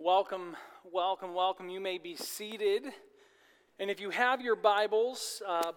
Welcome, 0.00 0.56
welcome, 0.92 1.34
welcome. 1.34 1.70
You 1.70 1.78
may 1.78 1.98
be 1.98 2.16
seated. 2.16 2.82
And 3.78 3.88
if 3.88 4.00
you 4.00 4.10
have 4.10 4.40
your 4.40 4.56
Bibles, 4.56 5.40
uh, 5.46 5.70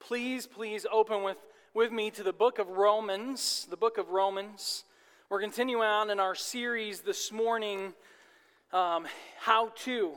please, 0.00 0.46
please 0.46 0.86
open 0.90 1.22
with, 1.22 1.36
with 1.74 1.92
me 1.92 2.10
to 2.12 2.22
the 2.22 2.32
book 2.32 2.58
of 2.58 2.68
Romans. 2.68 3.66
The 3.68 3.76
book 3.76 3.98
of 3.98 4.08
Romans. 4.08 4.84
We're 5.28 5.42
continuing 5.42 5.86
on 5.86 6.08
in 6.08 6.20
our 6.20 6.34
series 6.34 7.02
this 7.02 7.30
morning, 7.30 7.92
um, 8.72 9.06
How 9.38 9.68
to. 9.84 10.12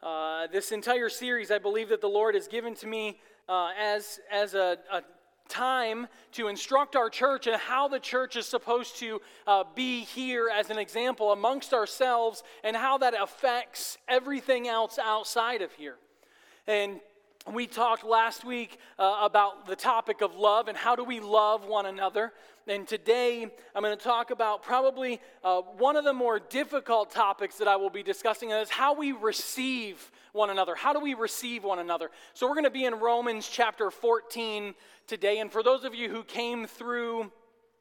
Uh, 0.00 0.46
this 0.46 0.70
entire 0.70 1.08
series, 1.08 1.50
I 1.50 1.58
believe 1.58 1.88
that 1.88 2.00
the 2.00 2.08
Lord 2.08 2.36
has 2.36 2.46
given 2.46 2.76
to 2.76 2.86
me 2.86 3.18
uh, 3.48 3.70
as, 3.76 4.20
as 4.30 4.54
a, 4.54 4.78
a 4.92 5.02
time 5.50 6.06
to 6.32 6.48
instruct 6.48 6.96
our 6.96 7.10
church 7.10 7.46
and 7.46 7.56
how 7.56 7.88
the 7.88 8.00
church 8.00 8.36
is 8.36 8.46
supposed 8.46 8.96
to 8.98 9.20
uh, 9.46 9.64
be 9.74 10.02
here 10.04 10.48
as 10.48 10.70
an 10.70 10.78
example 10.78 11.32
amongst 11.32 11.74
ourselves 11.74 12.42
and 12.64 12.76
how 12.76 12.96
that 12.98 13.14
affects 13.20 13.98
everything 14.08 14.68
else 14.68 14.98
outside 14.98 15.60
of 15.60 15.72
here. 15.74 15.96
And 16.66 17.00
we 17.52 17.66
talked 17.66 18.04
last 18.04 18.44
week 18.44 18.78
uh, 18.98 19.18
about 19.22 19.66
the 19.66 19.76
topic 19.76 20.20
of 20.20 20.36
love 20.36 20.68
and 20.68 20.76
how 20.76 20.94
do 20.94 21.04
we 21.04 21.20
love 21.20 21.66
one 21.66 21.86
another. 21.86 22.32
And 22.66 22.86
today 22.86 23.42
I'm 23.74 23.82
going 23.82 23.96
to 23.96 24.02
talk 24.02 24.30
about 24.30 24.62
probably 24.62 25.20
uh, 25.42 25.62
one 25.62 25.96
of 25.96 26.04
the 26.04 26.12
more 26.12 26.38
difficult 26.38 27.10
topics 27.10 27.56
that 27.56 27.66
I 27.66 27.76
will 27.76 27.90
be 27.90 28.02
discussing, 28.02 28.52
and 28.52 28.62
is 28.62 28.70
how 28.70 28.94
we 28.94 29.12
receive 29.12 30.12
one 30.32 30.50
another. 30.50 30.74
How 30.74 30.92
do 30.92 31.00
we 31.00 31.14
receive 31.14 31.64
one 31.64 31.78
another? 31.78 32.10
So 32.34 32.46
we're 32.46 32.54
going 32.54 32.64
to 32.64 32.70
be 32.70 32.84
in 32.84 32.94
Romans 32.94 33.48
chapter 33.48 33.90
14 33.90 34.74
today. 35.06 35.38
And 35.38 35.50
for 35.50 35.62
those 35.62 35.84
of 35.84 35.94
you 35.94 36.08
who 36.08 36.22
came 36.22 36.66
through 36.66 37.30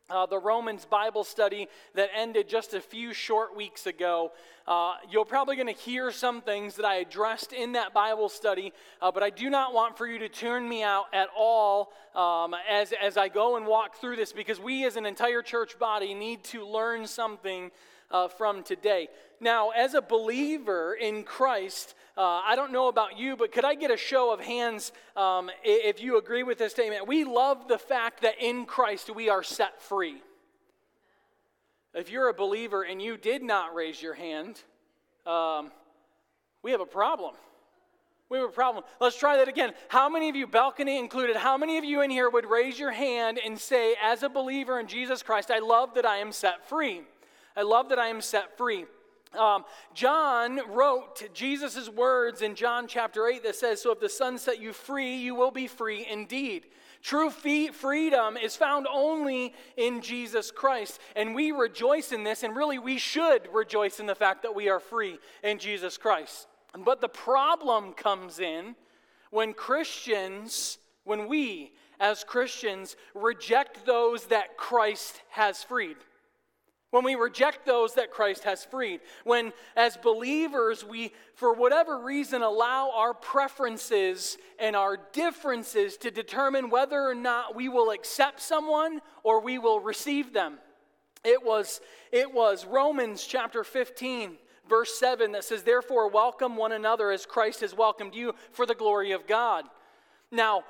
uh, 0.09 0.26
the 0.26 0.40
Romans 0.40 0.85
Bible 0.85 1.23
study 1.23 1.67
that 1.93 2.09
ended 2.16 2.49
just 2.49 2.73
a 2.73 2.81
few 2.81 3.13
short 3.13 3.55
weeks 3.55 3.85
ago. 3.85 4.31
Uh, 4.67 4.95
you're 5.09 5.26
probably 5.26 5.55
going 5.55 5.73
to 5.73 5.81
hear 5.81 6.12
some 6.12 6.41
things 6.41 6.76
that 6.76 6.85
I 6.85 6.95
addressed 6.95 7.54
in 7.54 7.73
that 7.73 7.93
Bible 7.93 8.29
study, 8.29 8.73
uh, 9.01 9.12
but 9.12 9.23
I 9.23 9.29
do 9.29 9.49
not 9.49 9.73
want 9.73 9.98
for 9.98 10.07
you 10.07 10.20
to 10.20 10.29
turn 10.29 10.68
me 10.68 10.84
out 10.84 11.05
at 11.13 11.27
all 11.38 11.91
um, 12.16 12.55
as, 12.70 12.93
as 12.99 13.18
I 13.18 13.29
go 13.29 13.55
and 13.57 13.66
walk 13.66 13.98
through 13.98 14.16
this 14.16 14.34
because 14.34 14.60
we 14.60 14.85
as 14.85 14.95
an 14.95 15.05
entire 15.05 15.41
church 15.41 15.77
body 15.77 16.13
need 16.13 16.43
to 16.45 16.66
learn 16.66 17.07
something 17.07 17.71
uh, 18.12 18.27
from 18.27 18.63
today. 18.63 19.07
Now, 19.40 19.70
as 19.70 19.93
a 19.93 20.01
believer 20.01 20.93
in 20.93 21.23
Christ, 21.23 21.95
uh, 22.20 22.41
I 22.45 22.57
don't 22.57 22.73
know 22.73 22.89
about 22.89 23.17
you, 23.17 23.37
but 23.37 23.53
could 23.53 23.63
I 23.63 23.75
get 23.75 23.91
a 23.91 23.98
show 23.98 24.34
of 24.34 24.41
hands 24.41 24.91
um, 25.15 25.49
if 25.63 26.01
you 26.01 26.17
agree 26.17 26.43
with 26.43 26.57
this 26.57 26.73
statement? 26.73 27.07
We 27.07 27.23
love 27.23 27.70
the 27.70 27.77
fact 27.77 28.23
that 28.23 28.34
in 28.41 28.65
Christ 28.65 29.09
we 29.15 29.29
are 29.29 29.41
set 29.41 29.81
free. 29.81 30.21
If 31.93 32.11
you're 32.11 32.27
a 32.27 32.34
believer 32.34 32.84
and 32.84 33.01
you 33.01 33.15
did 33.15 33.41
not 33.41 33.73
raise 33.73 34.01
your 34.01 34.15
hand, 34.15 34.61
um, 35.26 35.71
we 36.61 36.71
have 36.71 36.81
a 36.81 36.85
problem. 36.85 37.35
We 38.27 38.37
have 38.39 38.49
a 38.49 38.51
problem. 38.51 38.83
Let's 38.99 39.17
try 39.17 39.37
that 39.37 39.48
again. 39.48 39.71
How 39.87 40.09
many 40.09 40.27
of 40.27 40.35
you, 40.35 40.45
balcony 40.45 40.99
included, 40.99 41.37
how 41.37 41.57
many 41.57 41.77
of 41.77 41.85
you 41.85 42.01
in 42.01 42.09
here 42.09 42.29
would 42.29 42.45
raise 42.45 42.77
your 42.77 42.91
hand 42.91 43.39
and 43.43 43.57
say, 43.57 43.95
as 44.04 44.23
a 44.23 44.29
believer 44.29 44.77
in 44.77 44.87
Jesus 44.87 45.23
Christ, 45.23 45.49
I 45.51 45.59
love 45.59 45.93
that 45.93 46.05
I 46.05 46.17
am 46.17 46.33
set 46.33 46.67
free? 46.67 47.04
I 47.55 47.61
love 47.61 47.87
that 47.89 47.98
I 47.98 48.07
am 48.07 48.20
set 48.20 48.57
free. 48.57 48.87
Um, 49.38 49.63
John 49.94 50.60
wrote 50.72 51.34
Jesus' 51.34 51.88
words 51.88 52.41
in 52.41 52.55
John 52.55 52.88
chapter 52.88 53.27
8 53.27 53.44
that 53.44 53.55
says, 53.55 53.82
So 53.82 53.91
if 53.91 53.99
the 53.99 54.10
Son 54.10 54.38
set 54.38 54.60
you 54.60 54.74
free, 54.74 55.18
you 55.18 55.35
will 55.35 55.52
be 55.52 55.68
free 55.68 56.08
indeed. 56.10 56.66
True 57.02 57.30
freedom 57.30 58.35
is 58.38 58.55
found 58.55 58.88
only 58.91 59.54
in 59.77 60.02
Jesus 60.02 60.52
Christ. 60.52 61.00
And 61.16 61.34
we 61.34 61.52
rejoice 61.52 62.12
in 62.12 62.24
this, 62.24 62.44
and 62.44 62.55
really 62.55 62.80
we 62.80 62.98
should 62.98 63.48
rejoice 63.54 64.00
in 64.00 64.06
the 64.06 64.16
fact 64.16 64.41
that 64.44 64.56
we 64.56 64.68
are 64.68 64.80
free 64.80 65.19
in 65.44 65.59
Jesus 65.59 65.97
Christ. 65.97 66.47
But 66.78 67.00
the 67.00 67.09
problem 67.09 67.94
comes 67.94 68.40
in 68.40 68.75
when 69.31 69.53
Christians, 69.53 70.80
when 71.03 71.28
we 71.28 71.72
as 72.00 72.23
Christians 72.23 72.95
reject 73.13 73.85
those 73.85 74.25
that 74.25 74.57
Christ 74.57 75.22
has 75.29 75.63
freed. 75.63 75.97
When 76.91 77.03
we 77.03 77.13
reject 77.13 77.66
those 77.66 77.94
that 77.95 78.09
Christ 78.09 78.44
has 78.45 78.66
freed. 78.66 79.01
When, 79.23 79.53
as 79.75 79.95
believers, 79.95 80.83
we, 80.83 81.13
for 81.35 81.53
whatever 81.53 82.00
reason, 82.00 82.41
allow 82.41 82.91
our 82.95 83.13
preferences 83.13 84.38
and 84.57 84.75
our 84.75 84.97
differences 85.13 85.97
to 85.97 86.09
determine 86.09 86.72
whether 86.72 87.00
or 87.00 87.13
not 87.13 87.55
we 87.55 87.69
will 87.69 87.91
accept 87.91 88.41
someone 88.41 89.01
or 89.23 89.39
we 89.39 89.59
will 89.59 89.79
receive 89.79 90.33
them. 90.33 90.57
It 91.23 91.44
was, 91.44 91.79
it 92.11 92.33
was 92.33 92.66
Romans 92.66 93.23
chapter 93.23 93.63
15, 93.63 94.38
verse 94.67 94.97
7 94.97 95.33
that 95.33 95.44
says, 95.44 95.63
Therefore, 95.63 96.09
welcome 96.09 96.56
one 96.56 96.71
another 96.71 97.11
as 97.11 97.25
Christ 97.25 97.61
has 97.61 97.75
welcomed 97.75 98.16
you 98.16 98.33
for 98.51 98.66
the 98.66 98.73
glory 98.73 99.11
of 99.11 99.27
God. 99.27 99.66
Now, 100.31 100.63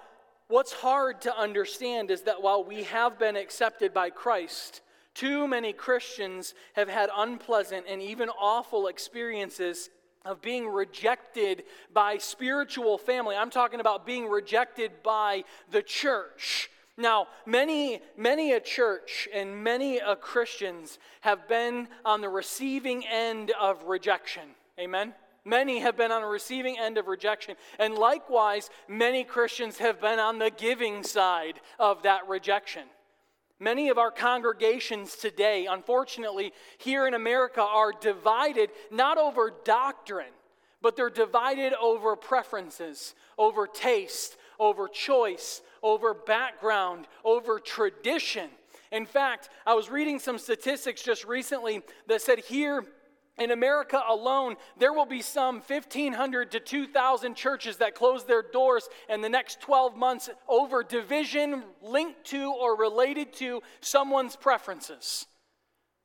what's 0.47 0.74
hard 0.74 1.22
to 1.22 1.38
understand 1.38 2.12
is 2.12 2.24
that 2.24 2.41
while 2.41 2.63
we 2.63 2.84
have 2.84 3.19
been 3.19 3.38
accepted 3.38 3.94
by 3.94 4.09
Christ, 4.09 4.81
too 5.19 5.50
many 5.50 5.74
Christians 5.74 6.53
have 6.74 6.88
had 6.88 7.09
unpleasant 7.13 7.85
and 7.90 8.02
even 8.02 8.30
awful 8.30 8.88
experiences 8.88 9.90
of 10.24 10.41
being 10.41 10.66
rejected 10.66 11.63
by 11.94 12.18
spiritual 12.18 12.97
family. 12.97 13.35
I'm 13.35 13.50
talking 13.50 13.81
about 13.81 14.06
being 14.06 14.30
rejected 14.30 15.03
by 15.03 15.44
the 15.72 15.81
church. 15.81 16.69
Now, 16.96 17.28
many, 17.46 18.00
many 18.16 18.53
a 18.53 18.62
church 18.62 19.28
and 19.34 19.62
many 19.62 19.97
a 19.97 20.16
Christians 20.16 21.00
have 21.19 21.50
been 21.50 21.90
on 22.06 22.22
the 22.22 22.30
receiving 22.30 23.06
end 23.06 23.51
of 23.59 23.84
rejection. 23.88 24.44
Amen? 24.80 25.13
Many 25.44 25.80
have 25.80 25.97
been 25.97 26.13
on 26.13 26.22
the 26.22 26.30
receiving 26.30 26.80
end 26.80 26.97
of 26.97 27.07
rejection. 27.07 27.56
And 27.78 27.94
likewise, 27.96 28.69
many 28.88 29.25
Christians 29.25 29.80
have 29.80 30.00
been 30.00 30.19
on 30.19 30.40
the 30.40 30.50
giving 30.50 31.03
side 31.03 31.59
of 31.78 32.03
that 32.03 32.25
rejection. 32.30 32.84
Many 33.59 33.90
of 33.90 33.97
our 33.97 34.12
congregations 34.12 35.16
today, 35.18 35.68
unfortunately, 35.70 36.53
here 36.78 37.06
in 37.08 37.14
America, 37.14 37.62
are 37.62 37.92
divided 37.92 38.70
not 38.90 39.18
over 39.18 39.53
doctrine, 39.66 40.31
but 40.81 40.96
they're 40.96 41.09
divided 41.09 41.74
over 41.74 42.16
preferences, 42.16 43.16
over 43.38 43.68
taste, 43.68 44.38
over 44.59 44.88
choice, 44.88 45.62
over 45.84 46.14
background, 46.14 47.08
over 47.25 47.59
tradition. 47.59 48.50
In 48.92 49.06
fact, 49.06 49.50
I 49.66 49.74
was 49.74 49.90
reading 49.90 50.19
some 50.19 50.38
statistics 50.38 51.03
just 51.03 51.25
recently 51.25 51.81
that 52.08 52.22
said 52.22 52.40
here 52.40 52.86
in 53.39 53.51
America 53.51 54.01
alone, 54.07 54.55
there 54.77 54.94
will 54.94 55.05
be 55.05 55.22
some 55.22 55.61
1,500 55.66 56.51
to 56.51 56.59
2,000 56.59 57.35
churches 57.35 57.77
that 57.77 57.95
close 57.95 58.25
their 58.25 58.41
doors 58.41 58.89
in 59.07 59.22
the 59.22 59.29
next 59.29 59.61
12 59.61 59.95
months 59.95 60.29
over 60.47 60.83
division 60.83 61.63
linked 61.81 62.25
to 62.25 62.51
or 62.51 62.77
related 62.77 63.33
to 63.33 63.61
someone's 63.79 64.35
preferences. 64.35 65.25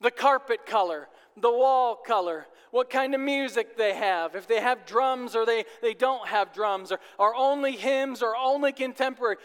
The 0.01 0.11
carpet 0.11 0.65
color, 0.65 1.09
the 1.37 1.51
wall 1.51 1.97
color, 1.97 2.47
what 2.71 2.91
kind 2.91 3.15
of 3.15 3.21
music 3.21 3.77
they 3.77 3.95
have, 3.95 4.35
if 4.35 4.47
they 4.47 4.61
have 4.61 4.87
drums 4.87 5.35
or 5.35 5.45
they, 5.45 5.65
they 5.83 5.95
don't 5.95 6.27
have 6.29 6.53
drums, 6.53 6.93
or, 6.93 6.99
or 7.19 7.35
only 7.35 7.73
hymns 7.73 8.23
or 8.23 8.37
only 8.37 8.73
contemporary. 8.73 9.37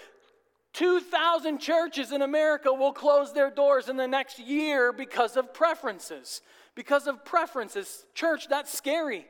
2,000 0.73 1.59
churches 1.59 2.11
in 2.11 2.21
America 2.21 2.71
will 2.71 2.94
close 2.94 3.33
their 3.33 3.50
doors 3.50 3.89
in 3.89 3.97
the 3.97 4.07
next 4.07 4.39
year 4.39 4.94
because 4.94 5.35
of 5.35 5.53
preferences 5.53 6.41
because 6.79 7.07
of 7.07 7.25
preferences. 7.25 8.06
Church, 8.13 8.47
that's 8.47 8.72
scary. 8.73 9.25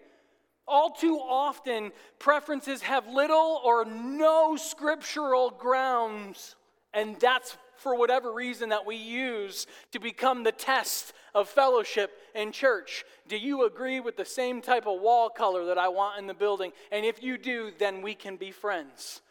All 0.68 0.92
too 0.92 1.18
often, 1.18 1.92
preferences 2.20 2.84
have 2.84 3.08
little 3.08 3.60
or 3.66 3.86
no 3.86 4.56
scriptural 4.56 5.50
grounds, 5.50 6.56
and 6.94 7.20
that's 7.20 7.58
for 7.78 7.96
whatever 7.96 8.32
reason 8.32 8.70
that 8.70 8.86
we 8.86 8.98
use 8.98 9.66
to 9.94 10.00
become 10.00 10.44
the 10.44 10.52
test 10.52 11.12
of 11.34 11.50
fellowship 11.50 12.12
in 12.36 12.52
church. 12.52 13.04
Do 13.28 13.36
you 13.36 13.66
agree 13.66 14.00
with 14.00 14.16
the 14.16 14.26
same 14.26 14.62
type 14.62 14.86
of 14.86 15.02
wall 15.02 15.32
color 15.32 15.66
that 15.66 15.80
I 15.80 15.88
want 15.88 16.20
in 16.20 16.28
the 16.28 16.36
building? 16.36 16.72
And 16.92 17.04
if 17.04 17.24
you 17.24 17.40
do, 17.40 17.72
then 17.80 18.04
we 18.04 18.14
can 18.14 18.36
be 18.36 18.52
friends. 18.52 19.22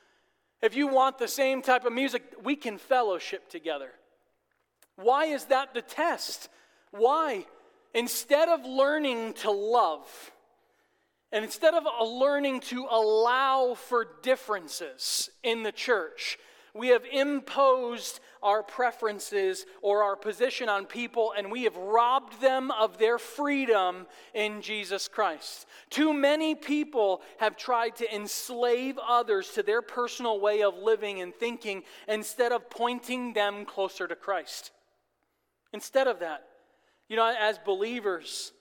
If 0.61 0.75
you 0.75 0.89
want 0.89 1.19
the 1.19 1.29
same 1.29 1.63
type 1.63 1.85
of 1.85 1.93
music, 1.93 2.25
we 2.43 2.57
can 2.57 2.79
fellowship 2.79 3.49
together. 3.49 3.93
Why 4.97 5.27
is 5.27 5.45
that 5.45 5.73
the 5.73 5.83
test? 5.83 6.49
Why? 6.91 7.47
Instead 7.95 8.49
of 8.49 8.65
learning 8.65 9.35
to 9.35 9.51
love, 9.51 10.33
and 11.33 11.45
instead 11.45 11.75
of 11.75 11.85
learning 12.07 12.61
to 12.61 12.87
allow 12.91 13.75
for 13.75 14.07
differences 14.23 15.31
in 15.43 15.63
the 15.63 15.73
church, 15.73 16.39
we 16.75 16.89
have 16.89 17.05
imposed 17.11 18.21
our 18.43 18.63
preferences 18.63 19.67
or 19.83 20.03
our 20.03 20.17
position 20.17 20.69
on 20.69 20.87
people 20.87 21.35
and 21.37 21.51
we 21.51 21.65
have 21.65 21.77
robbed 21.77 22.41
them 22.41 22.71
of 22.71 22.99
their 22.99 23.19
freedom 23.19 24.07
in 24.33 24.63
Jesus 24.63 25.09
Christ. 25.09 25.67
Too 25.91 26.13
many 26.13 26.55
people 26.55 27.21
have 27.39 27.57
tried 27.57 27.97
to 27.97 28.15
enslave 28.15 28.99
others 29.07 29.51
to 29.55 29.63
their 29.63 29.83
personal 29.83 30.41
way 30.41 30.63
of 30.63 30.79
living 30.79 31.21
and 31.21 31.35
thinking 31.35 31.83
instead 32.07 32.53
of 32.53 32.71
pointing 32.71 33.33
them 33.33 33.65
closer 33.65 34.07
to 34.07 34.15
Christ. 34.15 34.71
Instead 35.73 36.07
of 36.07 36.21
that, 36.21 36.48
you 37.09 37.17
know, 37.17 37.35
as 37.39 37.59
believers, 37.59 38.53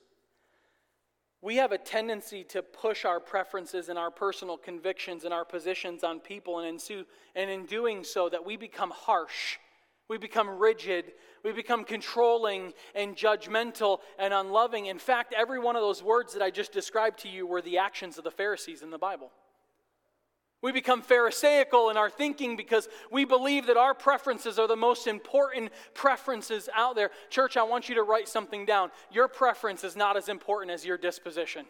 we 1.42 1.58
have 1.58 1.72
a 1.72 1.78
tendency 1.78 2.44
to 2.46 2.62
push 2.62 3.06
our 3.06 3.20
preferences 3.20 3.90
and 3.90 4.00
our 4.00 4.10
personal 4.10 4.58
convictions 4.58 5.24
and 5.24 5.34
our 5.34 5.46
positions 5.46 6.04
on 6.04 6.20
people, 6.20 6.60
and 6.60 6.82
in, 6.90 7.06
and 7.36 7.50
in 7.50 7.66
doing 7.66 8.04
so, 8.04 8.30
that 8.30 8.46
we 8.46 8.58
become 8.58 8.92
harsh, 8.92 9.58
we 10.10 10.18
become 10.18 10.50
rigid, 10.50 11.14
we 11.44 11.52
become 11.52 11.84
controlling 11.84 12.74
and 12.96 13.16
judgmental 13.16 14.00
and 14.18 14.34
unloving. 14.34 14.88
In 14.88 14.98
fact, 14.98 15.34
every 15.38 15.60
one 15.60 15.76
of 15.76 15.82
those 15.82 16.02
words 16.02 16.34
that 16.34 16.42
I 16.42 16.50
just 16.50 16.72
described 16.72 17.20
to 17.20 17.30
you 17.30 17.46
were 17.46 17.62
the 17.62 17.78
actions 17.78 18.18
of 18.18 18.24
the 18.24 18.32
Pharisees 18.32 18.82
in 18.82 18.90
the 18.90 18.98
Bible. 18.98 19.32
We 20.62 20.72
become 20.72 21.04
Pharisaical 21.04 21.92
in 21.92 21.98
our 21.98 22.10
thinking 22.10 22.56
because 22.56 22.90
we 23.12 23.26
believe 23.26 23.68
that 23.68 23.78
our 23.78 23.94
preferences 23.94 24.58
are 24.58 24.68
the 24.68 24.76
most 24.76 25.06
important 25.06 25.72
preferences 25.94 26.68
out 26.76 26.96
there. 26.96 27.12
Church, 27.30 27.58
I 27.58 27.64
want 27.64 27.90
you 27.90 27.96
to 27.96 28.04
write 28.04 28.28
something 28.28 28.66
down. 28.66 28.90
Your 29.12 29.28
preference 29.28 29.84
is 29.84 29.96
not 29.96 30.18
as 30.18 30.30
important 30.30 30.72
as 30.72 30.84
your 30.84 30.98
disposition. 30.98 31.66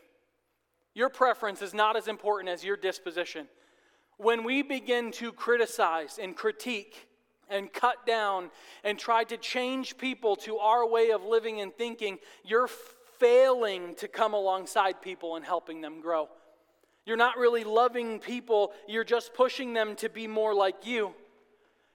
Your 0.94 1.10
preference 1.10 1.62
is 1.62 1.74
not 1.74 1.98
as 1.98 2.08
important 2.08 2.50
as 2.50 2.64
your 2.64 2.78
disposition. 2.78 3.48
When 4.18 4.44
we 4.44 4.62
begin 4.62 5.12
to 5.14 5.32
criticize 5.32 6.18
and 6.20 6.36
critique 6.36 7.08
and 7.50 7.72
cut 7.72 8.06
down 8.06 8.50
and 8.84 8.98
try 8.98 9.26
to 9.26 9.38
change 9.38 9.98
people 9.98 10.36
to 10.38 10.58
our 10.58 10.88
way 10.88 11.12
of 11.12 11.24
living 11.24 11.60
and 11.62 11.76
thinking, 11.76 12.20
you're 12.44 12.70
failing 13.20 13.96
to 13.96 14.08
come 14.08 14.34
alongside 14.34 15.02
people 15.02 15.36
and 15.36 15.46
helping 15.46 15.82
them 15.82 16.00
grow. 16.00 16.30
You're 17.08 17.18
not 17.18 17.38
really 17.38 17.64
loving 17.64 18.20
people, 18.20 18.74
you're 18.88 19.06
just 19.06 19.34
pushing 19.34 19.74
them 19.74 19.96
to 19.96 20.10
be 20.10 20.28
more 20.28 20.54
like 20.54 20.86
you. 20.86 21.16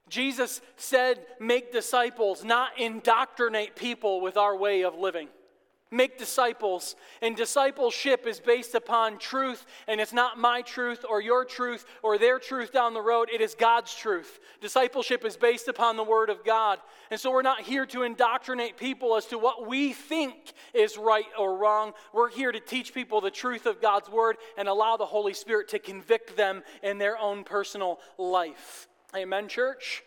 Jesus 0.08 0.62
said, 0.76 1.24
Make 1.38 1.70
disciples, 1.70 2.42
not 2.42 2.80
indoctrinate 2.80 3.76
people 3.76 4.22
with 4.22 4.38
our 4.38 4.56
way 4.56 4.82
of 4.82 4.96
living 4.98 5.28
make 5.92 6.18
disciples. 6.18 6.96
And 7.20 7.36
discipleship 7.36 8.26
is 8.26 8.40
based 8.40 8.74
upon 8.74 9.18
truth, 9.18 9.64
and 9.86 10.00
it's 10.00 10.12
not 10.12 10.38
my 10.38 10.62
truth 10.62 11.04
or 11.08 11.20
your 11.20 11.44
truth 11.44 11.84
or 12.02 12.18
their 12.18 12.38
truth 12.38 12.72
down 12.72 12.94
the 12.94 13.00
road. 13.00 13.28
It 13.32 13.40
is 13.40 13.54
God's 13.54 13.94
truth. 13.94 14.40
Discipleship 14.60 15.24
is 15.24 15.36
based 15.36 15.68
upon 15.68 15.96
the 15.96 16.04
Word 16.04 16.30
of 16.30 16.44
God. 16.44 16.78
And 17.10 17.20
so 17.20 17.30
we're 17.30 17.42
not 17.42 17.60
here 17.60 17.86
to 17.86 18.02
indoctrinate 18.02 18.76
people 18.76 19.16
as 19.16 19.26
to 19.26 19.38
what 19.38 19.66
we 19.68 19.92
think 19.92 20.54
is 20.72 20.96
right 20.96 21.26
or 21.38 21.56
wrong. 21.56 21.92
We're 22.12 22.30
here 22.30 22.50
to 22.50 22.60
teach 22.60 22.94
people 22.94 23.20
the 23.20 23.30
truth 23.30 23.66
of 23.66 23.82
God's 23.82 24.08
Word 24.08 24.38
and 24.56 24.66
allow 24.66 24.96
the 24.96 25.06
Holy 25.06 25.34
Spirit 25.34 25.68
to 25.68 25.78
convict 25.78 26.36
them 26.36 26.62
in 26.82 26.98
their 26.98 27.18
own 27.18 27.44
personal 27.44 28.00
life. 28.16 28.88
Amen, 29.14 29.46
church? 29.46 30.02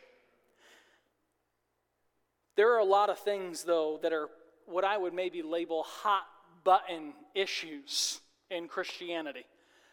There 2.56 2.74
are 2.74 2.80
a 2.80 2.86
lot 2.86 3.10
of 3.10 3.20
things, 3.20 3.64
though, 3.64 4.00
that 4.02 4.14
are 4.14 4.30
what 4.68 4.84
I 4.84 4.98
would 4.98 5.14
maybe 5.14 5.42
label 5.42 5.84
hot 5.84 6.26
button 6.64 7.14
issues 7.34 8.22
in 8.50 8.68
Christianity, 8.68 9.46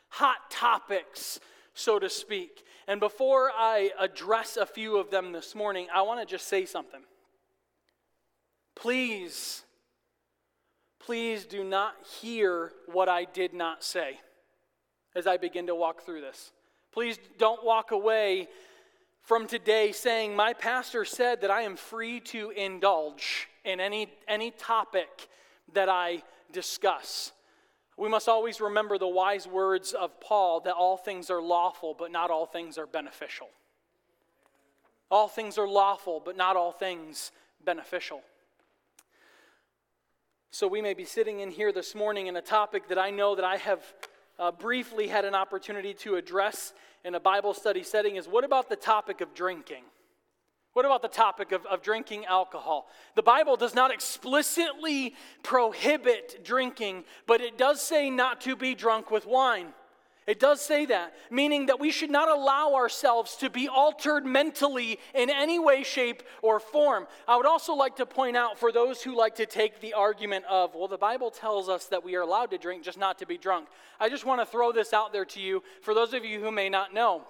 hot 0.08 0.50
topics, 0.50 1.40
so 1.74 1.98
to 1.98 2.08
speak. 2.08 2.64
And 2.86 3.00
before 3.00 3.50
I 3.56 3.90
address 3.98 4.56
a 4.56 4.66
few 4.66 4.96
of 4.96 5.10
them 5.10 5.32
this 5.32 5.54
morning, 5.54 5.86
I 5.94 6.02
want 6.02 6.20
to 6.20 6.26
just 6.26 6.48
say 6.48 6.64
something. 6.64 7.00
Please, 8.74 9.62
please 10.98 11.44
do 11.44 11.62
not 11.62 11.94
hear 12.20 12.72
what 12.86 13.08
I 13.08 13.24
did 13.24 13.54
not 13.54 13.84
say 13.84 14.19
as 15.14 15.26
I 15.26 15.36
begin 15.36 15.66
to 15.66 15.74
walk 15.74 16.02
through 16.02 16.22
this. 16.22 16.52
Please 16.92 17.19
don't 17.38 17.64
walk 17.64 17.90
away 17.90 18.48
from 19.22 19.46
today 19.46 19.92
saying, 19.92 20.34
My 20.34 20.52
pastor 20.52 21.04
said 21.04 21.40
that 21.42 21.50
I 21.50 21.62
am 21.62 21.76
free 21.76 22.20
to 22.20 22.50
indulge 22.50 23.48
in 23.64 23.81
any, 23.81 24.12
any 24.29 24.50
topic 24.50 25.29
that 25.73 25.88
I 25.88 26.23
discuss. 26.53 27.32
We 27.97 28.09
must 28.09 28.29
always 28.29 28.61
remember 28.61 28.99
the 28.99 29.09
wise 29.09 29.47
words 29.47 29.93
of 29.93 30.19
Paul 30.20 30.61
that 30.61 30.75
all 30.75 30.97
things 30.97 31.31
are 31.31 31.43
lawful, 31.43 31.94
but 31.99 32.11
not 32.11 32.31
all 32.31 32.47
things 32.47 32.79
are 32.79 32.87
beneficial. 32.87 33.49
All 35.11 35.29
things 35.29 35.59
are 35.59 35.69
lawful, 35.69 36.20
but 36.25 36.37
not 36.37 36.56
all 36.56 36.73
things 36.73 37.32
beneficial. 37.64 38.23
So 40.50 40.67
we 40.67 40.81
may 40.82 40.94
be 40.94 41.05
sitting 41.05 41.41
in 41.41 41.50
here 41.50 41.73
this 41.73 41.94
morning 41.94 42.26
in 42.26 42.37
a 42.37 42.43
topic 42.43 42.88
that 42.88 42.99
I 42.99 43.11
know 43.11 43.35
that 43.35 43.44
I 43.44 43.56
have 43.56 43.82
uh, 44.38 44.50
briefly 44.53 45.08
had 45.08 45.25
an 45.25 45.35
opportunity 45.35 45.94
to 45.94 46.17
address 46.17 46.73
in 47.05 47.15
a 47.15 47.20
Bible 47.20 47.55
study 47.55 47.82
setting 47.82 48.17
is 48.17 48.26
what 48.26 48.44
about 48.44 48.69
the 48.69 48.76
topic 48.76 49.20
of 49.20 49.35
drinking? 49.35 49.85
What 50.72 50.86
about 50.86 51.02
the 51.02 51.08
topic 51.08 51.52
of, 51.52 51.66
of 51.66 51.82
drinking 51.82 52.24
alcohol? 52.24 52.88
The 53.14 53.22
Bible 53.22 53.56
does 53.56 53.74
not 53.74 53.90
explicitly 53.90 55.14
prohibit 55.42 56.42
drinking, 56.44 57.04
but 57.26 57.42
it 57.42 57.58
does 57.58 57.82
say 57.82 58.08
not 58.08 58.40
to 58.42 58.56
be 58.56 58.74
drunk 58.74 59.10
with 59.10 59.26
wine. 59.26 59.74
It 60.24 60.38
does 60.38 60.60
say 60.60 60.86
that, 60.86 61.14
meaning 61.32 61.66
that 61.66 61.80
we 61.80 61.90
should 61.90 62.10
not 62.10 62.28
allow 62.28 62.74
ourselves 62.74 63.36
to 63.38 63.50
be 63.50 63.66
altered 63.66 64.24
mentally 64.24 65.00
in 65.14 65.28
any 65.28 65.58
way, 65.58 65.82
shape, 65.82 66.22
or 66.42 66.60
form. 66.60 67.08
I 67.26 67.36
would 67.36 67.44
also 67.44 67.74
like 67.74 67.96
to 67.96 68.06
point 68.06 68.36
out 68.36 68.56
for 68.56 68.70
those 68.70 69.02
who 69.02 69.16
like 69.16 69.34
to 69.36 69.46
take 69.46 69.80
the 69.80 69.94
argument 69.94 70.44
of, 70.48 70.76
well, 70.76 70.86
the 70.86 70.96
Bible 70.96 71.32
tells 71.32 71.69
us 71.69 71.86
that 71.86 72.04
we 72.04 72.14
are 72.14 72.20
allowed 72.20 72.52
to 72.52 72.58
drink, 72.58 72.84
just 72.84 72.98
not 72.98 73.19
to 73.19 73.26
be 73.26 73.36
drunk. 73.36 73.66
I 73.98 74.08
just 74.08 74.24
want 74.24 74.40
to 74.40 74.46
throw 74.46 74.70
this 74.70 74.92
out 74.92 75.12
there 75.12 75.24
to 75.24 75.40
you 75.40 75.62
for 75.82 75.92
those 75.92 76.14
of 76.14 76.24
you 76.24 76.40
who 76.40 76.52
may 76.52 76.69
not 76.69 76.94
know 76.94 77.24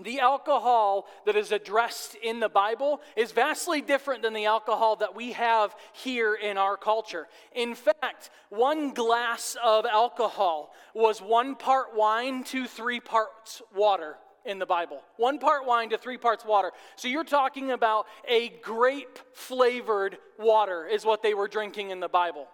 the 0.00 0.20
alcohol 0.20 1.06
that 1.26 1.36
is 1.36 1.52
addressed 1.52 2.14
in 2.14 2.40
the 2.40 2.48
Bible 2.48 3.00
is 3.16 3.32
vastly 3.32 3.80
different 3.80 4.22
than 4.22 4.32
the 4.32 4.46
alcohol 4.46 4.96
that 4.96 5.14
we 5.14 5.32
have 5.32 5.74
here 5.92 6.34
in 6.34 6.56
our 6.56 6.76
culture. 6.76 7.28
In 7.54 7.74
fact, 7.74 8.30
one 8.48 8.94
glass 8.94 9.56
of 9.62 9.84
alcohol 9.84 10.74
was 10.94 11.20
one 11.20 11.54
part 11.54 11.94
wine 11.94 12.42
to 12.44 12.66
three 12.66 13.00
parts 13.00 13.60
water 13.74 14.16
in 14.44 14.58
the 14.58 14.66
Bible. 14.66 15.02
One 15.18 15.38
part 15.38 15.66
wine 15.66 15.90
to 15.90 15.98
three 15.98 16.18
parts 16.18 16.44
water. 16.44 16.72
So 16.96 17.08
you're 17.08 17.24
talking 17.24 17.70
about 17.70 18.06
a 18.26 18.48
grape 18.48 19.18
flavored 19.34 20.18
water, 20.38 20.86
is 20.86 21.04
what 21.04 21.22
they 21.22 21.34
were 21.34 21.48
drinking 21.48 21.90
in 21.90 22.00
the 22.00 22.08
Bible. 22.08 22.48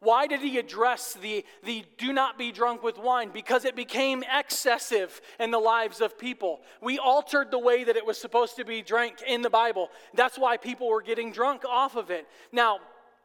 Why 0.00 0.28
did 0.28 0.40
he 0.40 0.58
address 0.58 1.14
the, 1.14 1.44
the 1.64 1.84
do 1.96 2.12
not 2.12 2.38
be 2.38 2.52
drunk 2.52 2.84
with 2.84 2.98
wine? 2.98 3.30
Because 3.32 3.64
it 3.64 3.74
became 3.74 4.22
excessive 4.32 5.20
in 5.40 5.50
the 5.50 5.58
lives 5.58 6.00
of 6.00 6.16
people. 6.16 6.60
We 6.80 6.98
altered 6.98 7.50
the 7.50 7.58
way 7.58 7.82
that 7.82 7.96
it 7.96 8.06
was 8.06 8.16
supposed 8.16 8.56
to 8.56 8.64
be 8.64 8.80
drank 8.80 9.22
in 9.26 9.42
the 9.42 9.50
Bible. 9.50 9.88
That's 10.14 10.38
why 10.38 10.56
people 10.56 10.88
were 10.88 11.02
getting 11.02 11.32
drunk 11.32 11.64
off 11.64 11.96
of 11.96 12.10
it. 12.10 12.28
Now, 12.52 12.78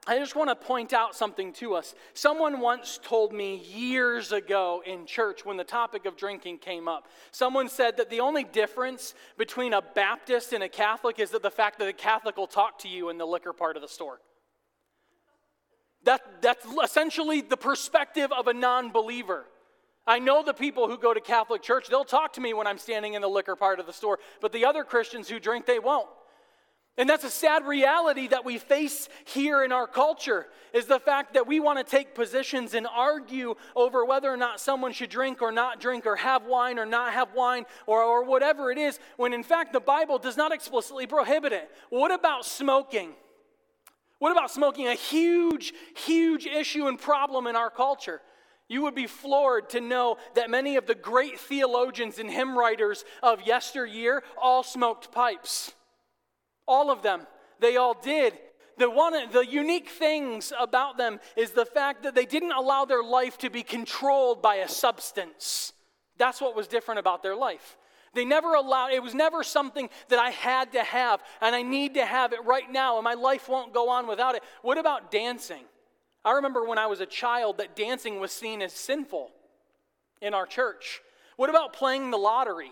I 0.08 0.18
just 0.18 0.36
want 0.36 0.50
to 0.50 0.56
point 0.56 0.94
out 0.94 1.16
something 1.16 1.54
to 1.54 1.75
us. 1.75 1.94
Someone 2.14 2.60
once 2.60 3.00
told 3.02 3.34
me 3.34 3.58
years 3.58 4.32
ago 4.32 4.82
in 4.86 5.06
church 5.06 5.46
when 5.46 5.58
the 5.58 5.63
topic 5.63 6.06
of 6.06 6.18
drinking 6.18 6.58
came 6.58 6.88
up. 6.88 7.08
Someone 7.32 7.70
said 7.70 7.98
that 7.98 8.10
the 8.10 8.20
only 8.20 8.44
difference 8.44 9.13
between 9.38 9.74
a 9.74 9.82
Baptist 9.82 10.51
and 10.51 10.63
a 10.63 10.70
Catholic 10.70 11.20
is 11.20 11.30
that 11.32 11.44
the 11.44 11.51
fact 11.51 11.80
that 11.80 11.88
a 11.88 11.94
Catholic 11.94 12.36
will 12.36 12.48
talk 12.48 12.80
to 12.80 12.89
you 12.89 13.10
in 13.10 13.18
the 13.18 13.25
liquor 13.25 13.53
part 13.53 13.77
of 13.77 13.82
the 13.82 13.88
store. 13.88 14.20
That, 16.03 16.41
that's 16.41 16.65
essentially 16.83 17.41
the 17.41 17.57
perspective 17.57 18.31
of 18.31 18.48
a 18.48 18.53
non 18.53 18.91
believer. 18.91 19.45
I 20.05 20.19
know 20.19 20.43
the 20.43 20.53
people 20.53 20.89
who 20.89 20.98
go 20.98 21.13
to 21.13 21.22
Catholic 21.22 21.62
church, 21.62 21.88
they'll 21.88 22.03
talk 22.03 22.33
to 22.33 22.41
me 22.41 22.53
when 22.53 22.67
I'm 22.67 22.77
standing 22.77 23.13
in 23.13 23.22
the 23.22 23.29
liquor 23.29 23.55
part 23.55 23.79
of 23.79 23.86
the 23.86 23.93
store, 23.93 24.19
but 24.41 24.51
the 24.51 24.65
other 24.65 24.83
Christians 24.83 25.29
who 25.29 25.39
drink, 25.39 25.65
they 25.65 25.79
won't. 25.79 26.10
And 26.95 27.10
that's 27.10 27.24
a 27.24 27.29
sad 27.29 27.65
reality 27.65 28.27
that 28.27 28.45
we 28.45 28.60
face 28.60 29.10
here 29.25 29.63
in 29.63 29.72
our 29.72 29.88
culture 29.88 30.45
is 30.74 30.86
the 30.86 31.00
fact 31.00 31.33
that 31.33 31.48
we 31.48 31.60
want 31.60 31.79
to 31.79 31.83
take 31.83 32.13
positions 32.13 32.75
and 32.75 32.86
argue 32.86 33.55
over 33.75 34.05
whether 34.05 34.31
or 34.31 34.38
not 34.38 34.60
someone 34.60 34.93
should 34.93 35.10
drink 35.10 35.41
or 35.41 35.51
not 35.51 35.79
drink 35.79 36.05
or 36.05 36.17
have 36.17 36.45
wine 36.45 36.77
or 36.77 36.86
not 36.86 37.13
have 37.13 37.33
wine 37.33 37.65
or, 37.88 38.03
or 38.03 38.24
whatever 38.24 38.69
it 38.69 38.77
is, 38.77 39.00
when 39.17 39.33
in 39.33 39.41
fact 39.41 39.74
the 39.74 39.79
Bible 39.79 40.19
does 40.19 40.38
not 40.38 40.51
explicitly 40.51 41.07
prohibit 41.07 41.51
it. 41.51 41.72
What 41.89 42.12
about 42.12 42.45
smoking? 42.45 43.13
What 44.24 44.32
about 44.32 44.51
smoking? 44.51 44.88
A 44.88 44.94
huge, 44.94 45.74
huge 45.98 46.46
issue 46.46 46.88
and 46.88 46.98
problem 46.98 47.46
in 47.46 47.58
our 47.58 47.70
culture. 47.70 48.22
You 48.70 48.84
would 48.84 48.96
be 48.96 49.06
floored 49.06 49.70
to 49.72 49.82
know 49.82 50.15
that 50.36 50.50
many 50.50 50.77
of 50.77 50.86
the 50.86 50.96
great 50.96 51.38
theologians 51.38 52.20
and 52.20 52.32
hymn 52.32 52.58
writers 52.58 53.03
of 53.22 53.46
yesteryear 53.46 54.24
all 54.42 54.63
smoked 54.63 55.12
pipes. 55.12 55.74
All 56.65 56.89
of 56.89 57.01
them. 57.01 57.27
They 57.60 57.75
all 57.75 57.96
did. 58.01 58.39
The, 58.77 58.89
one, 58.89 59.13
the 59.30 59.46
unique 59.46 59.89
things 59.89 60.53
about 60.58 60.98
them 60.98 61.20
is 61.36 61.51
the 61.51 61.65
fact 61.65 62.03
that 62.03 62.15
they 62.15 62.25
didn't 62.25 62.53
allow 62.53 62.86
their 62.86 63.03
life 63.03 63.38
to 63.39 63.50
be 63.50 63.62
controlled 63.62 64.42
by 64.42 64.56
a 64.56 64.70
substance. 64.70 65.74
That's 66.18 66.39
what 66.39 66.56
was 66.56 66.70
different 66.70 67.01
about 67.01 67.24
their 67.24 67.36
life. 67.36 67.77
They 68.13 68.25
never 68.25 68.53
allowed, 68.53 68.93
it 68.93 69.01
was 69.01 69.15
never 69.15 69.43
something 69.43 69.89
that 70.10 70.20
I 70.20 70.29
had 70.29 70.74
to 70.74 70.84
have 70.84 71.22
and 71.41 71.55
I 71.55 71.63
need 71.63 71.96
to 71.96 72.05
have 72.05 72.34
it 72.34 72.43
right 72.46 72.72
now 72.72 72.98
and 72.98 73.03
my 73.03 73.15
life 73.15 73.50
won't 73.50 73.74
go 73.74 73.89
on 73.89 74.08
without 74.08 74.36
it. 74.36 74.43
What 74.62 74.77
about 74.77 75.12
dancing? 75.12 75.63
I 76.24 76.34
remember 76.34 76.65
when 76.65 76.77
I 76.77 76.88
was 76.88 77.01
a 77.01 77.05
child 77.05 77.58
that 77.58 77.75
dancing 77.75 78.20
was 78.20 78.32
seen 78.32 78.62
as 78.62 78.72
sinful 78.72 79.32
in 80.22 80.34
our 80.34 80.46
church. 80.46 81.01
What 81.38 81.50
about 81.50 81.74
playing 81.74 82.12
the 82.12 82.17
lottery? 82.17 82.72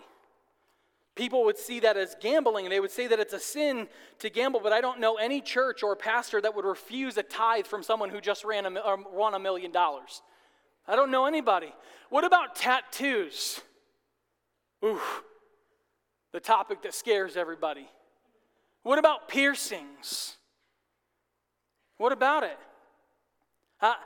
People 1.14 1.44
would 1.44 1.58
see 1.58 1.80
that 1.80 1.96
as 1.96 2.16
gambling 2.20 2.64
and 2.64 2.72
they 2.72 2.80
would 2.80 2.90
say 2.90 3.06
that 3.06 3.20
it's 3.20 3.34
a 3.34 3.38
sin 3.38 3.88
to 4.20 4.30
gamble, 4.30 4.60
but 4.60 4.72
I 4.72 4.80
don't 4.80 5.00
know 5.00 5.16
any 5.16 5.42
church 5.42 5.82
or 5.82 5.94
pastor 5.94 6.40
that 6.40 6.54
would 6.54 6.64
refuse 6.64 7.18
a 7.18 7.22
tithe 7.22 7.66
from 7.66 7.82
someone 7.82 8.08
who 8.08 8.20
just 8.20 8.44
ran 8.44 8.64
a, 8.64 8.96
won 9.12 9.34
a 9.34 9.38
million 9.38 9.72
dollars. 9.72 10.22
I 10.88 10.96
don't 10.96 11.10
know 11.10 11.26
anybody. 11.26 11.74
What 12.08 12.24
about 12.24 12.56
tattoos? 12.56 13.60
Ooh, 14.84 15.00
the 16.32 16.40
topic 16.40 16.82
that 16.82 16.94
scares 16.94 17.36
everybody. 17.36 17.88
What 18.82 18.98
about 18.98 19.28
piercings? 19.28 20.36
What 21.98 22.12
about 22.12 22.42
it? 22.42 22.58
I, 23.80 23.96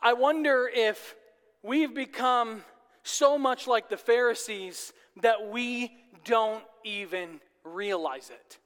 I 0.00 0.12
wonder 0.14 0.70
if 0.72 1.14
we've 1.62 1.94
become 1.94 2.64
so 3.02 3.36
much 3.36 3.66
like 3.66 3.88
the 3.88 3.96
Pharisees 3.96 4.92
that 5.22 5.50
we 5.50 5.92
don't 6.24 6.64
even 6.84 7.40
realize 7.64 8.30
it. 8.30 8.58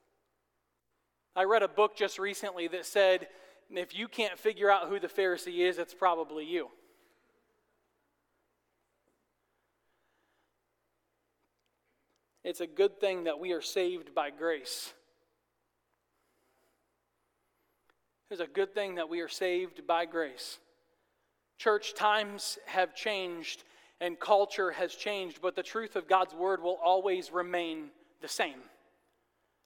I 1.36 1.44
read 1.44 1.62
a 1.62 1.68
book 1.68 1.96
just 1.96 2.18
recently 2.18 2.68
that 2.68 2.86
said 2.86 3.28
if 3.70 3.96
you 3.96 4.06
can't 4.06 4.38
figure 4.38 4.70
out 4.70 4.88
who 4.88 5.00
the 5.00 5.08
Pharisee 5.08 5.58
is, 5.58 5.78
it's 5.78 5.94
probably 5.94 6.44
you. 6.44 6.68
It's 12.44 12.60
a 12.60 12.66
good 12.66 13.00
thing 13.00 13.24
that 13.24 13.38
we 13.38 13.52
are 13.52 13.62
saved 13.62 14.14
by 14.14 14.30
grace. 14.30 14.92
It's 18.30 18.40
a 18.40 18.46
good 18.46 18.74
thing 18.74 18.96
that 18.96 19.08
we 19.08 19.20
are 19.20 19.28
saved 19.28 19.86
by 19.86 20.04
grace. 20.04 20.58
Church 21.56 21.94
times 21.94 22.58
have 22.66 22.94
changed 22.94 23.64
and 24.00 24.18
culture 24.18 24.70
has 24.72 24.94
changed, 24.94 25.40
but 25.40 25.56
the 25.56 25.62
truth 25.62 25.96
of 25.96 26.08
God's 26.08 26.34
word 26.34 26.62
will 26.62 26.78
always 26.84 27.32
remain 27.32 27.90
the 28.20 28.28
same. 28.28 28.60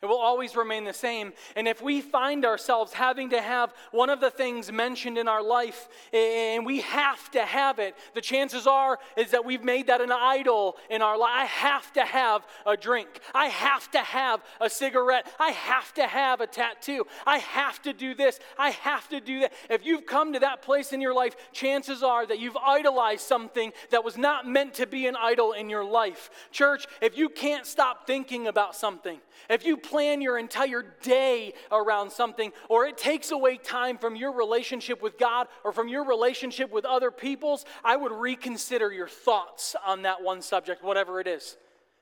It 0.00 0.07
will 0.07 0.19
always 0.19 0.55
remain 0.55 0.85
the 0.85 0.93
same. 0.93 1.33
And 1.57 1.67
if 1.67 1.83
we 1.83 2.00
find 2.00 2.45
ourselves 2.45 2.93
having 2.93 3.31
to 3.31 3.43
have 3.43 3.75
one 3.90 4.11
of 4.11 4.21
the 4.21 4.31
things 4.31 4.71
mentioned 4.71 5.19
in 5.19 5.26
our 5.26 5.43
life 5.43 5.88
and 6.12 6.64
we 6.64 6.83
have 6.83 7.28
to 7.33 7.45
have 7.45 7.81
it, 7.81 7.97
the 8.14 8.21
chances 8.21 8.69
are 8.69 9.00
is 9.17 9.33
that 9.33 9.45
we've 9.45 9.64
made 9.64 9.88
that 9.88 10.00
an 10.00 10.12
idol 10.12 10.76
in 10.88 11.02
our 11.02 11.19
life. 11.19 11.33
I 11.35 11.45
have 11.47 11.93
to 11.95 12.05
have 12.05 12.47
a 12.64 12.76
drink. 12.76 13.09
I 13.35 13.47
have 13.47 13.90
to 13.90 13.99
have 13.99 14.40
a 14.61 14.71
cigarette. 14.71 15.26
I 15.40 15.50
have 15.50 15.93
to 15.95 16.07
have 16.07 16.40
a 16.40 16.47
tattoo. 16.47 17.05
I 17.26 17.38
have 17.38 17.83
to 17.83 17.93
do 17.93 18.14
this. 18.14 18.38
I 18.57 18.71
have 18.71 19.09
to 19.09 19.21
do 19.21 19.40
that. 19.40 19.52
If 19.69 19.85
you've 19.85 20.07
come 20.07 20.33
to 20.35 20.38
that 20.38 20.62
place 20.62 20.93
in 20.93 21.00
your 21.00 21.14
life, 21.14 21.35
chances 21.50 22.05
are 22.05 22.25
that 22.25 22.38
you've 22.38 22.57
idolized 22.57 23.23
something 23.23 23.73
that 23.90 24.05
was 24.05 24.17
not 24.17 24.47
meant 24.47 24.75
to 24.75 24.87
be 24.87 25.09
an 25.09 25.17
idol 25.17 25.55
in 25.55 25.69
your 25.69 25.85
life. 25.85 26.31
Church, 26.52 26.87
if 27.02 27.19
you 27.19 27.28
can't 27.28 27.67
stop 27.67 28.07
thinking 28.07 28.47
about 28.47 28.76
something, 28.76 29.19
if 29.50 29.67
you 29.67 29.76
plan 29.88 30.21
your 30.21 30.38
entire 30.38 30.85
day 31.02 31.54
around 31.73 32.12
something, 32.12 32.52
or 32.68 32.87
it 32.87 32.99
takes 32.99 33.30
away 33.30 33.57
time 33.57 33.99
from 33.99 34.16
your 34.16 34.33
relationship 34.33 35.02
with 35.02 35.18
God 35.18 35.49
or 35.64 35.73
from 35.73 35.88
your 35.88 36.04
relationship 36.04 36.71
with 36.71 36.85
other 36.85 37.11
people's, 37.11 37.64
I 37.85 37.97
would 37.97 38.12
reconsider 38.12 38.92
your 38.92 39.09
thoughts 39.09 39.75
on 39.87 40.02
that 40.02 40.23
one 40.23 40.42
subject, 40.42 40.85
whatever 40.85 41.21
it 41.21 41.26
is. 41.26 41.57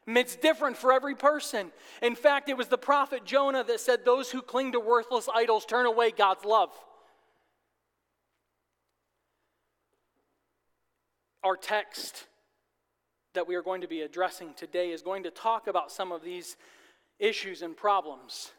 It's 0.08 0.36
different 0.36 0.76
for 0.76 0.92
every 0.92 1.14
person. 1.14 1.72
In 2.00 2.14
fact, 2.14 2.48
it 2.48 2.56
was 2.56 2.68
the 2.68 2.78
prophet 2.78 3.24
Jonah 3.24 3.64
that 3.64 3.80
said, 3.80 4.04
Those 4.04 4.30
who 4.30 4.40
cling 4.42 4.72
to 4.72 4.80
worthless 4.80 5.28
idols 5.34 5.64
turn 5.64 5.86
away 5.86 6.10
God's 6.10 6.44
love. 6.44 6.70
Our 11.42 11.56
text 11.56 12.26
that 13.34 13.46
we 13.46 13.54
are 13.54 13.62
going 13.62 13.82
to 13.82 13.88
be 13.88 14.00
addressing 14.00 14.54
today 14.54 14.90
is 14.90 15.02
going 15.02 15.22
to 15.24 15.30
talk 15.30 15.66
about 15.68 15.92
some 15.92 16.10
of 16.10 16.22
these 16.22 16.56
issues 17.18 17.62
and 17.62 17.76
problems. 17.76 18.52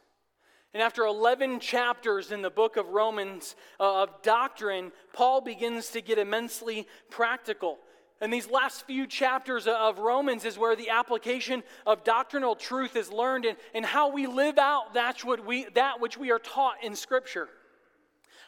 And 0.73 0.83
after 0.83 1.05
11 1.05 1.59
chapters 1.59 2.31
in 2.31 2.41
the 2.41 2.49
book 2.49 2.77
of 2.77 2.89
Romans 2.89 3.55
uh, 3.79 4.03
of 4.03 4.21
doctrine, 4.21 4.91
Paul 5.13 5.41
begins 5.41 5.89
to 5.91 6.01
get 6.01 6.19
immensely 6.19 6.87
practical. 7.09 7.77
And 8.19 8.33
these 8.33 8.49
last 8.49 8.85
few 8.85 9.05
chapters 9.07 9.67
of 9.67 9.99
Romans 9.99 10.43
is 10.43 10.57
where 10.57 10.75
the 10.75 10.89
application 10.89 11.63
of 11.85 12.03
doctrinal 12.03 12.55
truth 12.55 12.95
is 12.95 13.11
learned 13.11 13.45
and, 13.45 13.57
and 13.75 13.85
how 13.85 14.11
we 14.11 14.25
live 14.25 14.57
out 14.57 14.93
that's 14.93 15.23
what 15.23 15.45
we, 15.45 15.65
that 15.75 16.01
which 16.01 16.17
we 16.17 16.31
are 16.31 16.39
taught 16.39 16.83
in 16.83 16.95
Scripture. 16.95 17.47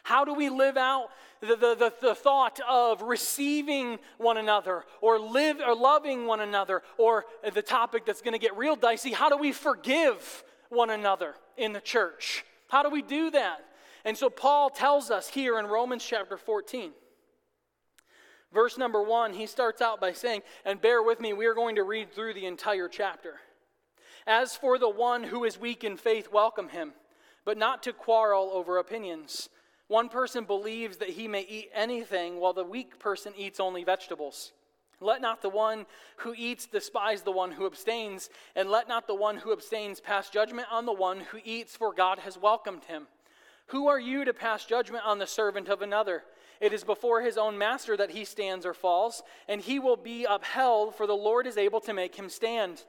How 0.02 0.24
do 0.24 0.34
we 0.34 0.48
live 0.48 0.76
out 0.76 1.10
the, 1.40 1.56
the, 1.56 1.74
the, 1.74 1.92
the, 2.00 2.14
thought 2.14 2.60
of 2.68 3.02
receiving 3.02 3.98
one 4.18 4.36
another 4.36 4.84
or 5.00 5.18
live 5.18 5.58
or 5.66 5.74
loving 5.74 6.26
one 6.26 6.40
another 6.40 6.82
or 6.98 7.24
the 7.54 7.62
topic 7.62 8.04
that's 8.04 8.20
going 8.20 8.32
to 8.32 8.38
get 8.38 8.56
real 8.56 8.76
dicey? 8.76 9.12
How 9.12 9.28
do 9.28 9.36
we 9.36 9.52
forgive 9.52 10.44
one 10.68 10.90
another 10.90 11.34
in 11.56 11.72
the 11.72 11.80
church? 11.80 12.44
How 12.68 12.82
do 12.82 12.90
we 12.90 13.02
do 13.02 13.30
that? 13.30 13.64
And 14.04 14.16
so 14.16 14.30
paul 14.30 14.70
tells 14.70 15.10
us 15.10 15.28
here 15.28 15.58
in 15.58 15.66
romans 15.66 16.04
chapter 16.04 16.36
14 16.36 16.92
verse 18.52 18.78
number 18.78 19.02
one 19.02 19.34
he 19.34 19.46
starts 19.46 19.82
out 19.82 20.00
by 20.00 20.12
saying 20.12 20.42
and 20.64 20.80
bear 20.80 21.02
with 21.02 21.20
me 21.20 21.32
we 21.32 21.46
are 21.46 21.54
going 21.54 21.76
to 21.76 21.82
read 21.82 22.12
through 22.12 22.34
the 22.34 22.46
entire 22.46 22.88
chapter. 22.88 23.34
As 24.26 24.54
for 24.56 24.78
the 24.78 24.88
one 24.88 25.24
who 25.24 25.44
is 25.44 25.60
weak 25.60 25.84
in 25.84 25.96
faith 25.96 26.28
welcome 26.32 26.70
him 26.70 26.92
but 27.44 27.58
not 27.58 27.82
to 27.82 27.92
quarrel 27.92 28.50
over 28.52 28.78
opinions 28.78 29.48
one 29.90 30.08
person 30.08 30.44
believes 30.44 30.98
that 30.98 31.10
he 31.10 31.26
may 31.26 31.42
eat 31.42 31.68
anything, 31.74 32.38
while 32.38 32.52
the 32.52 32.62
weak 32.62 33.00
person 33.00 33.32
eats 33.36 33.58
only 33.58 33.82
vegetables. 33.82 34.52
Let 35.00 35.20
not 35.20 35.42
the 35.42 35.48
one 35.48 35.84
who 36.18 36.32
eats 36.38 36.66
despise 36.66 37.22
the 37.22 37.32
one 37.32 37.50
who 37.50 37.66
abstains, 37.66 38.30
and 38.54 38.70
let 38.70 38.86
not 38.86 39.08
the 39.08 39.16
one 39.16 39.38
who 39.38 39.52
abstains 39.52 39.98
pass 39.98 40.30
judgment 40.30 40.68
on 40.70 40.86
the 40.86 40.92
one 40.92 41.18
who 41.18 41.40
eats, 41.44 41.74
for 41.74 41.92
God 41.92 42.20
has 42.20 42.38
welcomed 42.38 42.84
him. 42.84 43.08
Who 43.66 43.88
are 43.88 43.98
you 43.98 44.24
to 44.24 44.32
pass 44.32 44.64
judgment 44.64 45.04
on 45.04 45.18
the 45.18 45.26
servant 45.26 45.68
of 45.68 45.82
another? 45.82 46.22
It 46.60 46.72
is 46.72 46.84
before 46.84 47.22
his 47.22 47.36
own 47.36 47.58
master 47.58 47.96
that 47.96 48.12
he 48.12 48.24
stands 48.24 48.64
or 48.64 48.74
falls, 48.74 49.24
and 49.48 49.60
he 49.60 49.80
will 49.80 49.96
be 49.96 50.24
upheld, 50.24 50.94
for 50.94 51.08
the 51.08 51.14
Lord 51.14 51.48
is 51.48 51.58
able 51.58 51.80
to 51.80 51.92
make 51.92 52.14
him 52.14 52.28
stand. 52.28 52.84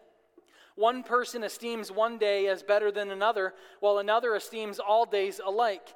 One 0.76 1.02
person 1.02 1.44
esteems 1.44 1.92
one 1.92 2.20
day 2.20 2.46
as 2.46 2.62
better 2.62 2.92
than 2.92 3.10
another, 3.10 3.56
while 3.80 3.98
another 3.98 4.36
esteems 4.36 4.78
all 4.78 5.08
days 5.08 5.42
alike. 5.44 5.96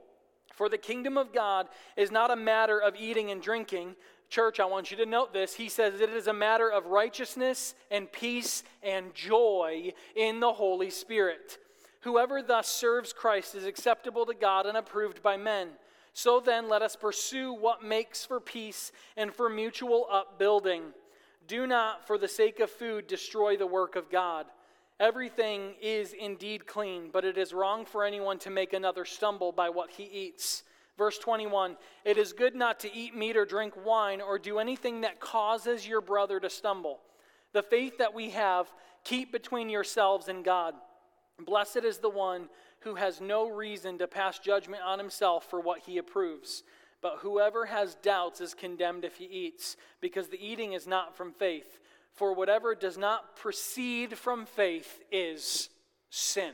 For 0.53 0.69
the 0.69 0.77
kingdom 0.77 1.17
of 1.17 1.33
God 1.33 1.67
is 1.95 2.11
not 2.11 2.31
a 2.31 2.35
matter 2.35 2.79
of 2.79 2.95
eating 2.95 3.31
and 3.31 3.41
drinking. 3.41 3.95
Church, 4.29 4.59
I 4.59 4.65
want 4.65 4.91
you 4.91 4.97
to 4.97 5.05
note 5.05 5.33
this. 5.33 5.55
He 5.55 5.69
says 5.69 5.99
it 5.99 6.09
is 6.09 6.27
a 6.27 6.33
matter 6.33 6.69
of 6.69 6.85
righteousness 6.85 7.75
and 7.89 8.11
peace 8.11 8.63
and 8.81 9.13
joy 9.13 9.93
in 10.15 10.39
the 10.39 10.53
Holy 10.53 10.89
Spirit. 10.89 11.57
Whoever 12.01 12.41
thus 12.41 12.67
serves 12.67 13.13
Christ 13.13 13.55
is 13.55 13.65
acceptable 13.65 14.25
to 14.25 14.33
God 14.33 14.65
and 14.65 14.77
approved 14.77 15.21
by 15.21 15.37
men. 15.37 15.69
So 16.13 16.39
then, 16.39 16.67
let 16.67 16.81
us 16.81 16.95
pursue 16.95 17.53
what 17.53 17.83
makes 17.83 18.25
for 18.25 18.39
peace 18.39 18.91
and 19.15 19.33
for 19.33 19.49
mutual 19.49 20.07
upbuilding. 20.11 20.83
Do 21.47 21.67
not, 21.67 22.05
for 22.05 22.17
the 22.17 22.27
sake 22.27 22.59
of 22.59 22.69
food, 22.69 23.07
destroy 23.07 23.55
the 23.55 23.67
work 23.67 23.95
of 23.95 24.09
God. 24.09 24.45
Everything 25.01 25.73
is 25.81 26.13
indeed 26.13 26.67
clean, 26.67 27.09
but 27.11 27.25
it 27.25 27.35
is 27.35 27.53
wrong 27.53 27.85
for 27.85 28.05
anyone 28.05 28.37
to 28.37 28.51
make 28.51 28.71
another 28.71 29.03
stumble 29.03 29.51
by 29.51 29.67
what 29.67 29.89
he 29.89 30.03
eats. 30.03 30.61
Verse 30.95 31.17
21 31.17 31.75
It 32.05 32.19
is 32.19 32.33
good 32.33 32.53
not 32.53 32.79
to 32.81 32.95
eat 32.95 33.15
meat 33.15 33.35
or 33.35 33.43
drink 33.43 33.73
wine 33.83 34.21
or 34.21 34.37
do 34.37 34.59
anything 34.59 35.01
that 35.01 35.19
causes 35.19 35.87
your 35.87 36.01
brother 36.01 36.39
to 36.39 36.51
stumble. 36.51 36.99
The 37.51 37.63
faith 37.63 37.97
that 37.97 38.13
we 38.13 38.29
have, 38.29 38.71
keep 39.03 39.31
between 39.31 39.71
yourselves 39.71 40.27
and 40.27 40.45
God. 40.45 40.75
Blessed 41.43 41.77
is 41.77 41.97
the 41.97 42.07
one 42.07 42.47
who 42.81 42.93
has 42.93 43.19
no 43.19 43.49
reason 43.49 43.97
to 43.97 44.07
pass 44.07 44.37
judgment 44.37 44.83
on 44.85 44.99
himself 44.99 45.49
for 45.49 45.59
what 45.59 45.79
he 45.79 45.97
approves. 45.97 46.61
But 47.01 47.17
whoever 47.21 47.65
has 47.65 47.95
doubts 47.95 48.39
is 48.39 48.53
condemned 48.53 49.03
if 49.03 49.15
he 49.15 49.25
eats, 49.25 49.77
because 49.99 50.27
the 50.27 50.45
eating 50.45 50.73
is 50.73 50.85
not 50.85 51.17
from 51.17 51.33
faith. 51.33 51.79
For 52.13 52.33
whatever 52.33 52.75
does 52.75 52.97
not 52.97 53.35
proceed 53.35 54.17
from 54.17 54.45
faith 54.45 54.99
is 55.11 55.69
sin. 56.09 56.53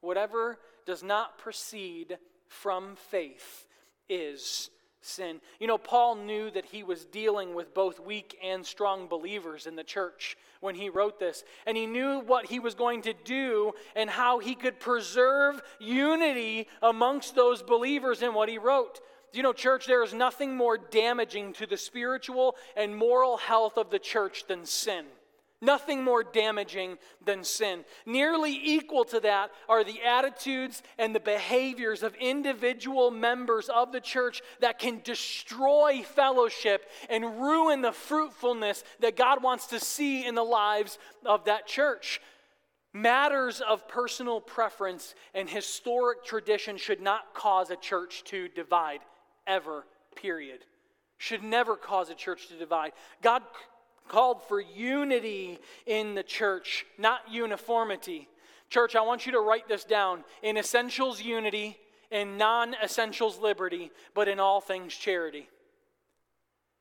Whatever 0.00 0.58
does 0.86 1.02
not 1.02 1.38
proceed 1.38 2.18
from 2.48 2.96
faith 2.96 3.66
is 4.08 4.70
sin. 5.00 5.40
You 5.60 5.66
know, 5.66 5.78
Paul 5.78 6.16
knew 6.16 6.50
that 6.50 6.64
he 6.66 6.82
was 6.82 7.04
dealing 7.04 7.54
with 7.54 7.74
both 7.74 8.00
weak 8.00 8.38
and 8.42 8.64
strong 8.64 9.06
believers 9.06 9.66
in 9.66 9.76
the 9.76 9.84
church 9.84 10.36
when 10.60 10.74
he 10.74 10.88
wrote 10.88 11.18
this. 11.18 11.44
And 11.66 11.76
he 11.76 11.86
knew 11.86 12.20
what 12.20 12.46
he 12.46 12.58
was 12.58 12.74
going 12.74 13.02
to 13.02 13.12
do 13.24 13.72
and 13.94 14.08
how 14.08 14.38
he 14.38 14.54
could 14.54 14.80
preserve 14.80 15.62
unity 15.78 16.68
amongst 16.82 17.34
those 17.34 17.62
believers 17.62 18.22
in 18.22 18.34
what 18.34 18.48
he 18.48 18.58
wrote. 18.58 19.00
You 19.34 19.42
know, 19.42 19.52
church, 19.52 19.86
there 19.86 20.04
is 20.04 20.14
nothing 20.14 20.56
more 20.56 20.78
damaging 20.78 21.54
to 21.54 21.66
the 21.66 21.76
spiritual 21.76 22.56
and 22.76 22.96
moral 22.96 23.36
health 23.36 23.76
of 23.76 23.90
the 23.90 23.98
church 23.98 24.46
than 24.46 24.64
sin. 24.64 25.06
Nothing 25.60 26.04
more 26.04 26.22
damaging 26.22 26.98
than 27.24 27.42
sin. 27.42 27.84
Nearly 28.04 28.52
equal 28.52 29.04
to 29.06 29.20
that 29.20 29.50
are 29.68 29.82
the 29.82 30.02
attitudes 30.02 30.82
and 30.98 31.14
the 31.14 31.20
behaviors 31.20 32.02
of 32.02 32.14
individual 32.16 33.10
members 33.10 33.70
of 33.70 33.90
the 33.90 34.00
church 34.00 34.42
that 34.60 34.78
can 34.78 35.00
destroy 35.02 36.02
fellowship 36.02 36.86
and 37.08 37.40
ruin 37.40 37.80
the 37.80 37.92
fruitfulness 37.92 38.84
that 39.00 39.16
God 39.16 39.42
wants 39.42 39.68
to 39.68 39.80
see 39.80 40.26
in 40.26 40.34
the 40.34 40.44
lives 40.44 40.98
of 41.24 41.46
that 41.46 41.66
church. 41.66 42.20
Matters 42.92 43.62
of 43.62 43.88
personal 43.88 44.40
preference 44.40 45.14
and 45.32 45.48
historic 45.48 46.24
tradition 46.24 46.76
should 46.76 47.00
not 47.00 47.32
cause 47.32 47.70
a 47.70 47.76
church 47.76 48.22
to 48.24 48.48
divide 48.48 49.00
ever, 49.46 49.84
period. 50.16 50.60
Should 51.18 51.42
never 51.42 51.76
cause 51.76 52.10
a 52.10 52.14
church 52.14 52.48
to 52.48 52.54
divide. 52.54 52.92
God 53.22 53.42
called 54.08 54.42
for 54.48 54.60
unity 54.60 55.58
in 55.86 56.14
the 56.14 56.22
church, 56.22 56.84
not 56.98 57.20
uniformity. 57.30 58.28
Church, 58.70 58.96
I 58.96 59.02
want 59.02 59.26
you 59.26 59.32
to 59.32 59.40
write 59.40 59.68
this 59.68 59.84
down. 59.84 60.24
In 60.42 60.56
essentials, 60.56 61.22
unity. 61.22 61.78
In 62.10 62.36
non 62.36 62.74
essentials, 62.82 63.38
liberty. 63.38 63.90
But 64.14 64.28
in 64.28 64.40
all 64.40 64.60
things, 64.60 64.94
charity. 64.94 65.48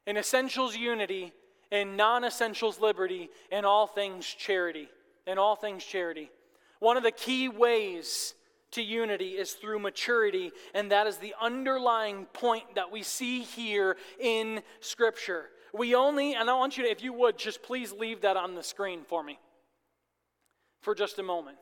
In 0.06 0.18
essentials, 0.18 0.76
unity. 0.76 1.34
In 1.72 1.96
non 1.96 2.24
essentials, 2.24 2.80
liberty. 2.80 3.30
In 3.52 3.66
all 3.66 3.88
things, 3.88 4.26
charity. 4.26 4.90
In 5.28 5.38
all 5.38 5.56
things, 5.56 5.84
charity. 5.84 6.32
One 6.80 6.98
of 6.98 7.04
the 7.04 7.12
key 7.12 7.48
ways 7.48 8.34
to 8.74 8.84
unity 8.84 9.30
is 9.30 9.54
through 9.54 9.80
maturity, 9.80 10.52
and 10.74 10.92
that 10.92 11.08
is 11.08 11.18
the 11.18 11.34
underlying 11.42 12.26
point 12.34 12.76
that 12.76 12.92
we 12.92 13.04
see 13.04 13.42
here 13.42 13.98
in 14.20 14.62
Scripture. 14.80 15.50
We 15.74 15.96
only, 15.96 16.36
and 16.36 16.50
I 16.50 16.54
want 16.54 16.78
you 16.78 16.84
to, 16.84 16.90
if 16.90 17.04
you 17.04 17.14
would, 17.14 17.38
just 17.38 17.64
please 17.64 17.92
leave 17.92 18.22
that 18.22 18.38
on 18.38 18.56
the 18.56 18.64
screen 18.64 19.04
for 19.08 19.24
me 19.24 19.40
for 20.82 20.94
just 20.94 21.18
a 21.18 21.24
moment. 21.24 21.58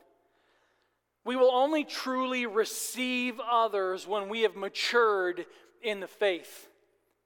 We 1.24 1.36
will 1.36 1.52
only 1.52 1.84
truly 1.84 2.46
receive 2.46 3.40
others 3.40 4.06
when 4.06 4.28
we 4.28 4.42
have 4.42 4.56
matured 4.56 5.46
in 5.82 6.00
the 6.00 6.08
faith. 6.08 6.68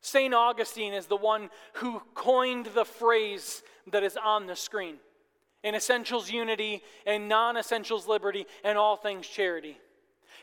St. 0.03 0.35
Augustine 0.35 0.92
is 0.92 1.07
the 1.07 1.16
one 1.16 1.49
who 1.75 2.03
coined 2.14 2.66
the 2.66 2.85
phrase 2.85 3.62
that 3.90 4.05
is 4.05 4.16
on 4.22 4.46
the 4.46 4.55
screen 4.55 4.96
in 5.66 5.74
essentials 5.74 6.31
unity, 6.31 6.81
and 7.07 7.29
non 7.29 7.57
essentials 7.57 8.07
liberty, 8.07 8.46
and 8.62 8.79
all 8.79 8.96
things 8.96 9.26
charity. 9.26 9.76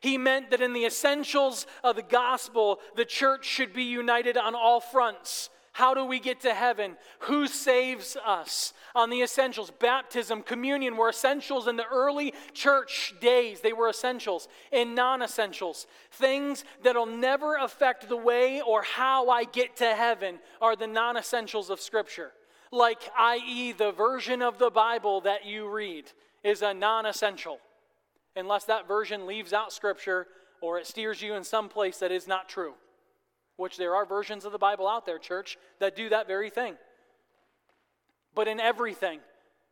He 0.01 0.17
meant 0.17 0.51
that 0.51 0.59
in 0.59 0.73
the 0.73 0.83
essentials 0.83 1.65
of 1.81 1.95
the 1.95 2.01
gospel, 2.01 2.81
the 2.97 3.05
church 3.05 3.45
should 3.45 3.71
be 3.71 3.83
united 3.83 4.35
on 4.35 4.53
all 4.53 4.81
fronts. 4.81 5.49
How 5.71 5.93
do 5.93 6.03
we 6.03 6.19
get 6.19 6.41
to 6.41 6.53
heaven? 6.53 6.97
Who 7.19 7.47
saves 7.47 8.17
us? 8.25 8.73
On 8.95 9.09
the 9.09 9.21
essentials, 9.21 9.71
baptism, 9.71 10.43
communion 10.43 10.97
were 10.97 11.07
essentials 11.07 11.67
in 11.67 11.77
the 11.77 11.87
early 11.87 12.33
church 12.53 13.13
days. 13.21 13.61
They 13.61 13.71
were 13.71 13.87
essentials. 13.87 14.49
In 14.73 14.93
non 14.93 15.21
essentials, 15.21 15.87
things 16.11 16.65
that'll 16.83 17.05
never 17.05 17.55
affect 17.55 18.09
the 18.09 18.17
way 18.17 18.59
or 18.59 18.83
how 18.83 19.29
I 19.29 19.45
get 19.45 19.77
to 19.77 19.95
heaven 19.95 20.39
are 20.59 20.75
the 20.75 20.85
non 20.85 21.15
essentials 21.15 21.69
of 21.69 21.79
Scripture 21.79 22.33
like, 22.73 23.01
i.e., 23.17 23.71
the 23.71 23.91
version 23.91 24.41
of 24.41 24.57
the 24.57 24.69
Bible 24.69 25.21
that 25.21 25.45
you 25.45 25.69
read, 25.69 26.11
is 26.43 26.61
a 26.61 26.73
non 26.73 27.05
essential, 27.05 27.59
unless 28.35 28.65
that 28.65 28.87
version 28.87 29.25
leaves 29.25 29.53
out 29.53 29.71
Scripture 29.71 30.27
or 30.61 30.79
it 30.79 30.87
steers 30.87 31.21
you 31.21 31.33
in 31.33 31.43
some 31.43 31.69
place 31.69 31.99
that 31.99 32.11
is 32.11 32.27
not 32.27 32.49
true. 32.49 32.73
Which 33.57 33.77
there 33.77 33.95
are 33.95 34.05
versions 34.05 34.45
of 34.45 34.51
the 34.51 34.57
Bible 34.57 34.87
out 34.87 35.05
there, 35.05 35.19
church, 35.19 35.57
that 35.79 35.95
do 35.95 36.09
that 36.09 36.25
very 36.25 36.49
thing. 36.49 36.75
But 38.33 38.47
in 38.47 38.59
everything, 38.59 39.19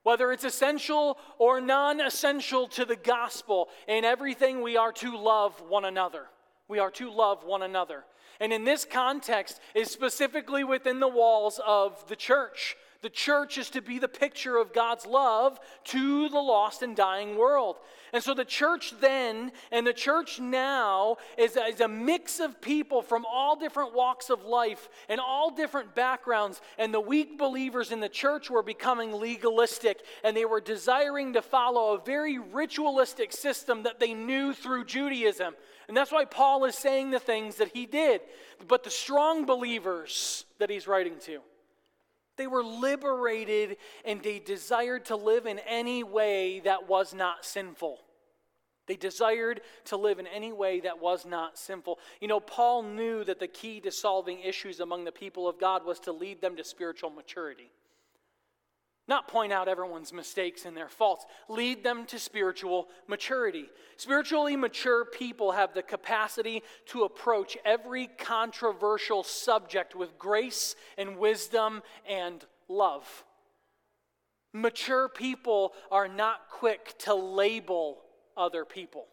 whether 0.04 0.32
it's 0.32 0.44
essential 0.44 1.18
or 1.38 1.62
non 1.62 2.02
essential 2.02 2.68
to 2.70 2.86
the 2.86 2.96
gospel, 2.96 3.70
in 3.88 4.04
everything 4.04 4.62
we 4.62 4.78
are 4.78 4.92
to 4.94 5.18
love 5.18 5.62
one 5.68 5.86
another. 5.86 6.26
We 6.68 6.80
are 6.80 6.92
to 6.92 7.12
love 7.12 7.44
one 7.44 7.64
another. 7.64 8.04
And 8.40 8.52
in 8.52 8.64
this 8.64 8.86
context, 8.86 9.60
is 9.76 9.92
specifically 9.92 10.64
within 10.64 11.00
the 11.00 11.08
walls 11.08 11.60
of 11.66 12.08
the 12.08 12.16
church. 12.16 12.76
The 13.02 13.10
church 13.10 13.58
is 13.58 13.72
to 13.72 13.82
be 13.82 13.98
the 13.98 14.08
picture 14.08 14.58
of 14.58 14.74
God's 14.74 15.08
love 15.08 15.60
to 15.86 16.30
the 16.30 16.40
lost 16.40 16.84
and 16.84 16.96
dying 16.96 17.36
world. 17.36 17.78
And 18.14 18.24
so 18.24 18.36
the 18.36 18.46
church 18.46 18.94
then 19.00 19.52
and 19.72 19.88
the 19.88 19.94
church 19.94 20.40
now 20.40 21.18
is 21.36 21.58
is 21.58 21.82
a 21.82 21.88
mix 21.88 22.40
of 22.40 22.62
people 22.62 23.02
from 23.02 23.26
all 23.26 23.56
different 23.56 23.96
walks 23.96 24.30
of 24.30 24.44
life 24.44 24.88
and 25.10 25.20
all 25.20 25.50
different 25.50 25.96
backgrounds. 25.96 26.62
And 26.78 26.94
the 26.94 27.00
weak 27.00 27.40
believers 27.40 27.92
in 27.92 28.02
the 28.02 28.10
church 28.10 28.52
were 28.52 28.62
becoming 28.62 29.14
legalistic 29.14 30.02
and 30.24 30.38
they 30.38 30.46
were 30.46 30.62
desiring 30.62 31.34
to 31.34 31.42
follow 31.42 31.96
a 31.96 32.02
very 32.04 32.38
ritualistic 32.38 33.32
system 33.32 33.82
that 33.84 34.00
they 34.00 34.14
knew 34.14 34.54
through 34.54 34.86
Judaism. 34.86 35.56
And 35.88 35.98
that's 35.98 36.12
why 36.12 36.26
Paul 36.26 36.66
is 36.66 36.76
saying 36.76 37.10
the 37.10 37.20
things 37.20 37.56
that 37.56 37.72
he 37.74 37.88
did. 37.88 38.22
But 38.68 38.84
the 38.84 38.92
strong 38.92 39.46
believers 39.46 40.46
that 40.60 40.70
he's 40.70 40.88
writing 40.88 41.16
to, 41.22 41.40
they 42.38 42.48
were 42.48 42.64
liberated 42.64 43.78
and 44.06 44.22
they 44.22 44.40
desired 44.40 45.06
to 45.06 45.16
live 45.16 45.46
in 45.46 45.60
any 45.60 46.04
way 46.04 46.62
that 46.62 46.88
was 46.88 47.14
not 47.14 47.46
sinful. 47.46 48.00
They 48.88 48.96
desired 48.96 49.62
to 49.86 49.98
live 49.98 50.20
in 50.20 50.28
any 50.28 50.52
way 50.52 50.82
that 50.82 51.00
was 51.00 51.26
not 51.26 51.58
sinful. 51.58 52.00
You 52.20 52.28
know, 52.28 52.40
Paul 52.40 52.84
knew 52.84 53.24
that 53.24 53.40
the 53.40 53.48
key 53.48 53.80
to 53.82 53.92
solving 53.92 54.42
issues 54.42 54.80
among 54.80 55.06
the 55.06 55.12
people 55.12 55.48
of 55.48 55.60
God 55.60 55.86
was 55.86 56.00
to 56.02 56.12
lead 56.12 56.42
them 56.42 56.58
to 56.58 56.64
spiritual 56.64 57.10
maturity. 57.10 57.72
Not 59.08 59.28
point 59.28 59.52
out 59.52 59.68
everyone's 59.68 60.14
mistakes 60.14 60.66
and 60.66 60.78
their 60.78 60.88
faults. 60.88 61.26
Lead 61.50 61.84
them 61.84 62.06
to 62.06 62.20
spiritual 62.20 62.88
maturity. 63.08 63.66
Spiritually 63.98 64.56
mature 64.56 65.06
people 65.06 65.52
have 65.52 65.74
the 65.74 65.82
capacity 65.82 66.64
to 66.88 67.04
approach 67.04 67.58
every 67.66 68.08
controversial 68.18 69.24
subject 69.24 69.96
with 69.96 70.18
grace 70.18 70.76
and 70.98 71.18
wisdom 71.18 71.82
and 72.08 72.46
love. 72.70 73.26
Mature 74.54 75.10
people 75.10 75.74
are 75.90 76.08
not 76.08 76.50
quick 76.50 76.98
to 77.00 77.14
label 77.14 78.00
other 78.38 78.66
people. 78.66 79.08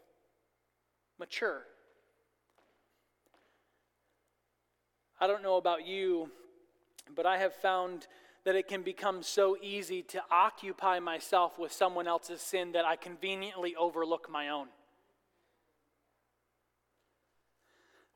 Mature. 1.19 1.63
I 5.21 5.27
don't 5.27 5.43
know 5.43 5.57
about 5.57 5.87
you, 5.87 6.31
but 7.17 7.27
I 7.27 7.39
have 7.39 7.55
found 7.55 8.07
that 8.49 8.57
it 8.57 8.67
can 8.67 8.81
become 8.81 9.23
so 9.23 9.59
easy 9.61 10.01
to 10.01 10.23
occupy 10.31 10.99
myself 10.99 11.59
with 11.59 11.71
someone 11.71 12.09
else's 12.09 12.41
sin 12.41 12.73
that 12.73 12.87
I 12.87 12.97
conveniently 12.97 13.77
overlook 13.77 14.31
my 14.31 14.49
own. 14.49 14.69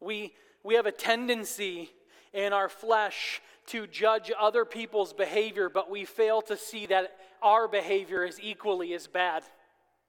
We, 0.01 0.33
we 0.65 0.77
have 0.77 0.87
a 0.87 0.91
tendency 0.91 1.91
in 2.33 2.55
our 2.55 2.71
flesh 2.71 3.43
to 3.67 3.87
judge 3.87 4.33
other 4.41 4.65
people's 4.65 5.13
behavior, 5.13 5.69
but 5.69 5.91
we 5.91 6.07
fail 6.07 6.41
to 6.41 6.57
see 6.57 6.87
that 6.87 7.15
our 7.43 7.69
behavior 7.69 8.25
is 8.25 8.41
equally 8.41 8.95
as 8.95 9.07
bad 9.07 9.43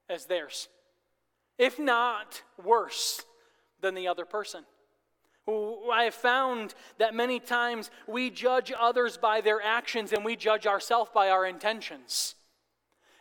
as 0.10 0.24
theirs, 0.28 0.70
if 1.58 1.78
not 1.78 2.44
worse 2.64 3.26
than 3.82 3.94
the 3.94 4.08
other 4.08 4.24
person. 4.24 4.64
I 5.48 6.04
have 6.06 6.14
found 6.14 6.74
that 7.00 7.14
many 7.14 7.40
times 7.40 7.92
we 8.08 8.30
judge 8.30 8.72
others 8.78 9.18
by 9.18 9.42
their 9.42 9.62
actions 9.62 10.14
and 10.14 10.24
we 10.24 10.36
judge 10.36 10.66
ourselves 10.66 11.12
by 11.14 11.30
our 11.30 11.46
intentions. 11.46 12.36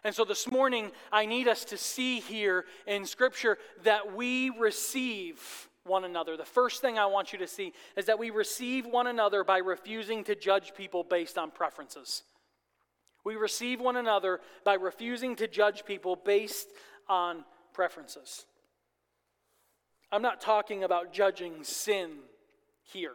And 0.04 0.14
so 0.14 0.24
this 0.24 0.50
morning, 0.50 0.90
I 1.12 1.26
need 1.26 1.48
us 1.48 1.64
to 1.66 1.76
see 1.76 2.20
here 2.20 2.64
in 2.86 3.04
Scripture 3.04 3.58
that 3.84 4.14
we 4.14 4.50
receive 4.50 5.68
one 5.84 6.04
another. 6.04 6.36
The 6.36 6.44
first 6.44 6.80
thing 6.80 6.98
I 6.98 7.06
want 7.06 7.32
you 7.32 7.38
to 7.40 7.46
see 7.46 7.72
is 7.96 8.06
that 8.06 8.18
we 8.18 8.30
receive 8.30 8.86
one 8.86 9.06
another 9.06 9.44
by 9.44 9.58
refusing 9.58 10.24
to 10.24 10.34
judge 10.34 10.74
people 10.74 11.04
based 11.04 11.38
on 11.38 11.50
preferences. 11.50 12.22
We 13.24 13.36
receive 13.36 13.80
one 13.80 13.96
another 13.96 14.40
by 14.64 14.74
refusing 14.74 15.36
to 15.36 15.46
judge 15.46 15.84
people 15.84 16.16
based 16.16 16.68
on 17.08 17.44
preferences. 17.72 18.46
I'm 20.12 20.22
not 20.22 20.40
talking 20.40 20.84
about 20.84 21.12
judging 21.12 21.64
sin 21.64 22.10
here. 22.82 23.14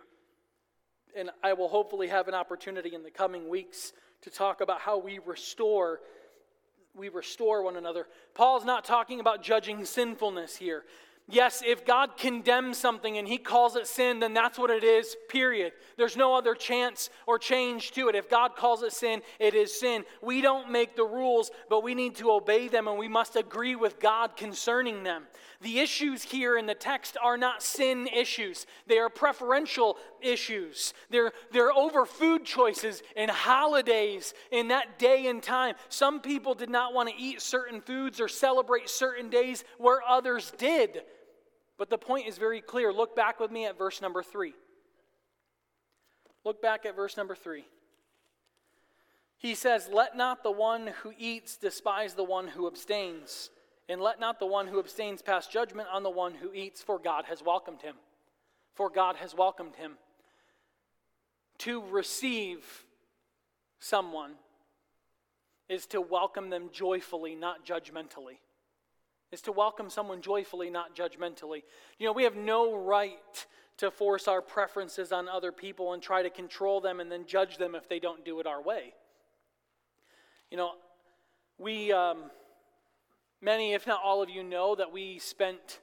And 1.15 1.29
I 1.43 1.53
will 1.53 1.69
hopefully 1.69 2.07
have 2.07 2.27
an 2.27 2.33
opportunity 2.33 2.95
in 2.95 3.03
the 3.03 3.12
coming 3.12 3.47
weeks 3.47 3.93
to 4.23 4.31
talk 4.31 4.62
about 4.62 4.81
how 4.81 4.97
we 4.97 5.19
restore 5.19 5.99
we 6.97 7.10
restore 7.10 7.62
one 7.62 7.77
another. 7.77 8.07
Paul's 8.33 8.65
not 8.65 8.83
talking 8.83 9.19
about 9.19 9.43
judging 9.43 9.86
sinfulness 9.86 10.55
here. 10.55 10.83
Yes, 11.29 11.61
if 11.65 11.85
God 11.85 12.15
condemns 12.15 12.77
something 12.77 13.17
and 13.17 13.27
he 13.27 13.37
calls 13.37 13.75
it 13.75 13.85
sin, 13.85 14.19
then 14.19 14.33
that's 14.33 14.57
what 14.57 14.69
it 14.69 14.85
is, 14.85 15.17
period. 15.27 15.73
There's 15.97 16.15
no 16.15 16.33
other 16.33 16.55
chance 16.55 17.09
or 17.25 17.37
change 17.37 17.91
to 17.91 18.07
it. 18.07 18.15
If 18.15 18.29
God 18.29 18.55
calls 18.55 18.81
it 18.81 18.93
sin, 18.93 19.21
it 19.37 19.53
is 19.53 19.77
sin. 19.77 20.05
We 20.21 20.39
don't 20.39 20.71
make 20.71 20.95
the 20.95 21.03
rules, 21.03 21.51
but 21.69 21.83
we 21.83 21.95
need 21.95 22.15
to 22.15 22.31
obey 22.31 22.69
them 22.69 22.87
and 22.87 22.97
we 22.97 23.09
must 23.09 23.35
agree 23.35 23.75
with 23.75 23.99
God 23.99 24.37
concerning 24.37 25.03
them. 25.03 25.23
The 25.59 25.79
issues 25.79 26.23
here 26.23 26.57
in 26.57 26.65
the 26.65 26.75
text 26.75 27.17
are 27.21 27.37
not 27.37 27.61
sin 27.61 28.07
issues, 28.07 28.65
they 28.85 28.97
are 28.97 29.09
preferential 29.09 29.97
issues. 30.21 30.93
They're, 31.09 31.33
they're 31.51 31.73
over 31.73 32.05
food 32.05 32.45
choices 32.45 33.03
and 33.17 33.29
holidays 33.29 34.33
in 34.49 34.69
that 34.69 34.97
day 34.97 35.27
and 35.27 35.43
time. 35.43 35.75
Some 35.89 36.21
people 36.21 36.53
did 36.53 36.69
not 36.69 36.93
want 36.93 37.09
to 37.09 37.15
eat 37.15 37.41
certain 37.41 37.81
foods 37.81 38.21
or 38.21 38.29
celebrate 38.29 38.89
certain 38.89 39.29
days 39.29 39.65
where 39.77 40.01
others 40.07 40.53
did. 40.57 41.01
But 41.77 41.89
the 41.89 41.97
point 41.97 42.27
is 42.27 42.37
very 42.37 42.61
clear. 42.61 42.91
Look 42.91 43.15
back 43.15 43.39
with 43.39 43.51
me 43.51 43.65
at 43.65 43.77
verse 43.77 44.01
number 44.01 44.23
three. 44.23 44.53
Look 46.43 46.61
back 46.61 46.85
at 46.85 46.95
verse 46.95 47.17
number 47.17 47.35
three. 47.35 47.65
He 49.37 49.53
says, 49.53 49.89
Let 49.91 50.17
not 50.17 50.43
the 50.43 50.51
one 50.51 50.87
who 51.03 51.13
eats 51.17 51.57
despise 51.57 52.15
the 52.15 52.23
one 52.23 52.47
who 52.47 52.65
abstains, 52.65 53.51
and 53.87 54.01
let 54.01 54.19
not 54.19 54.39
the 54.39 54.47
one 54.47 54.67
who 54.67 54.79
abstains 54.79 55.21
pass 55.21 55.47
judgment 55.47 55.87
on 55.91 56.03
the 56.03 56.09
one 56.09 56.33
who 56.33 56.51
eats, 56.53 56.81
for 56.81 56.97
God 56.97 57.25
has 57.25 57.43
welcomed 57.43 57.81
him. 57.81 57.95
For 58.73 58.89
God 58.89 59.17
has 59.17 59.35
welcomed 59.35 59.75
him. 59.75 59.93
To 61.59 61.83
receive 61.89 62.85
someone 63.79 64.33
is 65.69 65.85
to 65.87 66.01
welcome 66.01 66.49
them 66.49 66.69
joyfully, 66.71 67.35
not 67.35 67.65
judgmentally 67.65 68.37
is 69.31 69.41
to 69.41 69.51
welcome 69.51 69.89
someone 69.89 70.21
joyfully, 70.21 70.69
not 70.69 70.95
judgmentally. 70.95 71.63
You 71.99 72.07
know, 72.07 72.13
we 72.13 72.23
have 72.23 72.35
no 72.35 72.77
right 72.77 73.45
to 73.77 73.91
force 73.91 74.27
our 74.27 74.41
preferences 74.41 75.11
on 75.11 75.27
other 75.27 75.51
people 75.51 75.93
and 75.93 76.01
try 76.01 76.23
to 76.23 76.29
control 76.29 76.81
them 76.81 76.99
and 76.99 77.11
then 77.11 77.25
judge 77.27 77.57
them 77.57 77.75
if 77.75 77.87
they 77.87 77.99
don't 77.99 78.25
do 78.25 78.39
it 78.39 78.47
our 78.47 78.61
way. 78.61 78.93
You 80.49 80.57
know, 80.57 80.71
we, 81.57 81.91
um, 81.91 82.31
many, 83.41 83.73
if 83.73 83.85
not 83.85 83.99
all 84.03 84.23
of 84.23 84.29
you, 84.29 84.43
know 84.43 84.75
that 84.75 84.91
we 84.91 85.19
spent 85.19 85.79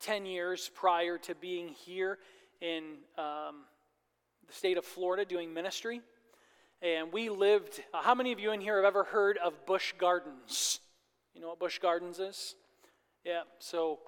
10 0.00 0.24
years 0.24 0.70
prior 0.74 1.18
to 1.18 1.34
being 1.34 1.68
here 1.68 2.18
in 2.60 2.98
um, 3.18 3.64
the 4.46 4.52
state 4.52 4.78
of 4.78 4.84
Florida 4.84 5.24
doing 5.24 5.52
ministry. 5.52 6.00
And 6.80 7.12
we 7.12 7.28
lived, 7.28 7.82
uh, 7.92 8.02
how 8.02 8.14
many 8.14 8.32
of 8.32 8.38
you 8.38 8.52
in 8.52 8.60
here 8.60 8.76
have 8.76 8.84
ever 8.84 9.02
heard 9.04 9.36
of 9.38 9.66
Busch 9.66 9.92
Gardens? 9.98 10.80
You 11.34 11.40
know 11.40 11.48
what 11.48 11.58
Busch 11.58 11.78
Gardens 11.80 12.20
is? 12.20 12.54
Yeah, 13.28 13.42
so 13.58 13.98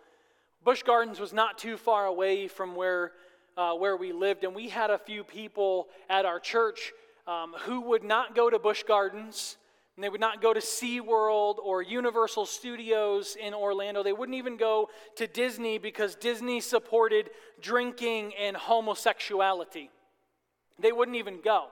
Busch 0.64 0.82
Gardens 0.82 1.20
was 1.20 1.34
not 1.34 1.58
too 1.58 1.76
far 1.76 2.06
away 2.06 2.48
from 2.48 2.74
where, 2.74 3.12
uh, 3.54 3.74
where 3.74 3.94
we 3.94 4.12
lived, 4.12 4.44
and 4.44 4.54
we 4.54 4.70
had 4.70 4.88
a 4.88 4.96
few 4.96 5.24
people 5.24 5.88
at 6.08 6.24
our 6.24 6.40
church 6.40 6.94
um, 7.26 7.54
who 7.64 7.82
would 7.82 8.02
not 8.02 8.34
go 8.34 8.48
to 8.48 8.58
Busch 8.58 8.82
Gardens, 8.82 9.58
and 9.94 10.02
they 10.02 10.08
would 10.08 10.22
not 10.22 10.40
go 10.40 10.54
to 10.54 10.60
SeaWorld 10.60 11.58
or 11.58 11.82
Universal 11.82 12.46
Studios 12.46 13.36
in 13.38 13.52
Orlando. 13.52 14.02
They 14.02 14.14
wouldn't 14.14 14.38
even 14.38 14.56
go 14.56 14.88
to 15.16 15.26
Disney 15.26 15.76
because 15.76 16.14
Disney 16.14 16.62
supported 16.62 17.28
drinking 17.60 18.32
and 18.40 18.56
homosexuality. 18.56 19.90
They 20.78 20.92
wouldn't 20.92 21.18
even 21.18 21.42
go. 21.44 21.66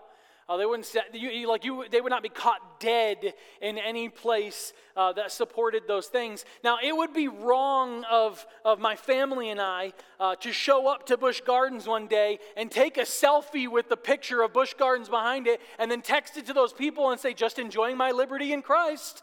Uh, 0.48 0.56
they 0.56 0.64
wouldn't 0.64 0.90
you, 1.12 1.28
you, 1.28 1.46
like 1.46 1.62
you. 1.62 1.84
They 1.90 2.00
would 2.00 2.08
not 2.08 2.22
be 2.22 2.30
caught 2.30 2.80
dead 2.80 3.34
in 3.60 3.76
any 3.76 4.08
place 4.08 4.72
uh, 4.96 5.12
that 5.12 5.30
supported 5.30 5.82
those 5.86 6.06
things. 6.06 6.46
Now, 6.64 6.78
it 6.82 6.96
would 6.96 7.12
be 7.12 7.28
wrong 7.28 8.04
of 8.10 8.46
of 8.64 8.78
my 8.78 8.96
family 8.96 9.50
and 9.50 9.60
I 9.60 9.92
uh, 10.18 10.36
to 10.36 10.50
show 10.50 10.88
up 10.88 11.04
to 11.06 11.18
Busch 11.18 11.42
Gardens 11.42 11.86
one 11.86 12.06
day 12.06 12.38
and 12.56 12.70
take 12.70 12.96
a 12.96 13.02
selfie 13.02 13.68
with 13.68 13.90
the 13.90 13.96
picture 13.96 14.40
of 14.40 14.54
Busch 14.54 14.72
Gardens 14.72 15.10
behind 15.10 15.46
it, 15.46 15.60
and 15.78 15.90
then 15.90 16.00
text 16.00 16.38
it 16.38 16.46
to 16.46 16.54
those 16.54 16.72
people 16.72 17.10
and 17.10 17.20
say, 17.20 17.34
"Just 17.34 17.58
enjoying 17.58 17.98
my 17.98 18.10
liberty 18.10 18.54
in 18.54 18.62
Christ." 18.62 19.22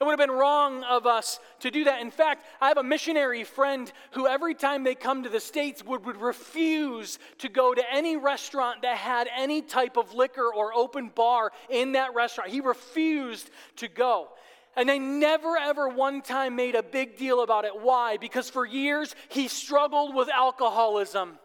It 0.00 0.04
would 0.04 0.18
have 0.18 0.28
been 0.28 0.34
wrong 0.34 0.82
of 0.84 1.06
us 1.06 1.40
to 1.58 1.70
do 1.70 1.84
that. 1.84 2.00
In 2.00 2.10
fact, 2.10 2.46
I 2.58 2.68
have 2.68 2.78
a 2.78 2.82
missionary 2.82 3.44
friend 3.44 3.92
who, 4.12 4.26
every 4.26 4.54
time 4.54 4.82
they 4.82 4.94
come 4.94 5.24
to 5.24 5.28
the 5.28 5.40
States, 5.40 5.84
would, 5.84 6.06
would 6.06 6.16
refuse 6.16 7.18
to 7.38 7.50
go 7.50 7.74
to 7.74 7.82
any 7.92 8.16
restaurant 8.16 8.80
that 8.80 8.96
had 8.96 9.28
any 9.36 9.60
type 9.60 9.98
of 9.98 10.14
liquor 10.14 10.50
or 10.54 10.72
open 10.72 11.10
bar 11.14 11.52
in 11.68 11.92
that 11.92 12.14
restaurant. 12.14 12.48
He 12.48 12.62
refused 12.62 13.50
to 13.76 13.88
go. 13.88 14.28
And 14.74 14.88
they 14.88 14.98
never, 14.98 15.58
ever 15.58 15.86
one 15.86 16.22
time 16.22 16.56
made 16.56 16.76
a 16.76 16.82
big 16.82 17.18
deal 17.18 17.42
about 17.42 17.66
it. 17.66 17.72
Why? 17.78 18.16
Because 18.16 18.48
for 18.48 18.64
years 18.64 19.14
he 19.28 19.48
struggled 19.48 20.14
with 20.14 20.30
alcoholism. 20.30 21.39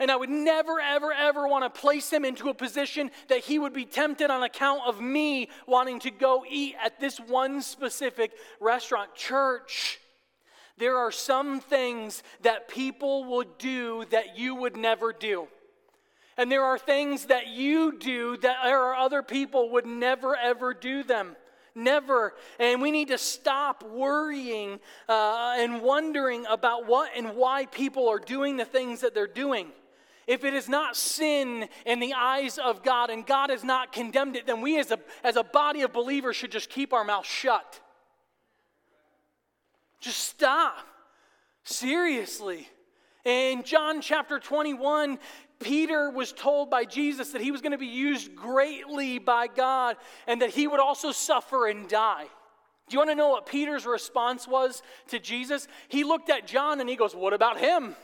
And 0.00 0.10
I 0.10 0.16
would 0.16 0.30
never, 0.30 0.80
ever, 0.80 1.12
ever 1.12 1.46
want 1.46 1.62
to 1.62 1.80
place 1.80 2.10
him 2.10 2.24
into 2.24 2.48
a 2.48 2.54
position 2.54 3.10
that 3.28 3.40
he 3.40 3.58
would 3.58 3.74
be 3.74 3.84
tempted 3.84 4.30
on 4.30 4.42
account 4.42 4.80
of 4.86 4.98
me 4.98 5.50
wanting 5.66 6.00
to 6.00 6.10
go 6.10 6.42
eat 6.48 6.74
at 6.82 6.98
this 6.98 7.18
one 7.18 7.60
specific 7.60 8.32
restaurant. 8.60 9.14
Church, 9.14 10.00
there 10.78 10.96
are 10.96 11.12
some 11.12 11.60
things 11.60 12.22
that 12.40 12.66
people 12.66 13.24
will 13.24 13.44
do 13.58 14.06
that 14.10 14.38
you 14.38 14.54
would 14.54 14.74
never 14.74 15.12
do. 15.12 15.48
And 16.38 16.50
there 16.50 16.64
are 16.64 16.78
things 16.78 17.26
that 17.26 17.48
you 17.48 17.98
do 17.98 18.38
that 18.38 18.56
there 18.64 18.80
are 18.80 18.94
other 18.94 19.22
people 19.22 19.68
would 19.72 19.84
never, 19.84 20.34
ever 20.34 20.72
do 20.72 21.02
them. 21.02 21.36
Never. 21.74 22.34
And 22.58 22.80
we 22.80 22.90
need 22.90 23.08
to 23.08 23.18
stop 23.18 23.84
worrying 23.84 24.80
uh, 25.10 25.56
and 25.58 25.82
wondering 25.82 26.46
about 26.46 26.86
what 26.86 27.10
and 27.14 27.36
why 27.36 27.66
people 27.66 28.08
are 28.08 28.18
doing 28.18 28.56
the 28.56 28.64
things 28.64 29.02
that 29.02 29.14
they're 29.14 29.26
doing. 29.26 29.70
If 30.30 30.44
it 30.44 30.54
is 30.54 30.68
not 30.68 30.96
sin 30.96 31.68
in 31.84 31.98
the 31.98 32.14
eyes 32.14 32.56
of 32.56 32.84
God 32.84 33.10
and 33.10 33.26
God 33.26 33.50
has 33.50 33.64
not 33.64 33.90
condemned 33.90 34.36
it, 34.36 34.46
then 34.46 34.60
we 34.60 34.78
as 34.78 34.92
a, 34.92 35.00
as 35.24 35.34
a 35.34 35.42
body 35.42 35.82
of 35.82 35.92
believers 35.92 36.36
should 36.36 36.52
just 36.52 36.70
keep 36.70 36.92
our 36.92 37.02
mouth 37.02 37.26
shut. 37.26 37.80
Just 39.98 40.20
stop. 40.20 40.86
Seriously. 41.64 42.68
In 43.24 43.64
John 43.64 44.00
chapter 44.00 44.38
21, 44.38 45.18
Peter 45.58 46.10
was 46.10 46.32
told 46.32 46.70
by 46.70 46.84
Jesus 46.84 47.32
that 47.32 47.42
he 47.42 47.50
was 47.50 47.60
going 47.60 47.72
to 47.72 47.78
be 47.78 47.86
used 47.86 48.36
greatly 48.36 49.18
by 49.18 49.48
God 49.48 49.96
and 50.28 50.42
that 50.42 50.50
he 50.50 50.68
would 50.68 50.78
also 50.78 51.10
suffer 51.10 51.66
and 51.66 51.88
die. 51.88 52.26
Do 52.88 52.94
you 52.94 53.00
want 53.00 53.10
to 53.10 53.16
know 53.16 53.30
what 53.30 53.46
Peter's 53.46 53.84
response 53.84 54.46
was 54.46 54.80
to 55.08 55.18
Jesus? 55.18 55.66
He 55.88 56.04
looked 56.04 56.30
at 56.30 56.46
John 56.46 56.78
and 56.78 56.88
he 56.88 56.94
goes, 56.94 57.16
What 57.16 57.32
about 57.32 57.58
him? 57.58 57.96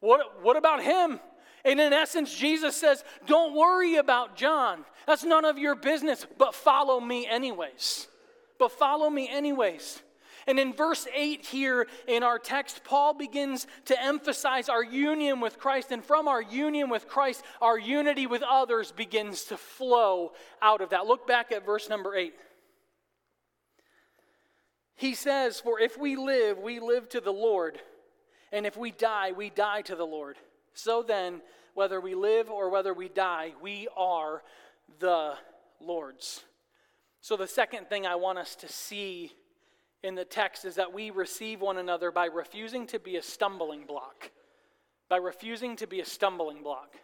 What, 0.00 0.42
what 0.42 0.56
about 0.56 0.82
him? 0.82 1.20
And 1.64 1.78
in 1.78 1.92
essence, 1.92 2.34
Jesus 2.34 2.74
says, 2.74 3.04
Don't 3.26 3.54
worry 3.54 3.96
about 3.96 4.36
John. 4.36 4.84
That's 5.06 5.24
none 5.24 5.44
of 5.44 5.58
your 5.58 5.74
business, 5.74 6.26
but 6.38 6.54
follow 6.54 7.00
me 7.00 7.26
anyways. 7.26 8.08
But 8.58 8.72
follow 8.72 9.10
me 9.10 9.28
anyways. 9.28 10.02
And 10.46 10.58
in 10.58 10.72
verse 10.72 11.06
8 11.14 11.44
here 11.46 11.86
in 12.08 12.22
our 12.22 12.38
text, 12.38 12.82
Paul 12.82 13.14
begins 13.14 13.66
to 13.86 14.02
emphasize 14.02 14.68
our 14.68 14.82
union 14.82 15.40
with 15.40 15.58
Christ. 15.58 15.92
And 15.92 16.04
from 16.04 16.28
our 16.28 16.40
union 16.40 16.88
with 16.88 17.08
Christ, 17.08 17.44
our 17.60 17.78
unity 17.78 18.26
with 18.26 18.42
others 18.42 18.90
begins 18.90 19.44
to 19.44 19.56
flow 19.56 20.32
out 20.62 20.80
of 20.80 20.90
that. 20.90 21.06
Look 21.06 21.26
back 21.26 21.52
at 21.52 21.66
verse 21.66 21.88
number 21.88 22.14
8. 22.14 22.32
He 24.96 25.14
says, 25.14 25.60
For 25.60 25.78
if 25.78 25.98
we 25.98 26.16
live, 26.16 26.58
we 26.58 26.80
live 26.80 27.08
to 27.10 27.20
the 27.20 27.32
Lord. 27.32 27.78
And 28.52 28.66
if 28.66 28.76
we 28.76 28.90
die, 28.90 29.32
we 29.32 29.50
die 29.50 29.82
to 29.82 29.94
the 29.94 30.06
Lord. 30.06 30.36
So 30.74 31.02
then, 31.02 31.40
whether 31.74 32.00
we 32.00 32.14
live 32.14 32.50
or 32.50 32.68
whether 32.70 32.92
we 32.92 33.08
die, 33.08 33.52
we 33.62 33.88
are 33.96 34.42
the 34.98 35.34
Lord's. 35.80 36.44
So, 37.20 37.36
the 37.36 37.46
second 37.46 37.88
thing 37.88 38.06
I 38.06 38.16
want 38.16 38.38
us 38.38 38.54
to 38.56 38.68
see 38.68 39.32
in 40.02 40.14
the 40.14 40.24
text 40.24 40.64
is 40.64 40.76
that 40.76 40.92
we 40.92 41.10
receive 41.10 41.60
one 41.60 41.76
another 41.76 42.10
by 42.10 42.26
refusing 42.26 42.86
to 42.88 42.98
be 42.98 43.16
a 43.16 43.22
stumbling 43.22 43.84
block. 43.86 44.30
by 45.08 45.16
refusing 45.16 45.74
to 45.74 45.88
be 45.88 46.00
a 46.00 46.04
stumbling 46.04 46.62
block. 46.62 46.94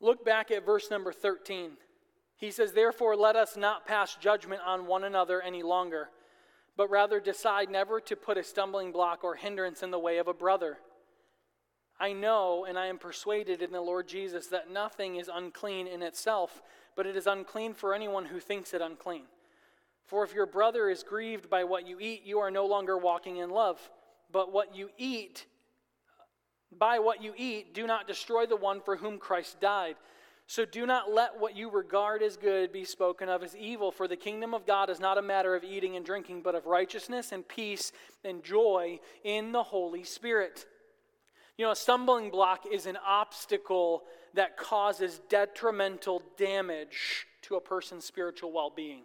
Look 0.00 0.24
back 0.24 0.50
at 0.50 0.66
verse 0.66 0.90
number 0.90 1.12
13. 1.12 1.72
He 2.36 2.50
says, 2.50 2.72
Therefore, 2.72 3.16
let 3.16 3.36
us 3.36 3.56
not 3.56 3.86
pass 3.86 4.16
judgment 4.16 4.60
on 4.66 4.86
one 4.86 5.04
another 5.04 5.40
any 5.40 5.62
longer, 5.62 6.08
but 6.78 6.88
rather 6.90 7.18
decide 7.18 7.68
never 7.68 8.00
to 8.00 8.14
put 8.14 8.38
a 8.38 8.42
stumbling 8.44 8.92
block 8.92 9.24
or 9.24 9.34
hindrance 9.34 9.82
in 9.82 9.90
the 9.90 9.98
way 9.98 10.18
of 10.18 10.28
a 10.28 10.32
brother. 10.32 10.78
I 11.98 12.12
know 12.12 12.64
and 12.64 12.78
I 12.78 12.86
am 12.86 12.98
persuaded 12.98 13.62
in 13.62 13.72
the 13.72 13.80
Lord 13.80 14.06
Jesus 14.06 14.46
that 14.46 14.70
nothing 14.70 15.16
is 15.16 15.28
unclean 15.32 15.88
in 15.88 16.02
itself, 16.02 16.62
but 16.94 17.04
it 17.04 17.16
is 17.16 17.26
unclean 17.26 17.74
for 17.74 17.94
anyone 17.94 18.26
who 18.26 18.38
thinks 18.38 18.72
it 18.72 18.80
unclean. 18.80 19.24
For 20.06 20.22
if 20.22 20.32
your 20.32 20.46
brother 20.46 20.88
is 20.88 21.02
grieved 21.02 21.50
by 21.50 21.64
what 21.64 21.84
you 21.84 21.98
eat, 21.98 22.22
you 22.24 22.38
are 22.38 22.50
no 22.50 22.64
longer 22.64 22.96
walking 22.96 23.38
in 23.38 23.50
love. 23.50 23.78
But 24.30 24.52
what 24.52 24.76
you 24.76 24.88
eat, 24.96 25.46
by 26.70 27.00
what 27.00 27.20
you 27.20 27.34
eat, 27.36 27.74
do 27.74 27.88
not 27.88 28.06
destroy 28.06 28.46
the 28.46 28.54
one 28.54 28.80
for 28.80 28.96
whom 28.96 29.18
Christ 29.18 29.60
died. 29.60 29.96
So 30.48 30.64
do 30.64 30.86
not 30.86 31.12
let 31.12 31.38
what 31.38 31.54
you 31.54 31.68
regard 31.68 32.22
as 32.22 32.38
good 32.38 32.72
be 32.72 32.86
spoken 32.86 33.28
of 33.28 33.42
as 33.42 33.54
evil, 33.54 33.92
for 33.92 34.08
the 34.08 34.16
kingdom 34.16 34.54
of 34.54 34.66
God 34.66 34.88
is 34.88 34.98
not 34.98 35.18
a 35.18 35.22
matter 35.22 35.54
of 35.54 35.62
eating 35.62 35.94
and 35.94 36.06
drinking, 36.06 36.40
but 36.40 36.54
of 36.54 36.64
righteousness 36.64 37.32
and 37.32 37.46
peace 37.46 37.92
and 38.24 38.42
joy 38.42 38.98
in 39.22 39.52
the 39.52 39.62
Holy 39.62 40.04
Spirit. 40.04 40.64
You 41.58 41.66
know, 41.66 41.72
a 41.72 41.76
stumbling 41.76 42.30
block 42.30 42.64
is 42.72 42.86
an 42.86 42.96
obstacle 43.06 44.04
that 44.32 44.56
causes 44.56 45.20
detrimental 45.28 46.22
damage 46.38 47.26
to 47.42 47.56
a 47.56 47.60
person's 47.60 48.06
spiritual 48.06 48.50
well 48.50 48.72
being. 48.74 49.02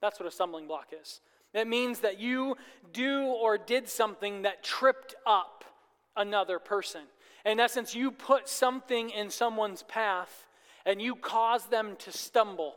That's 0.00 0.18
what 0.18 0.26
a 0.26 0.32
stumbling 0.32 0.66
block 0.66 0.94
is. 0.98 1.20
It 1.52 1.68
means 1.68 2.00
that 2.00 2.18
you 2.18 2.56
do 2.94 3.24
or 3.24 3.58
did 3.58 3.90
something 3.90 4.42
that 4.42 4.64
tripped 4.64 5.14
up 5.26 5.66
another 6.16 6.58
person. 6.58 7.02
In 7.44 7.60
essence, 7.60 7.94
you 7.94 8.10
put 8.10 8.48
something 8.48 9.10
in 9.10 9.28
someone's 9.28 9.82
path 9.82 10.45
and 10.86 11.02
you 11.02 11.16
caused 11.16 11.70
them 11.70 11.96
to 11.98 12.12
stumble. 12.12 12.74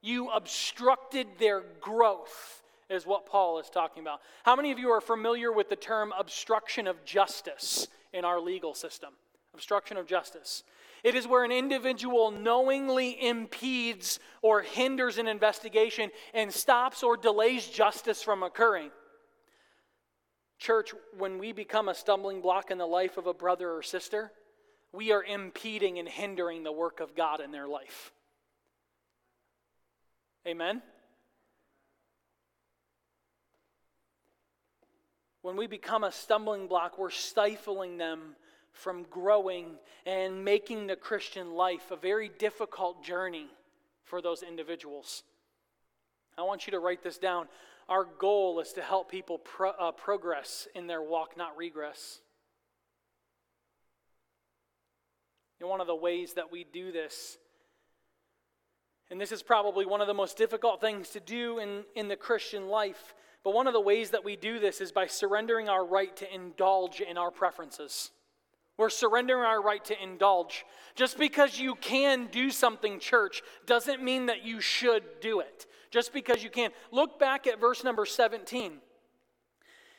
You 0.00 0.30
obstructed 0.30 1.26
their 1.38 1.62
growth, 1.80 2.62
is 2.88 3.04
what 3.04 3.26
Paul 3.26 3.58
is 3.58 3.68
talking 3.68 4.02
about. 4.02 4.20
How 4.44 4.56
many 4.56 4.70
of 4.72 4.78
you 4.78 4.88
are 4.90 5.00
familiar 5.00 5.52
with 5.52 5.68
the 5.68 5.76
term 5.76 6.14
obstruction 6.18 6.86
of 6.86 7.04
justice 7.04 7.88
in 8.14 8.24
our 8.24 8.40
legal 8.40 8.72
system? 8.72 9.10
Obstruction 9.52 9.96
of 9.96 10.06
justice. 10.06 10.62
It 11.02 11.14
is 11.14 11.26
where 11.26 11.44
an 11.44 11.52
individual 11.52 12.30
knowingly 12.30 13.22
impedes 13.26 14.20
or 14.42 14.62
hinders 14.62 15.18
an 15.18 15.26
investigation 15.26 16.10
and 16.32 16.52
stops 16.52 17.02
or 17.02 17.16
delays 17.16 17.66
justice 17.66 18.22
from 18.22 18.42
occurring. 18.42 18.90
Church, 20.58 20.92
when 21.16 21.38
we 21.38 21.52
become 21.52 21.88
a 21.88 21.94
stumbling 21.94 22.40
block 22.42 22.70
in 22.70 22.78
the 22.78 22.86
life 22.86 23.16
of 23.16 23.26
a 23.26 23.34
brother 23.34 23.72
or 23.72 23.82
sister, 23.82 24.30
we 24.92 25.12
are 25.12 25.22
impeding 25.22 25.98
and 25.98 26.08
hindering 26.08 26.64
the 26.64 26.72
work 26.72 27.00
of 27.00 27.14
God 27.14 27.40
in 27.40 27.52
their 27.52 27.68
life. 27.68 28.12
Amen? 30.46 30.82
When 35.42 35.56
we 35.56 35.66
become 35.66 36.04
a 36.04 36.12
stumbling 36.12 36.66
block, 36.66 36.98
we're 36.98 37.10
stifling 37.10 37.98
them 37.98 38.36
from 38.72 39.04
growing 39.10 39.76
and 40.06 40.44
making 40.44 40.86
the 40.86 40.96
Christian 40.96 41.54
life 41.54 41.90
a 41.90 41.96
very 41.96 42.30
difficult 42.38 43.02
journey 43.02 43.46
for 44.04 44.20
those 44.20 44.42
individuals. 44.42 45.22
I 46.36 46.42
want 46.42 46.66
you 46.66 46.72
to 46.72 46.78
write 46.78 47.02
this 47.02 47.18
down. 47.18 47.48
Our 47.88 48.04
goal 48.04 48.60
is 48.60 48.72
to 48.74 48.82
help 48.82 49.10
people 49.10 49.38
pro- 49.38 49.70
uh, 49.70 49.92
progress 49.92 50.68
in 50.74 50.86
their 50.86 51.02
walk, 51.02 51.36
not 51.36 51.56
regress. 51.56 52.20
One 55.60 55.80
of 55.80 55.86
the 55.86 55.94
ways 55.94 56.34
that 56.34 56.50
we 56.50 56.64
do 56.64 56.90
this, 56.90 57.38
and 59.10 59.20
this 59.20 59.32
is 59.32 59.42
probably 59.42 59.84
one 59.84 60.00
of 60.00 60.06
the 60.06 60.14
most 60.14 60.36
difficult 60.36 60.80
things 60.80 61.10
to 61.10 61.20
do 61.20 61.58
in, 61.58 61.84
in 61.94 62.08
the 62.08 62.16
Christian 62.16 62.68
life, 62.68 63.14
but 63.44 63.54
one 63.54 63.66
of 63.66 63.72
the 63.72 63.80
ways 63.80 64.10
that 64.10 64.24
we 64.24 64.36
do 64.36 64.58
this 64.58 64.80
is 64.80 64.92
by 64.92 65.06
surrendering 65.06 65.68
our 65.68 65.84
right 65.84 66.14
to 66.16 66.34
indulge 66.34 67.00
in 67.00 67.18
our 67.18 67.30
preferences. 67.30 68.10
We're 68.76 68.88
surrendering 68.88 69.44
our 69.44 69.62
right 69.62 69.84
to 69.86 70.02
indulge. 70.02 70.64
Just 70.94 71.18
because 71.18 71.58
you 71.58 71.74
can 71.74 72.28
do 72.32 72.50
something, 72.50 72.98
church, 72.98 73.42
doesn't 73.66 74.02
mean 74.02 74.26
that 74.26 74.44
you 74.44 74.60
should 74.60 75.02
do 75.20 75.40
it. 75.40 75.66
Just 75.90 76.14
because 76.14 76.42
you 76.42 76.48
can. 76.48 76.70
Look 76.90 77.18
back 77.18 77.46
at 77.46 77.60
verse 77.60 77.84
number 77.84 78.06
17. 78.06 78.78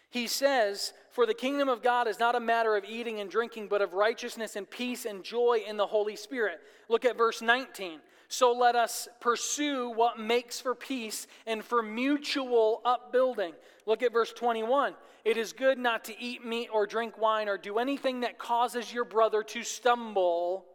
He 0.10 0.26
says, 0.26 0.93
For 1.12 1.26
the 1.26 1.34
kingdom 1.34 1.67
of 1.67 1.84
God 1.84 2.08
is 2.08 2.19
not 2.19 2.36
a 2.36 2.39
matter 2.39 2.78
of 2.78 2.86
eating 2.86 3.19
and 3.19 3.30
drinking, 3.30 3.67
but 3.67 3.82
of 3.82 3.93
righteousness 3.93 4.56
and 4.56 4.69
peace 4.69 5.06
and 5.06 5.24
joy 5.24 5.62
in 5.67 5.76
the 5.76 5.88
Holy 5.88 6.15
Spirit. 6.15 6.62
Look 6.88 7.04
at 7.04 7.17
verse 7.17 7.41
19. 7.41 8.00
So 8.30 8.54
let 8.54 8.78
us 8.78 9.10
pursue 9.19 9.89
what 9.89 10.17
makes 10.17 10.62
for 10.62 10.74
peace 10.74 11.28
and 11.45 11.65
for 11.65 11.84
mutual 11.84 12.82
upbuilding. 12.86 13.52
Look 13.86 14.04
at 14.04 14.13
verse 14.13 14.32
21. 14.32 14.93
It 15.26 15.36
is 15.36 15.52
good 15.52 15.78
not 15.78 16.06
to 16.06 16.17
eat 16.17 16.45
meat 16.45 16.69
or 16.71 16.88
drink 16.88 17.17
wine 17.17 17.50
or 17.50 17.58
do 17.58 17.78
anything 17.78 18.21
that 18.21 18.39
causes 18.39 18.93
your 18.93 19.04
brother 19.04 19.43
to 19.43 19.63
stumble. 19.63 20.65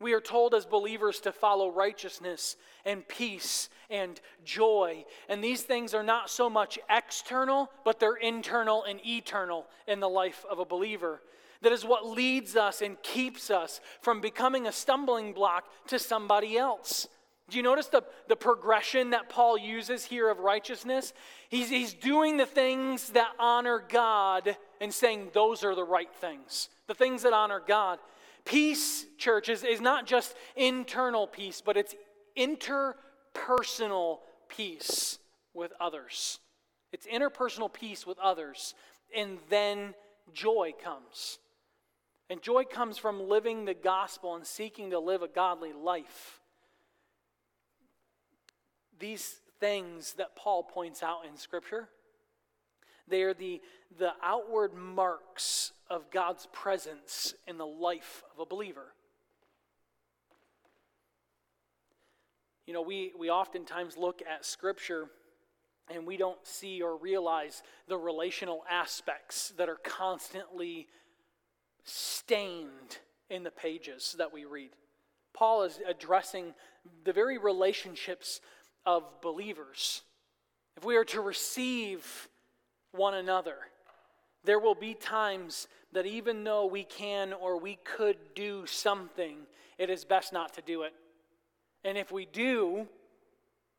We 0.00 0.12
are 0.12 0.20
told 0.20 0.52
as 0.52 0.66
believers 0.66 1.20
to 1.20 1.32
follow 1.32 1.70
righteousness 1.70 2.56
and 2.84 3.08
peace 3.08 3.70
and 3.92 4.20
joy. 4.44 5.04
And 5.28 5.44
these 5.44 5.62
things 5.62 5.94
are 5.94 6.02
not 6.02 6.30
so 6.30 6.48
much 6.50 6.78
external, 6.90 7.70
but 7.84 8.00
they're 8.00 8.16
internal 8.16 8.82
and 8.84 8.98
eternal 9.06 9.66
in 9.86 10.00
the 10.00 10.08
life 10.08 10.44
of 10.50 10.58
a 10.58 10.64
believer. 10.64 11.20
That 11.60 11.72
is 11.72 11.84
what 11.84 12.06
leads 12.06 12.56
us 12.56 12.82
and 12.82 13.00
keeps 13.02 13.50
us 13.50 13.80
from 14.00 14.20
becoming 14.20 14.66
a 14.66 14.72
stumbling 14.72 15.32
block 15.32 15.64
to 15.88 15.98
somebody 15.98 16.58
else. 16.58 17.06
Do 17.48 17.56
you 17.56 17.62
notice 17.62 17.88
the, 17.88 18.02
the 18.28 18.36
progression 18.36 19.10
that 19.10 19.28
Paul 19.28 19.58
uses 19.58 20.04
here 20.04 20.30
of 20.30 20.38
righteousness? 20.38 21.12
He's, 21.50 21.68
he's 21.68 21.92
doing 21.92 22.38
the 22.38 22.46
things 22.46 23.10
that 23.10 23.32
honor 23.38 23.84
God 23.86 24.56
and 24.80 24.92
saying 24.92 25.30
those 25.34 25.62
are 25.62 25.74
the 25.74 25.84
right 25.84 26.12
things, 26.14 26.68
the 26.86 26.94
things 26.94 27.22
that 27.22 27.32
honor 27.32 27.60
God. 27.64 27.98
Peace, 28.44 29.04
church, 29.18 29.48
is, 29.48 29.64
is 29.64 29.80
not 29.80 30.06
just 30.06 30.34
internal 30.56 31.26
peace, 31.26 31.62
but 31.64 31.76
it's 31.76 31.94
interpersonal 33.34 34.18
peace 34.48 35.18
with 35.54 35.72
others. 35.80 36.40
It's 36.92 37.06
interpersonal 37.06 37.72
peace 37.72 38.06
with 38.06 38.18
others, 38.18 38.74
and 39.16 39.38
then 39.48 39.94
joy 40.32 40.72
comes. 40.82 41.38
And 42.30 42.42
joy 42.42 42.64
comes 42.64 42.98
from 42.98 43.28
living 43.28 43.64
the 43.64 43.74
gospel 43.74 44.34
and 44.36 44.46
seeking 44.46 44.90
to 44.90 44.98
live 44.98 45.22
a 45.22 45.28
godly 45.28 45.72
life. 45.72 46.40
These 48.98 49.40
things 49.60 50.14
that 50.14 50.36
Paul 50.36 50.62
points 50.62 51.02
out 51.02 51.26
in 51.28 51.36
Scripture, 51.36 51.88
they 53.08 53.22
are 53.22 53.34
the, 53.34 53.60
the 53.98 54.12
outward 54.22 54.74
marks 54.74 55.72
of 55.90 56.10
God's 56.10 56.46
presence 56.52 57.34
in 57.46 57.58
the 57.58 57.66
life 57.66 58.22
of 58.32 58.40
a 58.40 58.46
believer. 58.46 58.94
You 62.72 62.78
know, 62.78 62.84
we, 62.84 63.12
we 63.18 63.28
oftentimes 63.28 63.98
look 63.98 64.22
at 64.22 64.46
Scripture 64.46 65.10
and 65.94 66.06
we 66.06 66.16
don't 66.16 66.38
see 66.42 66.80
or 66.80 66.96
realize 66.96 67.62
the 67.86 67.98
relational 67.98 68.64
aspects 68.66 69.52
that 69.58 69.68
are 69.68 69.76
constantly 69.84 70.86
stained 71.84 72.96
in 73.28 73.42
the 73.42 73.50
pages 73.50 74.14
that 74.16 74.32
we 74.32 74.46
read. 74.46 74.70
Paul 75.34 75.64
is 75.64 75.80
addressing 75.86 76.54
the 77.04 77.12
very 77.12 77.36
relationships 77.36 78.40
of 78.86 79.02
believers. 79.20 80.00
If 80.78 80.82
we 80.86 80.96
are 80.96 81.04
to 81.04 81.20
receive 81.20 82.26
one 82.92 83.12
another, 83.12 83.56
there 84.44 84.58
will 84.58 84.74
be 84.74 84.94
times 84.94 85.68
that 85.92 86.06
even 86.06 86.42
though 86.42 86.64
we 86.64 86.84
can 86.84 87.34
or 87.34 87.60
we 87.60 87.76
could 87.84 88.16
do 88.34 88.64
something, 88.64 89.40
it 89.76 89.90
is 89.90 90.06
best 90.06 90.32
not 90.32 90.54
to 90.54 90.62
do 90.62 90.84
it. 90.84 90.94
And 91.84 91.98
if 91.98 92.12
we 92.12 92.26
do, 92.26 92.86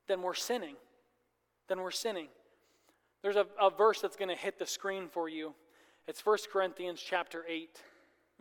then 0.07 0.21
we're 0.21 0.33
sinning. 0.33 0.75
Then 1.67 1.81
we're 1.81 1.91
sinning. 1.91 2.27
There's 3.21 3.37
a, 3.37 3.47
a 3.59 3.69
verse 3.69 4.01
that's 4.01 4.17
going 4.17 4.29
to 4.29 4.35
hit 4.35 4.59
the 4.59 4.65
screen 4.65 5.07
for 5.07 5.29
you. 5.29 5.53
It's 6.07 6.25
1 6.25 6.37
Corinthians 6.51 7.01
chapter 7.01 7.45
8 7.47 7.81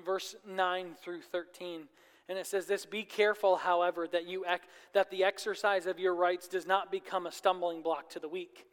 verse 0.04 0.34
9 0.46 0.94
through 1.02 1.22
13. 1.22 1.82
And 2.28 2.38
it 2.38 2.46
says 2.46 2.66
this 2.66 2.86
Be 2.86 3.02
careful, 3.02 3.56
however, 3.56 4.06
that, 4.08 4.26
you 4.26 4.44
ec- 4.46 4.68
that 4.92 5.10
the 5.10 5.24
exercise 5.24 5.86
of 5.86 5.98
your 5.98 6.14
rights 6.14 6.48
does 6.48 6.66
not 6.66 6.90
become 6.90 7.26
a 7.26 7.32
stumbling 7.32 7.82
block 7.82 8.08
to 8.10 8.20
the 8.20 8.28
weak. 8.28 8.66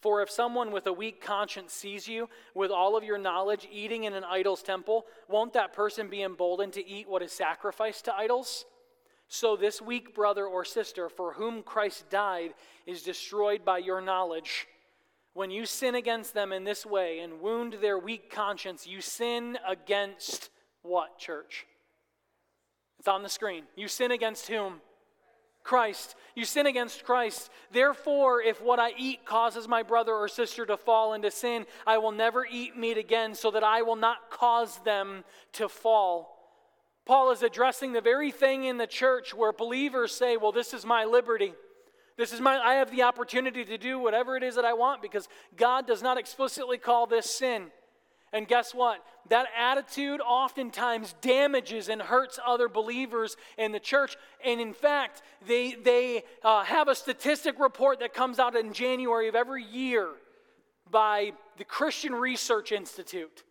For 0.00 0.22
if 0.22 0.30
someone 0.30 0.70
with 0.70 0.86
a 0.86 0.92
weak 0.92 1.20
conscience 1.20 1.72
sees 1.72 2.06
you 2.06 2.28
with 2.54 2.70
all 2.70 2.96
of 2.96 3.02
your 3.02 3.18
knowledge 3.18 3.68
eating 3.70 4.04
in 4.04 4.14
an 4.14 4.22
idol's 4.22 4.62
temple, 4.62 5.06
won't 5.28 5.52
that 5.54 5.72
person 5.72 6.08
be 6.08 6.22
emboldened 6.22 6.72
to 6.74 6.86
eat 6.86 7.08
what 7.08 7.22
is 7.22 7.32
sacrificed 7.32 8.04
to 8.04 8.14
idols? 8.14 8.64
So 9.28 9.56
this 9.56 9.82
weak 9.82 10.14
brother 10.14 10.46
or 10.46 10.64
sister 10.64 11.08
for 11.10 11.34
whom 11.34 11.62
Christ 11.62 12.08
died 12.10 12.54
is 12.86 13.02
destroyed 13.02 13.64
by 13.64 13.78
your 13.78 14.00
knowledge. 14.00 14.66
When 15.34 15.50
you 15.50 15.66
sin 15.66 15.94
against 15.94 16.32
them 16.32 16.52
in 16.52 16.64
this 16.64 16.86
way 16.86 17.20
and 17.20 17.40
wound 17.40 17.76
their 17.80 17.98
weak 17.98 18.30
conscience, 18.30 18.86
you 18.86 19.02
sin 19.02 19.58
against 19.68 20.48
what, 20.82 21.18
church? 21.18 21.66
It's 22.98 23.06
on 23.06 23.22
the 23.22 23.28
screen. 23.28 23.64
You 23.76 23.86
sin 23.86 24.10
against 24.10 24.48
whom? 24.48 24.80
Christ. 25.62 26.16
You 26.34 26.46
sin 26.46 26.66
against 26.66 27.04
Christ. 27.04 27.50
Therefore, 27.70 28.40
if 28.40 28.62
what 28.62 28.80
I 28.80 28.92
eat 28.96 29.26
causes 29.26 29.68
my 29.68 29.82
brother 29.82 30.12
or 30.12 30.26
sister 30.26 30.64
to 30.64 30.78
fall 30.78 31.12
into 31.12 31.30
sin, 31.30 31.66
I 31.86 31.98
will 31.98 32.12
never 32.12 32.46
eat 32.50 32.76
meat 32.76 32.96
again 32.96 33.34
so 33.34 33.50
that 33.50 33.62
I 33.62 33.82
will 33.82 33.96
not 33.96 34.30
cause 34.30 34.78
them 34.84 35.24
to 35.52 35.68
fall. 35.68 36.37
Paul 37.08 37.30
is 37.30 37.42
addressing 37.42 37.94
the 37.94 38.02
very 38.02 38.30
thing 38.30 38.64
in 38.64 38.76
the 38.76 38.86
church 38.86 39.32
where 39.32 39.50
believers 39.50 40.14
say, 40.14 40.36
Well, 40.36 40.52
this 40.52 40.74
is 40.74 40.84
my 40.84 41.06
liberty. 41.06 41.54
This 42.18 42.34
is 42.34 42.40
my, 42.40 42.58
I 42.58 42.74
have 42.74 42.90
the 42.90 43.04
opportunity 43.04 43.64
to 43.64 43.78
do 43.78 43.98
whatever 43.98 44.36
it 44.36 44.42
is 44.42 44.56
that 44.56 44.66
I 44.66 44.74
want 44.74 45.00
because 45.00 45.26
God 45.56 45.86
does 45.86 46.02
not 46.02 46.18
explicitly 46.18 46.76
call 46.76 47.06
this 47.06 47.24
sin. 47.30 47.68
And 48.30 48.46
guess 48.46 48.74
what? 48.74 49.02
That 49.30 49.46
attitude 49.56 50.20
oftentimes 50.20 51.14
damages 51.22 51.88
and 51.88 52.02
hurts 52.02 52.38
other 52.46 52.68
believers 52.68 53.38
in 53.56 53.72
the 53.72 53.80
church. 53.80 54.14
And 54.44 54.60
in 54.60 54.74
fact, 54.74 55.22
they, 55.46 55.76
they 55.76 56.24
uh, 56.44 56.64
have 56.64 56.88
a 56.88 56.94
statistic 56.94 57.58
report 57.58 58.00
that 58.00 58.12
comes 58.12 58.38
out 58.38 58.54
in 58.54 58.74
January 58.74 59.28
of 59.28 59.34
every 59.34 59.64
year 59.64 60.08
by 60.90 61.32
the 61.56 61.64
Christian 61.64 62.14
Research 62.14 62.70
Institute. 62.70 63.44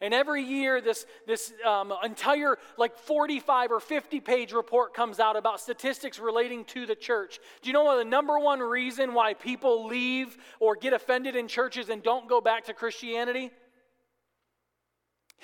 And 0.00 0.12
every 0.12 0.42
year, 0.42 0.80
this, 0.80 1.06
this 1.26 1.52
um, 1.66 1.92
entire 2.04 2.58
like 2.76 2.96
45 2.96 3.70
or 3.70 3.80
50 3.80 4.20
page 4.20 4.52
report 4.52 4.92
comes 4.92 5.20
out 5.20 5.36
about 5.36 5.60
statistics 5.60 6.18
relating 6.18 6.64
to 6.66 6.84
the 6.84 6.94
church. 6.94 7.38
Do 7.62 7.68
you 7.68 7.72
know 7.72 7.84
what 7.84 7.96
the 7.96 8.04
number 8.04 8.38
one 8.38 8.60
reason 8.60 9.14
why 9.14 9.34
people 9.34 9.86
leave 9.86 10.36
or 10.60 10.76
get 10.76 10.92
offended 10.92 11.36
in 11.36 11.48
churches 11.48 11.88
and 11.88 12.02
don't 12.02 12.28
go 12.28 12.40
back 12.40 12.64
to 12.66 12.74
Christianity? 12.74 13.50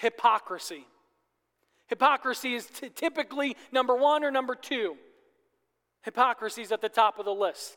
hypocrisy. 0.01 0.87
Hypocrisy 1.87 2.55
is 2.55 2.67
t- 2.67 2.89
typically 2.89 3.57
number 3.71 3.95
one 3.95 4.25
or 4.25 4.31
number 4.31 4.55
two. 4.55 4.97
Hypocrisy 6.03 6.63
is 6.63 6.73
at 6.73 6.81
the 6.81 6.89
top 6.89 7.19
of 7.19 7.25
the 7.25 7.35
list. 7.35 7.77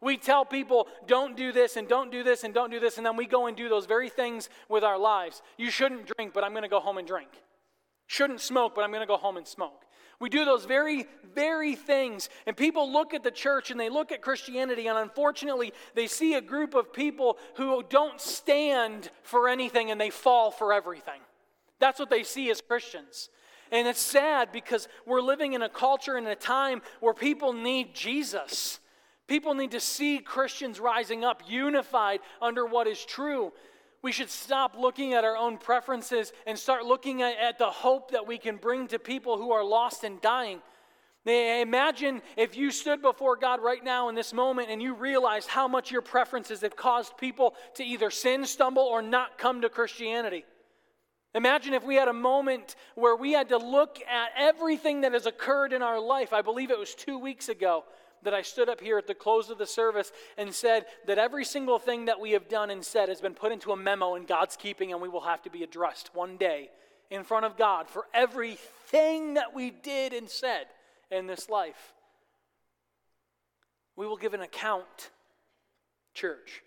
We 0.00 0.16
tell 0.16 0.44
people, 0.44 0.88
don't 1.06 1.36
do 1.36 1.52
this 1.52 1.76
and 1.76 1.88
don't 1.88 2.10
do 2.10 2.22
this 2.22 2.44
and 2.44 2.52
don't 2.52 2.70
do 2.70 2.80
this, 2.80 2.96
and 2.98 3.06
then 3.06 3.16
we 3.16 3.26
go 3.26 3.46
and 3.46 3.56
do 3.56 3.68
those 3.68 3.86
very 3.86 4.08
things 4.08 4.48
with 4.68 4.84
our 4.84 4.98
lives. 4.98 5.42
You 5.56 5.70
shouldn't 5.70 6.12
drink, 6.16 6.34
but 6.34 6.44
I'm 6.44 6.52
going 6.52 6.62
to 6.62 6.68
go 6.68 6.80
home 6.80 6.98
and 6.98 7.06
drink. 7.06 7.30
Shouldn't 8.06 8.40
smoke, 8.40 8.74
but 8.74 8.84
I'm 8.84 8.90
going 8.90 9.00
to 9.00 9.06
go 9.06 9.16
home 9.16 9.36
and 9.36 9.46
smoke. 9.46 9.82
We 10.18 10.28
do 10.28 10.44
those 10.44 10.64
very, 10.64 11.06
very 11.34 11.74
things. 11.74 12.28
And 12.46 12.56
people 12.56 12.90
look 12.90 13.12
at 13.12 13.22
the 13.22 13.30
church 13.30 13.70
and 13.70 13.78
they 13.78 13.90
look 13.90 14.12
at 14.12 14.22
Christianity, 14.22 14.86
and 14.86 14.98
unfortunately, 14.98 15.72
they 15.94 16.06
see 16.06 16.34
a 16.34 16.40
group 16.40 16.74
of 16.74 16.92
people 16.92 17.38
who 17.56 17.82
don't 17.88 18.20
stand 18.20 19.10
for 19.22 19.48
anything 19.48 19.90
and 19.90 20.00
they 20.00 20.10
fall 20.10 20.50
for 20.50 20.72
everything. 20.72 21.20
That's 21.78 21.98
what 21.98 22.10
they 22.10 22.22
see 22.22 22.50
as 22.50 22.60
Christians. 22.60 23.28
And 23.70 23.88
it's 23.88 24.00
sad 24.00 24.52
because 24.52 24.88
we're 25.06 25.20
living 25.20 25.52
in 25.52 25.62
a 25.62 25.68
culture 25.68 26.16
and 26.16 26.26
a 26.26 26.36
time 26.36 26.82
where 27.00 27.14
people 27.14 27.52
need 27.52 27.94
Jesus. 27.94 28.78
People 29.26 29.54
need 29.54 29.72
to 29.72 29.80
see 29.80 30.18
Christians 30.18 30.78
rising 30.78 31.24
up, 31.24 31.42
unified 31.48 32.20
under 32.40 32.64
what 32.64 32.86
is 32.86 33.04
true. 33.04 33.52
We 34.02 34.12
should 34.12 34.30
stop 34.30 34.76
looking 34.78 35.14
at 35.14 35.24
our 35.24 35.36
own 35.36 35.58
preferences 35.58 36.32
and 36.46 36.56
start 36.56 36.84
looking 36.84 37.22
at, 37.22 37.36
at 37.38 37.58
the 37.58 37.70
hope 37.70 38.12
that 38.12 38.26
we 38.26 38.38
can 38.38 38.56
bring 38.56 38.86
to 38.88 38.98
people 38.98 39.36
who 39.36 39.50
are 39.50 39.64
lost 39.64 40.04
and 40.04 40.20
dying. 40.20 40.60
Imagine 41.24 42.22
if 42.36 42.56
you 42.56 42.70
stood 42.70 43.02
before 43.02 43.34
God 43.34 43.60
right 43.60 43.82
now 43.82 44.08
in 44.08 44.14
this 44.14 44.32
moment 44.32 44.70
and 44.70 44.80
you 44.80 44.94
realized 44.94 45.48
how 45.48 45.66
much 45.66 45.90
your 45.90 46.02
preferences 46.02 46.60
have 46.60 46.76
caused 46.76 47.16
people 47.16 47.56
to 47.74 47.84
either 47.84 48.10
sin, 48.10 48.46
stumble, 48.46 48.84
or 48.84 49.02
not 49.02 49.36
come 49.36 49.62
to 49.62 49.68
Christianity. 49.68 50.44
Imagine 51.34 51.74
if 51.74 51.82
we 51.82 51.96
had 51.96 52.06
a 52.06 52.12
moment 52.12 52.76
where 52.94 53.16
we 53.16 53.32
had 53.32 53.48
to 53.48 53.58
look 53.58 53.98
at 54.08 54.28
everything 54.38 55.00
that 55.00 55.14
has 55.14 55.26
occurred 55.26 55.72
in 55.72 55.82
our 55.82 55.98
life. 55.98 56.32
I 56.32 56.42
believe 56.42 56.70
it 56.70 56.78
was 56.78 56.94
two 56.94 57.18
weeks 57.18 57.48
ago 57.48 57.84
that 58.26 58.34
I 58.34 58.42
stood 58.42 58.68
up 58.68 58.80
here 58.80 58.98
at 58.98 59.06
the 59.06 59.14
close 59.14 59.48
of 59.48 59.56
the 59.56 59.66
service 59.66 60.12
and 60.36 60.54
said 60.54 60.84
that 61.06 61.18
every 61.18 61.44
single 61.44 61.78
thing 61.78 62.04
that 62.04 62.20
we 62.20 62.32
have 62.32 62.48
done 62.48 62.70
and 62.70 62.84
said 62.84 63.08
has 63.08 63.22
been 63.22 63.34
put 63.34 63.52
into 63.52 63.72
a 63.72 63.76
memo 63.76 64.14
in 64.14 64.26
God's 64.26 64.56
keeping, 64.56 64.92
and 64.92 65.00
we 65.00 65.08
will 65.08 65.22
have 65.22 65.42
to 65.42 65.50
be 65.50 65.62
addressed 65.62 66.14
one 66.14 66.36
day 66.36 66.70
in 67.10 67.24
front 67.24 67.46
of 67.46 67.56
God 67.56 67.88
for 67.88 68.04
everything 68.12 69.34
that 69.34 69.54
we 69.54 69.70
did 69.70 70.12
and 70.12 70.28
said 70.28 70.66
in 71.10 71.26
this 71.26 71.48
life. 71.48 71.94
We 73.96 74.06
will 74.06 74.18
give 74.18 74.34
an 74.34 74.42
account, 74.42 75.10
church. 76.12 76.62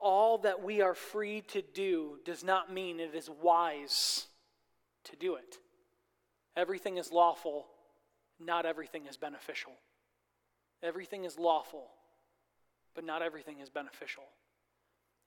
all 0.00 0.38
that 0.38 0.62
we 0.62 0.80
are 0.80 0.94
free 0.94 1.42
to 1.42 1.62
do 1.62 2.18
does 2.24 2.42
not 2.42 2.72
mean 2.72 2.98
it 2.98 3.14
is 3.14 3.28
wise 3.42 4.26
to 5.04 5.16
do 5.16 5.34
it. 5.34 5.58
Everything 6.56 6.96
is 6.96 7.12
lawful, 7.12 7.66
not 8.40 8.66
everything 8.66 9.06
is 9.06 9.16
beneficial. 9.16 9.72
Everything 10.82 11.24
is 11.24 11.38
lawful, 11.38 11.84
but 12.94 13.04
not 13.04 13.22
everything 13.22 13.60
is 13.60 13.68
beneficial. 13.68 14.24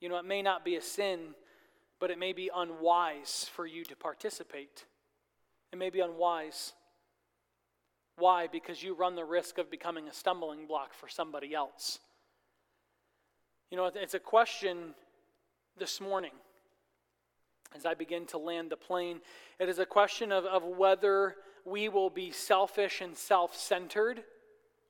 You 0.00 0.08
know, 0.08 0.16
it 0.16 0.24
may 0.24 0.42
not 0.42 0.64
be 0.64 0.76
a 0.76 0.82
sin, 0.82 1.34
but 2.00 2.10
it 2.10 2.18
may 2.18 2.32
be 2.32 2.50
unwise 2.54 3.48
for 3.54 3.66
you 3.66 3.84
to 3.84 3.96
participate. 3.96 4.84
It 5.72 5.78
may 5.78 5.90
be 5.90 6.00
unwise. 6.00 6.72
Why? 8.16 8.48
Because 8.48 8.82
you 8.82 8.94
run 8.94 9.14
the 9.14 9.24
risk 9.24 9.58
of 9.58 9.70
becoming 9.70 10.08
a 10.08 10.12
stumbling 10.12 10.66
block 10.66 10.92
for 10.92 11.08
somebody 11.08 11.54
else. 11.54 12.00
You 13.70 13.76
know, 13.76 13.90
it's 13.94 14.14
a 14.14 14.20
question 14.20 14.94
this 15.78 16.00
morning 16.00 16.32
as 17.74 17.86
I 17.86 17.94
begin 17.94 18.26
to 18.26 18.38
land 18.38 18.70
the 18.70 18.76
plane. 18.76 19.20
It 19.58 19.68
is 19.68 19.78
a 19.78 19.86
question 19.86 20.30
of, 20.30 20.44
of 20.44 20.62
whether 20.62 21.36
we 21.64 21.88
will 21.88 22.10
be 22.10 22.30
selfish 22.30 23.00
and 23.00 23.16
self 23.16 23.56
centered 23.56 24.22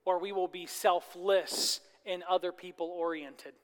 or 0.04 0.18
we 0.18 0.32
will 0.32 0.48
be 0.48 0.66
selfless 0.66 1.80
and 2.04 2.22
other 2.24 2.52
people 2.52 2.88
oriented. 2.88 3.54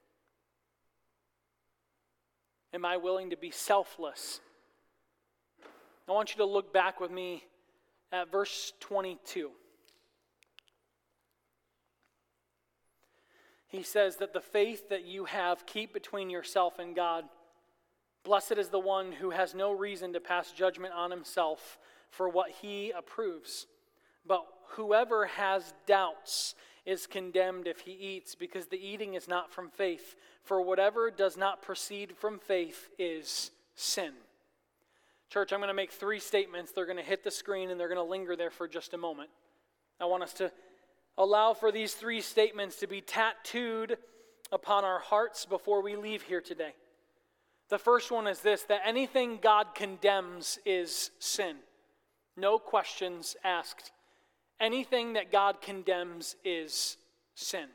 Am 2.72 2.84
I 2.84 2.96
willing 2.96 3.30
to 3.30 3.36
be 3.36 3.50
selfless? 3.50 4.40
I 6.08 6.12
want 6.12 6.30
you 6.30 6.38
to 6.38 6.44
look 6.44 6.72
back 6.72 7.00
with 7.00 7.10
me 7.10 7.44
at 8.12 8.30
verse 8.30 8.72
22. 8.80 9.50
he 13.70 13.84
says 13.84 14.16
that 14.16 14.32
the 14.32 14.40
faith 14.40 14.88
that 14.88 15.04
you 15.04 15.26
have 15.26 15.64
keep 15.64 15.92
between 15.92 16.28
yourself 16.28 16.78
and 16.80 16.94
God. 16.94 17.24
Blessed 18.24 18.58
is 18.58 18.68
the 18.68 18.80
one 18.80 19.12
who 19.12 19.30
has 19.30 19.54
no 19.54 19.70
reason 19.70 20.12
to 20.12 20.20
pass 20.20 20.50
judgment 20.50 20.92
on 20.92 21.10
himself 21.12 21.78
for 22.10 22.28
what 22.28 22.50
he 22.50 22.90
approves. 22.90 23.66
But 24.26 24.44
whoever 24.70 25.26
has 25.26 25.72
doubts 25.86 26.54
is 26.86 27.06
condemned 27.06 27.66
if 27.66 27.80
he 27.80 27.92
eats, 27.92 28.34
because 28.34 28.66
the 28.66 28.84
eating 28.84 29.14
is 29.14 29.28
not 29.28 29.52
from 29.52 29.70
faith. 29.70 30.16
For 30.42 30.60
whatever 30.60 31.10
does 31.10 31.36
not 31.36 31.62
proceed 31.62 32.16
from 32.16 32.38
faith 32.38 32.88
is 32.98 33.50
sin. 33.74 34.12
Church, 35.28 35.52
I'm 35.52 35.60
going 35.60 35.68
to 35.68 35.74
make 35.74 35.92
three 35.92 36.18
statements. 36.18 36.72
They're 36.72 36.86
going 36.86 36.98
to 36.98 37.04
hit 37.04 37.22
the 37.22 37.30
screen 37.30 37.70
and 37.70 37.78
they're 37.78 37.88
going 37.88 38.04
to 38.04 38.10
linger 38.10 38.34
there 38.34 38.50
for 38.50 38.66
just 38.66 38.94
a 38.94 38.98
moment. 38.98 39.30
I 40.00 40.06
want 40.06 40.24
us 40.24 40.32
to 40.34 40.50
allow 41.16 41.54
for 41.54 41.70
these 41.70 41.94
three 41.94 42.20
statements 42.20 42.76
to 42.76 42.86
be 42.86 43.00
tattooed 43.00 43.96
upon 44.50 44.84
our 44.84 44.98
hearts 44.98 45.46
before 45.46 45.82
we 45.82 45.94
leave 45.94 46.22
here 46.22 46.40
today. 46.40 46.72
The 47.68 47.78
first 47.78 48.10
one 48.10 48.26
is 48.26 48.40
this 48.40 48.62
that 48.64 48.80
anything 48.84 49.38
God 49.40 49.74
condemns 49.74 50.58
is 50.66 51.12
sin. 51.20 51.56
No 52.40 52.58
questions 52.58 53.36
asked. 53.44 53.92
Anything 54.58 55.12
that 55.12 55.30
God 55.30 55.60
condemns 55.60 56.36
is 56.44 56.96
sin. 57.34 57.68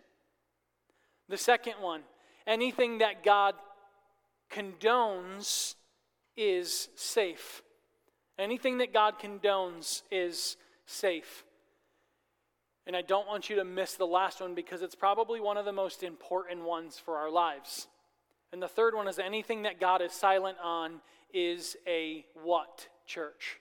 The 1.29 1.37
second 1.37 1.75
one, 1.81 2.01
anything 2.47 2.97
that 2.99 3.23
God 3.23 3.55
condones 4.51 5.75
is 6.35 6.89
safe. 6.95 7.61
Anything 8.37 8.79
that 8.79 8.91
God 8.93 9.19
condones 9.19 10.01
is 10.11 10.57
safe. 10.85 11.43
And 12.87 12.95
I 12.95 13.01
don't 13.01 13.27
want 13.27 13.49
you 13.49 13.55
to 13.57 13.63
miss 13.63 13.93
the 13.93 14.05
last 14.05 14.41
one 14.41 14.53
because 14.53 14.81
it's 14.81 14.95
probably 14.95 15.39
one 15.39 15.57
of 15.57 15.65
the 15.65 15.71
most 15.71 16.03
important 16.03 16.63
ones 16.63 16.99
for 17.03 17.17
our 17.17 17.31
lives. 17.31 17.87
And 18.51 18.61
the 18.61 18.67
third 18.67 18.93
one 18.93 19.07
is 19.07 19.17
anything 19.17 19.63
that 19.63 19.79
God 19.79 20.01
is 20.01 20.11
silent 20.11 20.57
on 20.63 21.01
is 21.33 21.75
a 21.87 22.25
what, 22.43 22.87
church? 23.07 23.59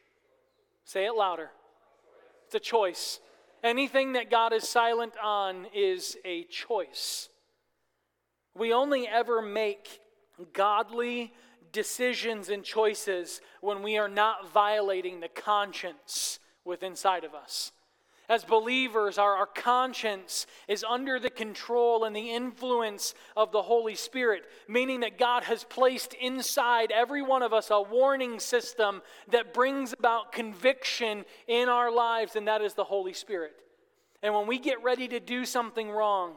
Say 0.85 1.07
it 1.07 1.14
louder. 1.14 1.51
It's 2.47 2.55
a 2.55 2.61
choice. 2.61 3.20
Anything 3.62 4.12
that 4.12 4.30
God 4.30 4.53
is 4.53 4.68
silent 4.68 5.14
on 5.22 5.66
is 5.74 6.16
a 6.24 6.45
choice. 6.45 7.30
We 8.55 8.72
only 8.72 9.09
ever 9.09 9.41
make 9.41 10.01
godly 10.53 11.32
decisions 11.72 12.51
and 12.51 12.62
choices 12.62 13.41
when 13.61 13.82
we 13.82 13.99
are 13.99 14.09
not 14.09 14.53
violating 14.53 15.20
the 15.20 15.28
conscience 15.28 16.39
within 16.64 16.93
inside 16.93 17.24
of 17.24 17.35
us. 17.35 17.72
As 18.29 18.43
believers, 18.43 19.18
our, 19.18 19.35
our 19.35 19.47
conscience 19.47 20.47
is 20.66 20.83
under 20.89 21.18
the 21.18 21.29
control 21.29 22.05
and 22.05 22.16
the 22.16 22.31
influence 22.31 23.14
of 23.37 23.53
the 23.53 23.61
Holy 23.61 23.95
Spirit, 23.95 24.45
meaning 24.66 25.01
that 25.01 25.18
God 25.18 25.45
has 25.45 25.64
placed 25.64 26.14
inside 26.14 26.91
every 26.91 27.20
one 27.20 27.43
of 27.43 27.53
us 27.53 27.70
a 27.70 27.83
warning 27.83 28.41
system 28.41 29.03
that 29.31 29.53
brings 29.53 29.93
about 29.93 30.33
conviction 30.33 31.27
in 31.47 31.68
our 31.68 31.91
lives, 31.91 32.35
and 32.35 32.49
that 32.49 32.62
is 32.62 32.72
the 32.72 32.85
Holy 32.85 33.12
Spirit. 33.12 33.55
And 34.22 34.33
when 34.33 34.47
we 34.47 34.59
get 34.59 34.83
ready 34.83 35.07
to 35.09 35.20
do 35.20 35.45
something 35.45 35.91
wrong, 35.91 36.37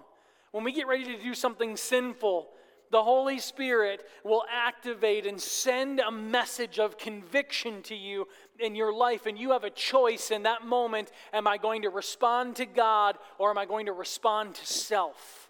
when 0.52 0.66
we 0.66 0.74
get 0.74 0.88
ready 0.88 1.06
to 1.06 1.22
do 1.22 1.34
something 1.34 1.78
sinful, 1.78 2.50
the 2.92 3.04
Holy 3.04 3.40
Spirit 3.40 4.02
will 4.24 4.44
activate 4.52 5.26
and 5.26 5.40
send 5.40 6.00
a 6.00 6.12
message 6.12 6.80
of 6.80 6.98
conviction 6.98 7.82
to 7.84 7.96
you 7.96 8.28
in 8.60 8.76
your 8.76 8.94
life, 8.94 9.26
and 9.26 9.38
you 9.38 9.52
have 9.52 9.64
a 9.64 9.70
choice 9.70 10.32
in 10.32 10.44
that 10.44 10.66
moment. 10.66 11.12
Am 11.34 11.48
I 11.48 11.58
going 11.58 11.82
to 11.84 11.90
respond 11.90 12.56
to 12.58 12.66
God 12.66 13.18
or 13.38 13.50
am 13.50 13.58
I 13.58 13.66
going 13.66 13.86
to 13.88 13.94
respond 13.94 14.56
to 14.56 14.66
self? 14.66 15.50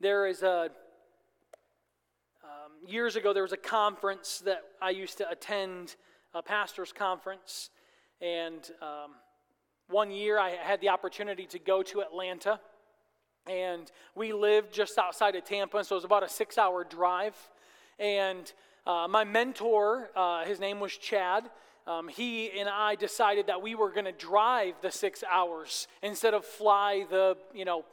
There 0.00 0.26
is 0.26 0.42
a, 0.42 0.70
um, 2.42 2.72
years 2.86 3.16
ago, 3.16 3.32
there 3.32 3.42
was 3.42 3.52
a 3.52 3.56
conference 3.56 4.42
that 4.44 4.62
I 4.80 4.90
used 4.90 5.18
to 5.18 5.30
attend, 5.30 5.96
a 6.34 6.42
pastor's 6.42 6.92
conference, 6.92 7.70
and 8.20 8.70
um, 8.82 9.12
one 9.88 10.10
year 10.10 10.38
I 10.38 10.50
had 10.50 10.80
the 10.80 10.88
opportunity 10.88 11.46
to 11.46 11.58
go 11.58 11.82
to 11.82 12.00
Atlanta. 12.00 12.60
And 13.46 13.90
we 14.14 14.32
lived 14.32 14.72
just 14.72 14.96
outside 14.96 15.36
of 15.36 15.44
Tampa, 15.44 15.84
so 15.84 15.94
it 15.94 15.98
was 15.98 16.04
about 16.04 16.22
a 16.22 16.28
six 16.28 16.56
hour 16.56 16.82
drive. 16.82 17.36
And 17.98 18.50
uh, 18.86 19.06
my 19.08 19.24
mentor, 19.24 20.10
uh, 20.16 20.44
his 20.44 20.60
name 20.60 20.80
was 20.80 20.96
Chad, 20.96 21.50
um, 21.86 22.08
he 22.08 22.50
and 22.58 22.68
I 22.68 22.94
decided 22.94 23.48
that 23.48 23.60
we 23.60 23.74
were 23.74 23.90
going 23.90 24.06
to 24.06 24.12
drive 24.12 24.74
the 24.80 24.90
six 24.90 25.22
hours 25.30 25.86
instead 26.02 26.32
of 26.32 26.44
fly 26.44 27.04
the, 27.10 27.36
you 27.52 27.66
know, 27.66 27.84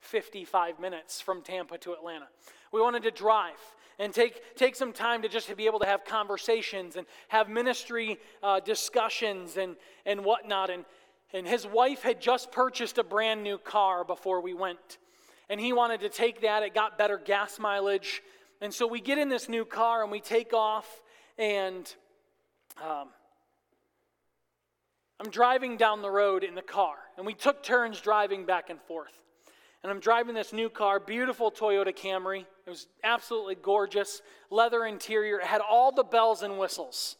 55 0.00 0.80
minutes 0.80 1.20
from 1.20 1.42
Tampa 1.42 1.76
to 1.78 1.92
Atlanta. 1.92 2.28
We 2.72 2.80
wanted 2.80 3.02
to 3.02 3.10
drive 3.10 3.60
and 3.98 4.12
take, 4.12 4.56
take 4.56 4.74
some 4.74 4.92
time 4.92 5.22
to 5.22 5.28
just 5.28 5.54
be 5.56 5.66
able 5.66 5.78
to 5.80 5.86
have 5.86 6.04
conversations 6.04 6.96
and 6.96 7.06
have 7.28 7.48
ministry 7.48 8.18
uh, 8.42 8.60
discussions 8.60 9.56
and, 9.56 9.76
and 10.06 10.24
whatnot. 10.24 10.70
And, 10.70 10.84
and 11.34 11.48
his 11.48 11.66
wife 11.66 12.02
had 12.02 12.20
just 12.20 12.52
purchased 12.52 12.96
a 12.96 13.02
brand 13.02 13.42
new 13.42 13.58
car 13.58 14.04
before 14.04 14.40
we 14.40 14.54
went. 14.54 14.98
And 15.50 15.60
he 15.60 15.72
wanted 15.72 16.00
to 16.00 16.08
take 16.08 16.42
that. 16.42 16.62
It 16.62 16.74
got 16.74 16.96
better 16.96 17.18
gas 17.18 17.58
mileage. 17.58 18.22
And 18.60 18.72
so 18.72 18.86
we 18.86 19.00
get 19.00 19.18
in 19.18 19.28
this 19.28 19.48
new 19.48 19.64
car 19.64 20.02
and 20.02 20.12
we 20.12 20.20
take 20.20 20.54
off. 20.54 21.02
And 21.36 21.92
um, 22.80 23.08
I'm 25.18 25.28
driving 25.28 25.76
down 25.76 26.02
the 26.02 26.10
road 26.10 26.44
in 26.44 26.54
the 26.54 26.62
car. 26.62 26.94
And 27.18 27.26
we 27.26 27.34
took 27.34 27.64
turns 27.64 28.00
driving 28.00 28.46
back 28.46 28.70
and 28.70 28.80
forth. 28.82 29.12
And 29.82 29.90
I'm 29.90 30.00
driving 30.00 30.34
this 30.34 30.52
new 30.52 30.70
car, 30.70 31.00
beautiful 31.00 31.50
Toyota 31.50 31.94
Camry. 31.94 32.46
It 32.66 32.70
was 32.70 32.86
absolutely 33.02 33.56
gorgeous, 33.56 34.22
leather 34.50 34.86
interior. 34.86 35.40
It 35.40 35.46
had 35.46 35.60
all 35.60 35.90
the 35.90 36.04
bells 36.04 36.42
and 36.42 36.58
whistles. 36.58 37.16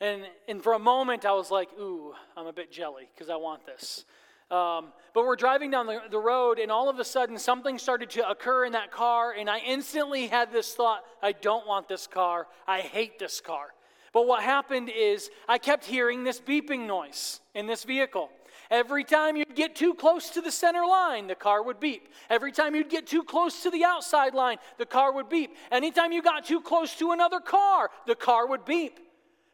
And, 0.00 0.22
and 0.48 0.62
for 0.62 0.72
a 0.72 0.78
moment, 0.78 1.24
I 1.24 1.32
was 1.32 1.50
like, 1.50 1.68
ooh, 1.78 2.14
I'm 2.36 2.46
a 2.46 2.52
bit 2.52 2.72
jelly 2.72 3.08
because 3.14 3.30
I 3.30 3.36
want 3.36 3.64
this. 3.66 4.04
Um, 4.50 4.92
but 5.14 5.24
we're 5.24 5.36
driving 5.36 5.70
down 5.70 5.86
the, 5.86 6.00
the 6.10 6.18
road, 6.18 6.58
and 6.58 6.70
all 6.70 6.88
of 6.88 6.98
a 6.98 7.04
sudden, 7.04 7.38
something 7.38 7.78
started 7.78 8.10
to 8.10 8.28
occur 8.28 8.66
in 8.66 8.72
that 8.72 8.92
car, 8.92 9.32
and 9.32 9.48
I 9.48 9.58
instantly 9.58 10.26
had 10.26 10.52
this 10.52 10.74
thought 10.74 11.02
I 11.22 11.32
don't 11.32 11.66
want 11.66 11.88
this 11.88 12.06
car. 12.06 12.46
I 12.66 12.80
hate 12.80 13.18
this 13.18 13.40
car. 13.40 13.68
But 14.12 14.26
what 14.26 14.42
happened 14.42 14.90
is 14.94 15.30
I 15.48 15.58
kept 15.58 15.84
hearing 15.84 16.22
this 16.22 16.40
beeping 16.40 16.86
noise 16.86 17.40
in 17.54 17.66
this 17.66 17.84
vehicle. 17.84 18.30
Every 18.70 19.02
time 19.02 19.36
you'd 19.36 19.56
get 19.56 19.74
too 19.74 19.94
close 19.94 20.30
to 20.30 20.40
the 20.40 20.52
center 20.52 20.86
line, 20.86 21.26
the 21.26 21.34
car 21.34 21.62
would 21.62 21.80
beep. 21.80 22.08
Every 22.30 22.52
time 22.52 22.74
you'd 22.74 22.90
get 22.90 23.06
too 23.06 23.22
close 23.22 23.62
to 23.62 23.70
the 23.70 23.84
outside 23.84 24.34
line, 24.34 24.58
the 24.78 24.86
car 24.86 25.12
would 25.12 25.28
beep. 25.28 25.56
Anytime 25.72 26.12
you 26.12 26.22
got 26.22 26.44
too 26.44 26.60
close 26.60 26.94
to 26.96 27.12
another 27.12 27.40
car, 27.40 27.90
the 28.06 28.14
car 28.14 28.46
would 28.46 28.64
beep. 28.64 29.00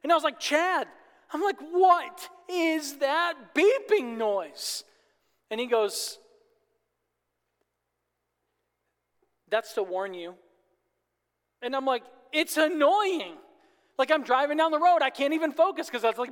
And 0.02 0.10
I 0.10 0.14
was 0.14 0.24
like, 0.24 0.40
Chad, 0.40 0.88
I'm 1.32 1.42
like, 1.42 1.60
what 1.70 2.28
is 2.48 2.98
that 2.98 3.34
beeping 3.54 4.16
noise? 4.16 4.84
And 5.50 5.60
he 5.60 5.66
goes, 5.66 6.18
that's 9.48 9.74
to 9.74 9.82
warn 9.82 10.14
you. 10.14 10.34
And 11.62 11.76
I'm 11.76 11.84
like, 11.84 12.04
it's 12.32 12.56
annoying. 12.56 13.34
Like 13.98 14.10
I'm 14.10 14.22
driving 14.22 14.56
down 14.56 14.70
the 14.70 14.78
road, 14.78 15.02
I 15.02 15.10
can't 15.10 15.34
even 15.34 15.52
focus 15.52 15.86
because 15.86 16.00
that's 16.00 16.18
like 16.18 16.30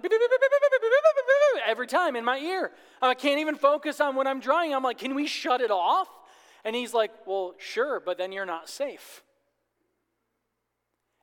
every 1.67 1.87
time 1.87 2.17
in 2.17 2.25
my 2.25 2.39
ear. 2.39 2.71
I 3.03 3.13
can't 3.13 3.41
even 3.41 3.57
focus 3.57 4.01
on 4.01 4.17
what 4.17 4.27
I'm 4.27 4.41
driving. 4.41 4.75
I'm 4.75 4.83
like, 4.83 4.99
can 4.99 5.15
we 5.15 5.27
shut 5.27 5.61
it 5.61 5.71
off? 5.71 6.09
And 6.65 6.75
he's 6.75 6.95
like, 6.95 7.11
well, 7.27 7.55
sure, 7.59 8.01
but 8.01 8.17
then 8.17 8.33
you're 8.33 8.47
not 8.47 8.71
safe. 8.71 9.23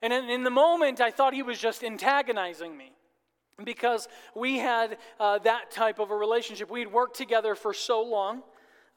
And 0.05 0.13
in, 0.13 0.29
in 0.29 0.43
the 0.43 0.51
moment, 0.51 1.01
I 1.01 1.09
thought 1.09 1.33
he 1.33 1.41
was 1.41 1.57
just 1.57 1.83
antagonizing 1.83 2.77
me 2.77 2.91
because 3.63 4.07
we 4.35 4.59
had 4.59 4.99
uh, 5.19 5.39
that 5.39 5.71
type 5.71 5.97
of 5.97 6.11
a 6.11 6.15
relationship. 6.15 6.69
We'd 6.69 6.93
worked 6.93 7.17
together 7.17 7.55
for 7.55 7.73
so 7.73 8.03
long. 8.03 8.43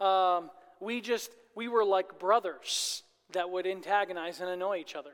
Um, 0.03 0.51
we 0.81 1.01
just, 1.01 1.31
we 1.55 1.67
were 1.67 1.83
like 1.83 2.19
brothers 2.19 3.05
that 3.33 3.49
would 3.49 3.67
antagonize 3.67 4.41
and 4.41 4.51
annoy 4.51 4.81
each 4.81 4.95
other. 4.95 5.13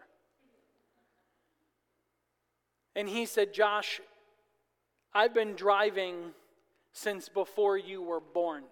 And 2.97 3.09
he 3.09 3.24
said, 3.24 3.55
Josh, 3.55 4.01
I've 5.14 5.32
been 5.32 5.55
driving 5.55 6.32
since 6.92 7.28
before 7.28 7.78
you 7.78 8.03
were 8.03 8.18
born. 8.18 8.64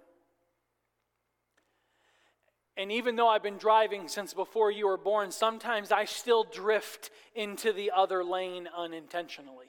And 2.76 2.90
even 2.90 3.16
though 3.16 3.28
I've 3.28 3.42
been 3.42 3.58
driving 3.58 4.08
since 4.08 4.32
before 4.32 4.70
you 4.70 4.86
were 4.86 4.96
born, 4.96 5.30
sometimes 5.30 5.92
I 5.92 6.06
still 6.06 6.44
drift 6.44 7.10
into 7.34 7.72
the 7.72 7.90
other 7.94 8.24
lane 8.24 8.68
unintentionally. 8.74 9.66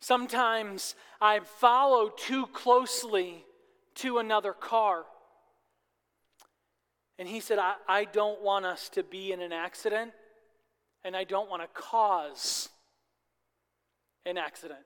Sometimes 0.00 0.94
I 1.20 1.40
follow 1.40 2.10
too 2.10 2.46
closely 2.48 3.44
to 3.96 4.18
another 4.18 4.52
car. 4.52 5.04
And 7.18 7.28
he 7.28 7.40
said, 7.40 7.58
I, 7.58 7.74
I 7.88 8.04
don't 8.04 8.42
want 8.42 8.64
us 8.64 8.88
to 8.90 9.02
be 9.02 9.32
in 9.32 9.40
an 9.40 9.52
accident, 9.52 10.12
and 11.04 11.16
I 11.16 11.24
don't 11.24 11.48
want 11.48 11.62
to 11.62 11.68
cause 11.68 12.68
an 14.26 14.36
accident. 14.36 14.80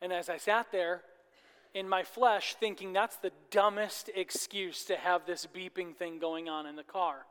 And 0.00 0.12
as 0.12 0.28
I 0.28 0.38
sat 0.38 0.72
there, 0.72 1.02
in 1.74 1.88
my 1.88 2.02
flesh 2.02 2.56
thinking 2.58 2.92
that's 2.92 3.16
the 3.16 3.32
dumbest 3.50 4.10
excuse 4.14 4.84
to 4.84 4.96
have 4.96 5.26
this 5.26 5.46
beeping 5.46 5.94
thing 5.94 6.18
going 6.18 6.48
on 6.48 6.66
in 6.66 6.76
the 6.76 6.82
car. 6.82 7.26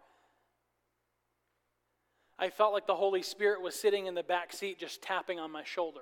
I 2.37 2.49
felt 2.49 2.73
like 2.73 2.87
the 2.87 2.95
Holy 2.95 3.21
Spirit 3.21 3.61
was 3.61 3.75
sitting 3.75 4.07
in 4.07 4.13
the 4.13 4.23
back 4.23 4.51
seat 4.51 4.79
just 4.79 5.01
tapping 5.01 5.39
on 5.39 5.51
my 5.51 5.63
shoulder. 5.63 6.01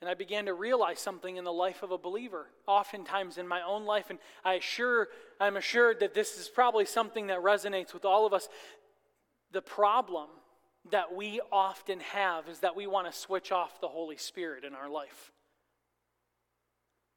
And 0.00 0.08
I 0.08 0.14
began 0.14 0.46
to 0.46 0.54
realize 0.54 1.00
something 1.00 1.36
in 1.36 1.44
the 1.44 1.52
life 1.52 1.82
of 1.82 1.90
a 1.90 1.98
believer, 1.98 2.46
oftentimes 2.66 3.36
in 3.36 3.48
my 3.48 3.62
own 3.62 3.84
life, 3.84 4.10
and 4.10 4.20
I 4.44 4.54
assure, 4.54 5.08
I'm 5.40 5.56
assured 5.56 6.00
that 6.00 6.14
this 6.14 6.38
is 6.38 6.48
probably 6.48 6.84
something 6.84 7.26
that 7.26 7.40
resonates 7.40 7.92
with 7.92 8.04
all 8.04 8.24
of 8.24 8.32
us. 8.32 8.48
The 9.50 9.60
problem 9.60 10.28
that 10.90 11.14
we 11.14 11.40
often 11.52 12.00
have 12.00 12.48
is 12.48 12.60
that 12.60 12.76
we 12.76 12.86
want 12.86 13.10
to 13.10 13.18
switch 13.18 13.52
off 13.52 13.80
the 13.80 13.88
Holy 13.88 14.16
Spirit 14.16 14.64
in 14.64 14.74
our 14.74 14.88
life. 14.88 15.32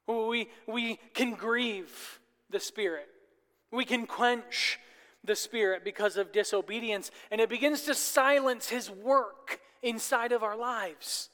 We, 0.08 0.48
we 0.66 0.98
can 1.14 1.34
grieve 1.34 2.20
the 2.50 2.60
Spirit, 2.60 3.08
we 3.70 3.84
can 3.84 4.06
quench 4.06 4.78
the 5.24 5.36
Spirit 5.36 5.84
because 5.84 6.16
of 6.16 6.32
disobedience, 6.32 7.10
and 7.30 7.40
it 7.40 7.48
begins 7.48 7.82
to 7.82 7.94
silence 7.94 8.68
His 8.68 8.90
work 8.90 9.60
inside 9.82 10.32
of 10.32 10.42
our 10.42 10.56
lives. 10.56 11.30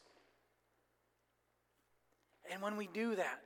And 2.52 2.62
when 2.62 2.76
we 2.76 2.86
do 2.86 3.16
that, 3.16 3.40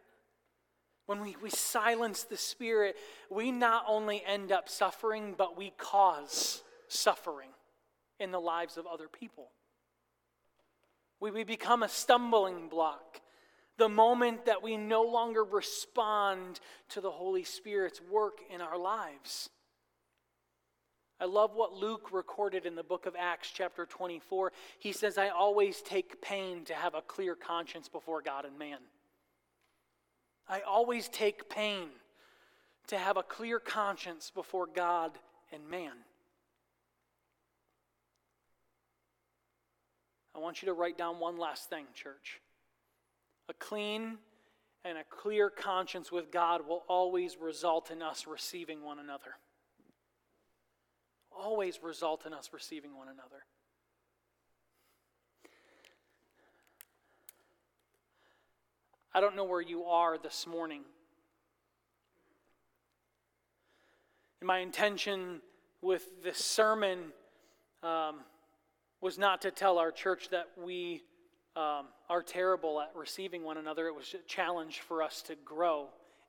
when 1.07 1.20
we, 1.20 1.36
we 1.43 1.51
silence 1.51 2.24
the 2.24 2.36
Spirit, 2.36 2.97
we 3.30 3.51
not 3.51 3.84
only 3.88 4.22
end 4.26 4.53
up 4.53 4.68
suffering, 4.68 5.34
but 5.36 5.57
we 5.57 5.72
cause 5.76 6.62
suffering 6.88 7.49
in 8.19 8.31
the 8.31 8.41
lives 8.41 8.77
of 8.77 8.87
other 8.87 9.09
people. 9.09 9.49
We, 11.21 11.31
we 11.31 11.45
become 11.45 11.83
a 11.83 11.89
stumbling 11.89 12.69
block 12.69 13.21
the 13.79 13.89
moment 13.89 14.47
that 14.47 14.63
we 14.63 14.77
no 14.77 15.03
longer 15.03 15.45
respond 15.45 16.61
to 16.91 17.01
the 17.01 17.11
Holy 17.11 17.45
Spirit's 17.45 18.01
work 18.11 18.39
in 18.53 18.61
our 18.61 18.79
lives. 18.79 19.49
I 21.21 21.25
love 21.27 21.55
what 21.55 21.73
Luke 21.73 22.09
recorded 22.13 22.67
in 22.67 22.75
the 22.75 22.83
book 22.83 23.07
of 23.07 23.15
Acts, 23.17 23.51
chapter 23.55 23.87
24. 23.87 24.53
He 24.81 24.93
says, 24.93 25.19
I 25.19 25.29
always 25.29 25.81
take 25.81 26.21
pain 26.21 26.65
to 26.65 26.75
have 26.75 26.95
a 26.95 27.01
clear 27.01 27.37
conscience 27.37 27.89
before 27.89 28.23
God 28.23 28.45
and 28.45 28.59
man. 28.59 28.79
I 30.49 30.63
always 30.63 31.09
take 31.09 31.49
pain 31.49 31.89
to 32.89 32.99
have 32.99 33.17
a 33.17 33.23
clear 33.23 33.61
conscience 33.61 34.33
before 34.35 34.67
God 34.67 35.13
and 35.53 35.69
man. 35.69 35.93
I 40.35 40.39
want 40.39 40.62
you 40.62 40.66
to 40.66 40.72
write 40.72 40.97
down 40.97 41.18
one 41.18 41.39
last 41.39 41.68
thing, 41.68 41.85
church. 41.95 42.41
A 43.49 43.55
clean 43.55 44.18
and 44.85 44.99
a 44.99 45.05
clear 45.05 45.51
conscience 45.51 46.11
with 46.11 46.33
God 46.33 46.66
will 46.66 46.85
always 46.89 47.37
result 47.37 47.91
in 47.91 48.03
us 48.03 48.26
receiving 48.26 48.83
one 48.83 48.99
another. 48.99 49.37
Always 51.30 51.83
result 51.83 52.26
in 52.26 52.33
us 52.33 52.51
receiving 52.53 52.97
one 52.97 53.09
another. 53.09 53.45
I 59.14 59.20
don't 59.20 59.37
know 59.37 59.45
where 59.45 59.61
you 59.61 59.85
are 59.85 60.16
this 60.16 60.47
morning. 60.47 60.83
And 64.41 64.47
my 64.47 64.59
intention 64.59 65.43
with 65.83 66.22
this 66.24 66.39
sermon 66.39 66.99
um, 67.83 68.20
was 69.03 69.18
not 69.18 69.42
to 69.42 69.50
tell 69.50 69.78
our 69.78 69.90
church 69.90 70.28
that 70.30 70.48
we 70.57 71.03
um, 71.57 71.86
are 72.09 72.22
terrible 72.22 72.80
at 72.80 72.92
receiving 72.94 73.42
one 73.42 73.59
another. 73.59 73.88
It 73.88 73.94
was 73.94 74.14
a 74.14 74.26
challenge 74.28 74.80
for 74.80 75.03
us 75.03 75.20
to 75.22 75.34
grow 75.44 75.88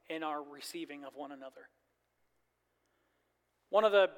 in 0.09 0.23
our 0.23 0.41
receiving 0.43 1.05
of 1.05 1.13
one 1.15 1.31
another. 1.31 1.69
One 3.69 3.85
of 3.85 3.91
the 3.91 4.09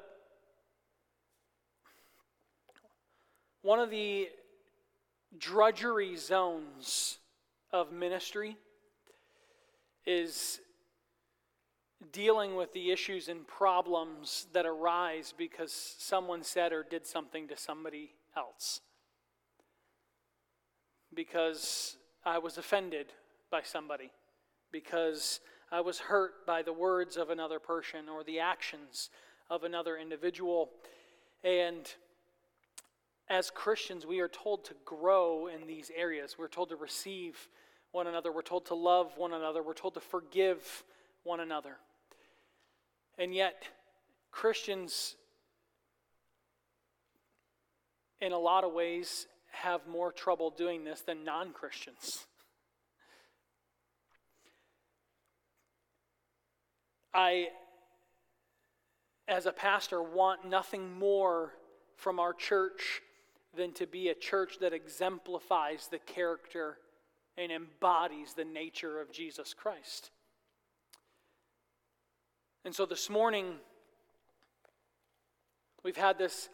one 3.61 3.79
of 3.79 3.89
the 3.89 4.29
drudgery 5.37 6.15
zones 6.15 7.17
of 7.73 7.91
ministry 7.91 8.57
is 10.05 10.61
dealing 12.11 12.55
with 12.55 12.71
the 12.73 12.91
issues 12.91 13.27
and 13.27 13.45
problems 13.47 14.45
that 14.53 14.65
arise 14.65 15.33
because 15.37 15.73
someone 15.97 16.43
said 16.43 16.71
or 16.71 16.83
did 16.83 17.05
something 17.05 17.47
to 17.47 17.57
somebody 17.57 18.11
else. 18.36 18.81
Because 21.13 21.97
I 22.25 22.38
was 22.38 22.57
offended 22.57 23.07
by 23.51 23.61
somebody. 23.63 24.11
Because 24.71 25.39
I 25.71 25.81
was 25.81 25.99
hurt 25.99 26.45
by 26.45 26.61
the 26.61 26.73
words 26.73 27.17
of 27.17 27.29
another 27.29 27.59
person 27.59 28.09
or 28.09 28.23
the 28.23 28.39
actions 28.39 29.09
of 29.49 29.63
another 29.63 29.97
individual. 29.97 30.71
And 31.43 31.88
as 33.29 33.49
Christians, 33.49 34.05
we 34.05 34.19
are 34.19 34.27
told 34.27 34.65
to 34.65 34.75
grow 34.86 35.47
in 35.47 35.67
these 35.67 35.91
areas. 35.95 36.36
We're 36.38 36.47
told 36.47 36.69
to 36.69 36.75
receive 36.75 37.47
one 37.91 38.07
another. 38.07 38.31
We're 38.31 38.41
told 38.41 38.65
to 38.67 38.75
love 38.75 39.13
one 39.17 39.33
another. 39.33 39.63
We're 39.63 39.73
told 39.73 39.93
to 39.95 39.99
forgive 39.99 40.83
one 41.23 41.39
another. 41.39 41.77
And 43.17 43.33
yet, 43.33 43.67
Christians, 44.31 45.15
in 48.22 48.32
a 48.32 48.38
lot 48.38 48.63
of 48.63 48.74
ways, 48.74 49.28
have 49.51 49.88
more 49.88 50.11
trouble 50.11 50.49
doing 50.49 50.84
this 50.84 51.01
than 51.01 51.24
non 51.24 51.53
Christians. 51.53 52.26
I, 57.13 57.47
as 59.28 59.45
a 59.45 59.53
pastor, 59.53 60.03
want 60.03 60.45
nothing 60.45 60.91
more 60.99 61.53
from 61.95 62.20
our 62.20 62.34
church 62.34 63.01
than 63.55 63.72
to 63.74 63.88
be 63.88 64.09
a 64.09 64.13
church 64.13 64.59
that 64.59 64.74
exemplifies 64.74 65.88
the 65.88 65.99
character 65.99 66.78
and 67.38 67.51
embodies 67.51 68.34
the 68.34 68.45
nature 68.45 68.99
of 68.99 69.11
Jesus 69.11 69.53
Christ. 69.53 70.11
And 72.66 72.74
so 72.74 72.86
this 72.86 73.09
morning, 73.09 73.55
we've 75.84 75.95
had 75.95 76.18
this, 76.18 76.49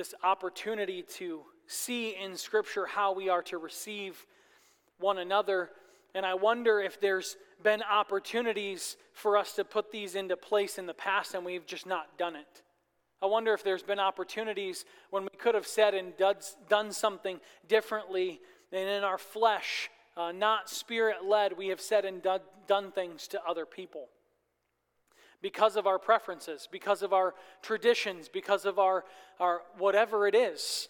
this 0.00 0.14
opportunity 0.22 1.02
to 1.02 1.42
see 1.66 2.16
in 2.16 2.34
Scripture 2.34 2.86
how 2.86 3.12
we 3.12 3.28
are 3.28 3.42
to 3.42 3.58
receive 3.58 4.24
one 4.98 5.18
another. 5.18 5.68
And 6.14 6.24
I 6.24 6.32
wonder 6.32 6.80
if 6.80 6.98
there's 6.98 7.36
been 7.62 7.82
opportunities 7.82 8.96
for 9.12 9.36
us 9.36 9.52
to 9.56 9.64
put 9.66 9.92
these 9.92 10.14
into 10.14 10.38
place 10.38 10.78
in 10.78 10.86
the 10.86 10.94
past 10.94 11.34
and 11.34 11.44
we've 11.44 11.66
just 11.66 11.84
not 11.84 12.16
done 12.16 12.34
it. 12.34 12.62
I 13.20 13.26
wonder 13.26 13.52
if 13.52 13.62
there's 13.62 13.82
been 13.82 13.98
opportunities 13.98 14.86
when 15.10 15.24
we 15.24 15.36
could 15.38 15.54
have 15.54 15.66
said 15.66 15.92
and 15.92 16.14
done 16.70 16.92
something 16.92 17.38
differently, 17.68 18.40
and 18.72 18.88
in 18.88 19.04
our 19.04 19.18
flesh, 19.18 19.90
uh, 20.16 20.32
not 20.32 20.70
spirit 20.70 21.26
led, 21.26 21.58
we 21.58 21.68
have 21.68 21.82
said 21.82 22.06
and 22.06 22.22
done, 22.22 22.40
done 22.66 22.90
things 22.90 23.28
to 23.28 23.40
other 23.46 23.66
people. 23.66 24.08
Because 25.42 25.76
of 25.76 25.86
our 25.86 25.98
preferences, 25.98 26.68
because 26.70 27.02
of 27.02 27.12
our 27.12 27.34
traditions, 27.62 28.28
because 28.28 28.66
of 28.66 28.78
our, 28.78 29.04
our 29.38 29.62
whatever 29.78 30.26
it 30.26 30.34
is. 30.34 30.88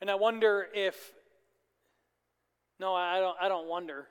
And 0.00 0.10
I 0.10 0.14
wonder 0.14 0.68
if, 0.74 1.12
no, 2.78 2.94
I 2.94 3.18
don't, 3.18 3.36
I 3.40 3.48
don't 3.48 3.68
wonder. 3.68 4.06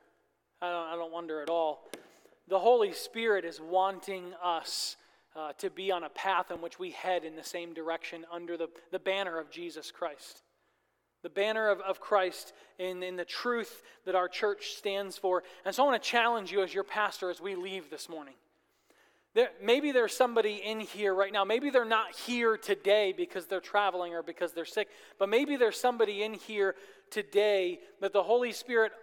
I 0.62 0.70
don't, 0.70 0.88
I 0.88 0.96
don't 0.96 1.14
wonder 1.14 1.42
at 1.42 1.50
all. 1.50 1.88
The 2.50 2.60
Holy 2.60 2.92
Spirit 2.94 3.46
is 3.46 3.62
wanting 3.62 4.34
us 4.44 4.98
uh, 5.36 5.54
to 5.60 5.70
be 5.70 5.92
on 5.92 6.04
a 6.04 6.10
path 6.10 6.52
in 6.52 6.62
which 6.62 6.80
we 6.80 6.92
head 6.92 7.24
in 7.24 7.36
the 7.36 7.44
same 7.44 7.74
direction 7.74 8.26
under 8.32 8.58
the, 8.58 8.70
the 8.92 9.00
banner 9.00 9.40
of 9.40 9.52
Jesus 9.52 9.92
Christ. 9.92 10.42
The 11.24 11.30
banner 11.30 11.70
of, 11.70 11.80
of 11.82 12.00
Christ 12.00 12.54
in, 12.80 13.04
in 13.04 13.16
the 13.16 13.26
truth 13.26 13.84
that 14.06 14.16
our 14.16 14.28
church 14.28 14.76
stands 14.78 15.18
for. 15.18 15.44
And 15.66 15.76
so 15.76 15.84
I 15.84 15.88
want 15.88 16.02
to 16.02 16.10
challenge 16.10 16.52
you 16.52 16.64
as 16.64 16.74
your 16.74 16.84
pastor 16.84 17.30
as 17.30 17.40
we 17.40 17.56
leave 17.56 17.90
this 17.90 18.10
morning. 18.10 18.34
There, 19.38 19.50
maybe 19.62 19.92
there's 19.92 20.18
somebody 20.18 20.64
in 20.66 20.80
here 20.80 21.14
right 21.14 21.32
now. 21.32 21.44
Maybe 21.44 21.70
they're 21.70 21.86
not 21.86 22.16
here 22.16 22.58
today 22.58 23.14
because 23.16 23.46
they're 23.46 23.60
traveling 23.60 24.16
or 24.16 24.24
because 24.24 24.52
they're 24.52 24.66
sick, 24.66 24.88
but 25.20 25.30
maybe 25.30 25.58
there's 25.58 25.80
somebody 25.80 26.24
in 26.24 26.34
here 26.34 26.74
today 27.12 27.80
that 28.02 28.14
the 28.14 28.24
Holy 28.24 28.52
Spirit 28.52 28.94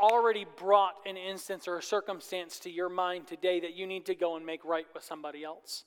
already 0.00 0.46
brought 0.56 0.94
an 1.04 1.18
instance 1.18 1.68
or 1.68 1.76
a 1.76 1.82
circumstance 1.82 2.58
to 2.60 2.70
your 2.70 2.88
mind 2.88 3.26
today 3.26 3.60
that 3.60 3.76
you 3.76 3.86
need 3.86 4.06
to 4.06 4.14
go 4.14 4.36
and 4.36 4.46
make 4.46 4.64
right 4.64 4.86
with 4.94 5.04
somebody 5.04 5.44
else. 5.44 5.84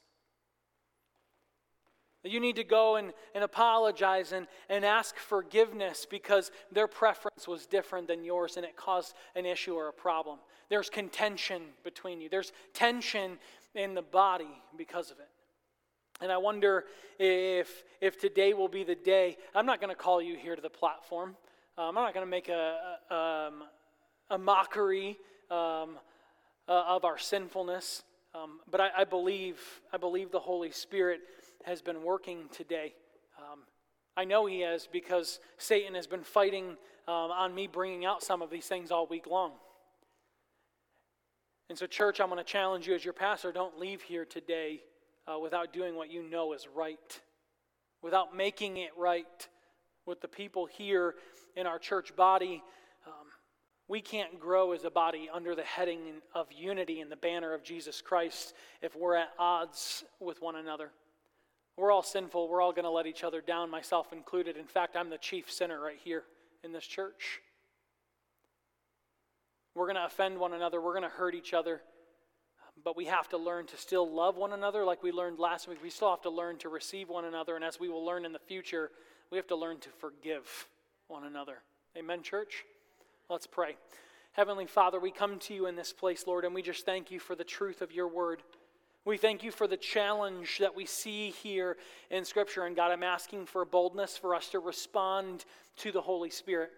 You 2.24 2.40
need 2.40 2.58
to 2.58 2.64
go 2.64 2.98
and, 2.98 3.12
and 3.34 3.44
apologize 3.44 4.34
and, 4.34 4.46
and 4.70 4.86
ask 4.86 5.18
forgiveness 5.18 6.06
because 6.08 6.52
their 6.72 6.88
preference 6.88 7.48
was 7.48 7.66
different 7.66 8.08
than 8.08 8.24
yours 8.24 8.58
and 8.58 8.66
it 8.68 8.76
caused 8.76 9.16
an 9.36 9.48
issue 9.48 9.74
or 9.74 9.90
a 9.90 9.94
problem. 9.94 10.38
There's 10.70 10.92
contention 10.92 11.64
between 11.84 12.22
you, 12.22 12.30
there's 12.30 12.52
tension 12.74 13.40
in 13.76 13.94
the 13.94 14.02
body 14.02 14.62
because 14.78 15.12
of 15.12 15.20
it. 15.20 15.30
And 16.22 16.32
I 16.32 16.38
wonder 16.38 16.86
if, 17.20 17.84
if 18.00 18.20
today 18.20 18.54
will 18.54 18.70
be 18.70 18.84
the 18.84 18.96
day. 18.96 19.38
I'm 19.54 19.66
not 19.66 19.82
going 19.82 19.90
to 19.90 20.02
call 20.02 20.22
you 20.22 20.38
here 20.38 20.56
to 20.56 20.62
the 20.62 20.70
platform. 20.70 21.36
Um, 21.78 21.90
I'm 21.90 22.04
not 22.06 22.14
going 22.14 22.26
to 22.26 22.30
make 22.30 22.48
a, 22.48 22.78
a, 23.12 23.16
um, 23.16 23.64
a 24.30 24.38
mockery 24.38 25.18
um, 25.52 25.98
uh, 26.70 26.84
of 26.88 27.04
our 27.04 27.18
sinfulness. 27.18 28.04
Um, 28.34 28.60
but 28.72 28.80
I, 28.80 28.90
I, 29.00 29.04
believe, 29.04 29.60
I 29.92 29.98
believe 29.98 30.32
the 30.32 30.40
Holy 30.40 30.72
Spirit 30.72 31.22
has 31.66 31.82
been 31.82 32.04
working 32.04 32.46
today. 32.52 32.94
Um, 33.38 33.60
I 34.16 34.24
know 34.24 34.46
He 34.46 34.62
has 34.62 34.88
because 34.90 35.40
Satan 35.58 35.96
has 35.96 36.08
been 36.08 36.24
fighting 36.24 36.78
um, 37.08 37.32
on 37.32 37.54
me 37.54 37.68
bringing 37.68 38.06
out 38.06 38.24
some 38.24 38.42
of 38.42 38.50
these 38.50 38.66
things 38.66 38.90
all 38.90 39.06
week 39.06 39.28
long. 39.28 39.52
And 41.70 41.78
so, 41.78 41.88
church, 41.88 42.22
I'm 42.22 42.30
going 42.30 42.38
to 42.38 42.44
challenge 42.44 42.88
you 42.88 42.94
as 42.94 43.04
your 43.04 43.14
pastor 43.14 43.52
don't 43.52 43.80
leave 43.80 44.02
here 44.02 44.24
today 44.24 44.84
uh, 45.28 45.40
without 45.40 45.74
doing 45.74 45.96
what 45.96 46.12
you 46.12 46.22
know 46.22 46.54
is 46.54 46.68
right, 46.74 47.20
without 48.04 48.36
making 48.36 48.78
it 48.78 48.92
right 48.96 49.48
with 50.06 50.22
the 50.22 50.28
people 50.28 50.68
here 50.68 51.16
in 51.56 51.66
our 51.66 51.80
church 51.80 52.16
body. 52.16 52.62
Um, 53.08 53.28
we 53.88 54.00
can't 54.00 54.40
grow 54.40 54.74
as 54.74 54.84
a 54.84 54.92
body 54.92 55.28
under 55.34 55.56
the 55.56 55.64
heading 55.64 56.22
of 56.36 56.52
unity 56.52 57.02
and 57.02 57.12
the 57.12 57.16
banner 57.16 57.56
of 57.56 57.64
Jesus 57.64 58.00
Christ 58.00 58.54
if 58.84 58.96
we're 58.96 59.16
at 59.16 59.30
odds 59.40 60.04
with 60.20 60.42
one 60.44 60.58
another. 60.58 60.92
We're 61.78 61.92
all 61.92 62.04
sinful. 62.04 62.48
We're 62.48 62.62
all 62.62 62.74
going 62.74 62.86
to 62.86 62.92
let 62.92 63.08
each 63.08 63.24
other 63.24 63.42
down, 63.42 63.72
myself 63.72 64.14
included. 64.14 64.56
In 64.56 64.66
fact, 64.68 64.96
I'm 64.96 65.10
the 65.10 65.18
chief 65.18 65.52
sinner 65.52 65.82
right 65.82 66.00
here 66.04 66.24
in 66.64 66.72
this 66.72 66.86
church. 66.86 67.42
We're 69.76 69.86
going 69.86 69.98
to 69.98 70.06
offend 70.06 70.40
one 70.40 70.54
another. 70.54 70.82
We're 70.82 70.94
going 70.94 71.04
to 71.04 71.10
hurt 71.10 71.36
each 71.36 71.54
other. 71.54 71.82
But 72.84 72.98
we 72.98 73.06
have 73.06 73.30
to 73.30 73.38
learn 73.38 73.68
to 73.68 73.78
still 73.78 74.10
love 74.10 74.38
one 74.38 74.54
another 74.54 74.84
like 74.84 75.04
we 75.04 75.12
learned 75.12 75.40
last 75.40 75.68
week. 75.68 75.80
We 75.84 75.90
still 75.90 76.10
have 76.10 76.22
to 76.24 76.30
learn 76.30 76.58
to 76.60 76.70
receive 76.70 77.10
one 77.10 77.26
another. 77.26 77.56
And 77.56 77.64
as 77.64 77.80
we 77.80 77.90
will 77.90 78.06
learn 78.06 78.26
in 78.26 78.34
the 78.34 78.40
future, 78.40 78.92
we 79.32 79.38
have 79.38 79.48
to 79.48 79.56
learn 79.56 79.80
to 79.80 79.90
forgive 79.90 80.68
one 81.08 81.26
another. 81.26 81.58
Amen, 81.98 82.24
church? 82.24 82.64
Let's 83.30 83.48
pray. 83.48 83.76
Heavenly 84.34 84.66
Father, 84.66 85.00
we 85.00 85.12
come 85.12 85.40
to 85.40 85.54
you 85.54 85.68
in 85.68 85.76
this 85.76 85.94
place, 85.94 86.26
Lord, 86.28 86.44
and 86.44 86.54
we 86.54 86.62
just 86.62 86.86
thank 86.86 87.10
you 87.10 87.20
for 87.20 87.36
the 87.36 87.44
truth 87.44 87.82
of 87.82 87.92
your 87.92 88.08
word. 88.08 88.44
We 89.06 89.18
thank 89.18 89.44
you 89.44 89.52
for 89.52 89.68
the 89.68 89.78
challenge 89.78 90.58
that 90.60 90.76
we 90.76 90.86
see 90.86 91.30
here 91.30 91.78
in 92.10 92.26
Scripture. 92.26 92.66
And 92.66 92.76
God, 92.76 92.92
I'm 92.92 93.04
asking 93.04 93.46
for 93.46 93.64
boldness 93.64 94.18
for 94.18 94.36
us 94.36 94.50
to 94.50 94.60
respond 94.60 95.46
to 95.78 95.92
the 95.92 96.02
Holy 96.02 96.30
Spirit. 96.30 96.72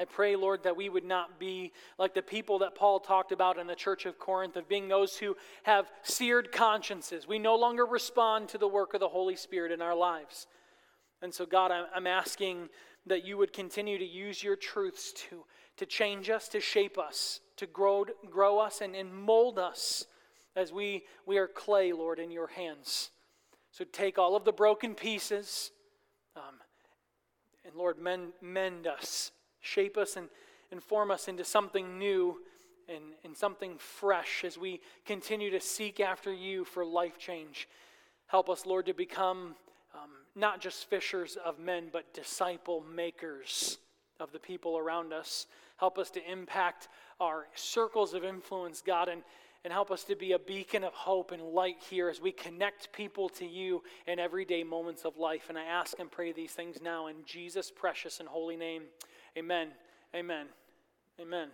I 0.00 0.06
pray, 0.06 0.34
Lord, 0.34 0.62
that 0.62 0.78
we 0.78 0.88
would 0.88 1.04
not 1.04 1.38
be 1.38 1.72
like 1.98 2.14
the 2.14 2.22
people 2.22 2.60
that 2.60 2.74
Paul 2.74 3.00
talked 3.00 3.32
about 3.32 3.58
in 3.58 3.66
the 3.66 3.74
church 3.74 4.06
of 4.06 4.18
Corinth, 4.18 4.56
of 4.56 4.66
being 4.66 4.88
those 4.88 5.18
who 5.18 5.36
have 5.64 5.90
seared 6.02 6.50
consciences. 6.52 7.28
We 7.28 7.38
no 7.38 7.54
longer 7.54 7.84
respond 7.84 8.48
to 8.48 8.56
the 8.56 8.66
work 8.66 8.94
of 8.94 9.00
the 9.00 9.10
Holy 9.10 9.36
Spirit 9.36 9.72
in 9.72 9.82
our 9.82 9.94
lives. 9.94 10.46
And 11.20 11.34
so, 11.34 11.44
God, 11.44 11.70
I'm 11.70 12.06
asking 12.06 12.70
that 13.04 13.26
you 13.26 13.36
would 13.36 13.52
continue 13.52 13.98
to 13.98 14.04
use 14.06 14.42
your 14.42 14.56
truths 14.56 15.12
to, 15.28 15.44
to 15.76 15.84
change 15.84 16.30
us, 16.30 16.48
to 16.48 16.60
shape 16.60 16.96
us, 16.96 17.40
to 17.56 17.66
grow, 17.66 18.06
grow 18.30 18.58
us, 18.58 18.80
and, 18.80 18.96
and 18.96 19.14
mold 19.14 19.58
us 19.58 20.06
as 20.56 20.72
we, 20.72 21.02
we 21.26 21.36
are 21.36 21.46
clay, 21.46 21.92
Lord, 21.92 22.18
in 22.18 22.30
your 22.30 22.46
hands. 22.46 23.10
So 23.70 23.84
take 23.84 24.16
all 24.16 24.34
of 24.34 24.46
the 24.46 24.52
broken 24.52 24.94
pieces, 24.94 25.72
um, 26.36 26.54
and 27.66 27.74
Lord, 27.74 27.98
mend, 27.98 28.32
mend 28.40 28.86
us, 28.86 29.32
shape 29.60 29.96
us, 29.96 30.16
and, 30.16 30.28
and 30.70 30.82
form 30.82 31.10
us 31.10 31.28
into 31.28 31.44
something 31.44 31.98
new 31.98 32.38
and, 32.88 33.04
and 33.24 33.36
something 33.36 33.78
fresh 33.78 34.44
as 34.44 34.58
we 34.58 34.80
continue 35.04 35.50
to 35.50 35.60
seek 35.60 36.00
after 36.00 36.32
you 36.32 36.64
for 36.64 36.84
life 36.84 37.18
change. 37.18 37.68
Help 38.26 38.48
us, 38.48 38.66
Lord, 38.66 38.86
to 38.86 38.94
become 38.94 39.54
um, 39.94 40.10
not 40.34 40.60
just 40.60 40.88
fishers 40.88 41.36
of 41.44 41.58
men, 41.58 41.88
but 41.92 42.12
disciple 42.14 42.84
makers 42.94 43.78
of 44.18 44.32
the 44.32 44.38
people 44.38 44.78
around 44.78 45.12
us. 45.12 45.46
Help 45.78 45.98
us 45.98 46.10
to 46.10 46.30
impact 46.30 46.88
our 47.20 47.46
circles 47.54 48.14
of 48.14 48.24
influence, 48.24 48.82
God, 48.84 49.08
and, 49.08 49.22
and 49.64 49.72
help 49.72 49.90
us 49.90 50.04
to 50.04 50.16
be 50.16 50.32
a 50.32 50.38
beacon 50.38 50.84
of 50.84 50.92
hope 50.92 51.32
and 51.32 51.42
light 51.42 51.76
here 51.88 52.08
as 52.08 52.20
we 52.20 52.32
connect 52.32 52.92
people 52.92 53.28
to 53.30 53.46
you 53.46 53.82
in 54.06 54.18
everyday 54.18 54.62
moments 54.62 55.04
of 55.04 55.16
life. 55.16 55.46
And 55.48 55.58
I 55.58 55.64
ask 55.64 55.98
and 55.98 56.10
pray 56.10 56.32
these 56.32 56.52
things 56.52 56.78
now 56.82 57.08
in 57.08 57.16
Jesus' 57.24 57.70
precious 57.70 58.20
and 58.20 58.28
holy 58.28 58.56
name. 58.56 58.82
Amen. 59.36 59.68
Amen. 60.14 60.46
Amen. 61.20 61.48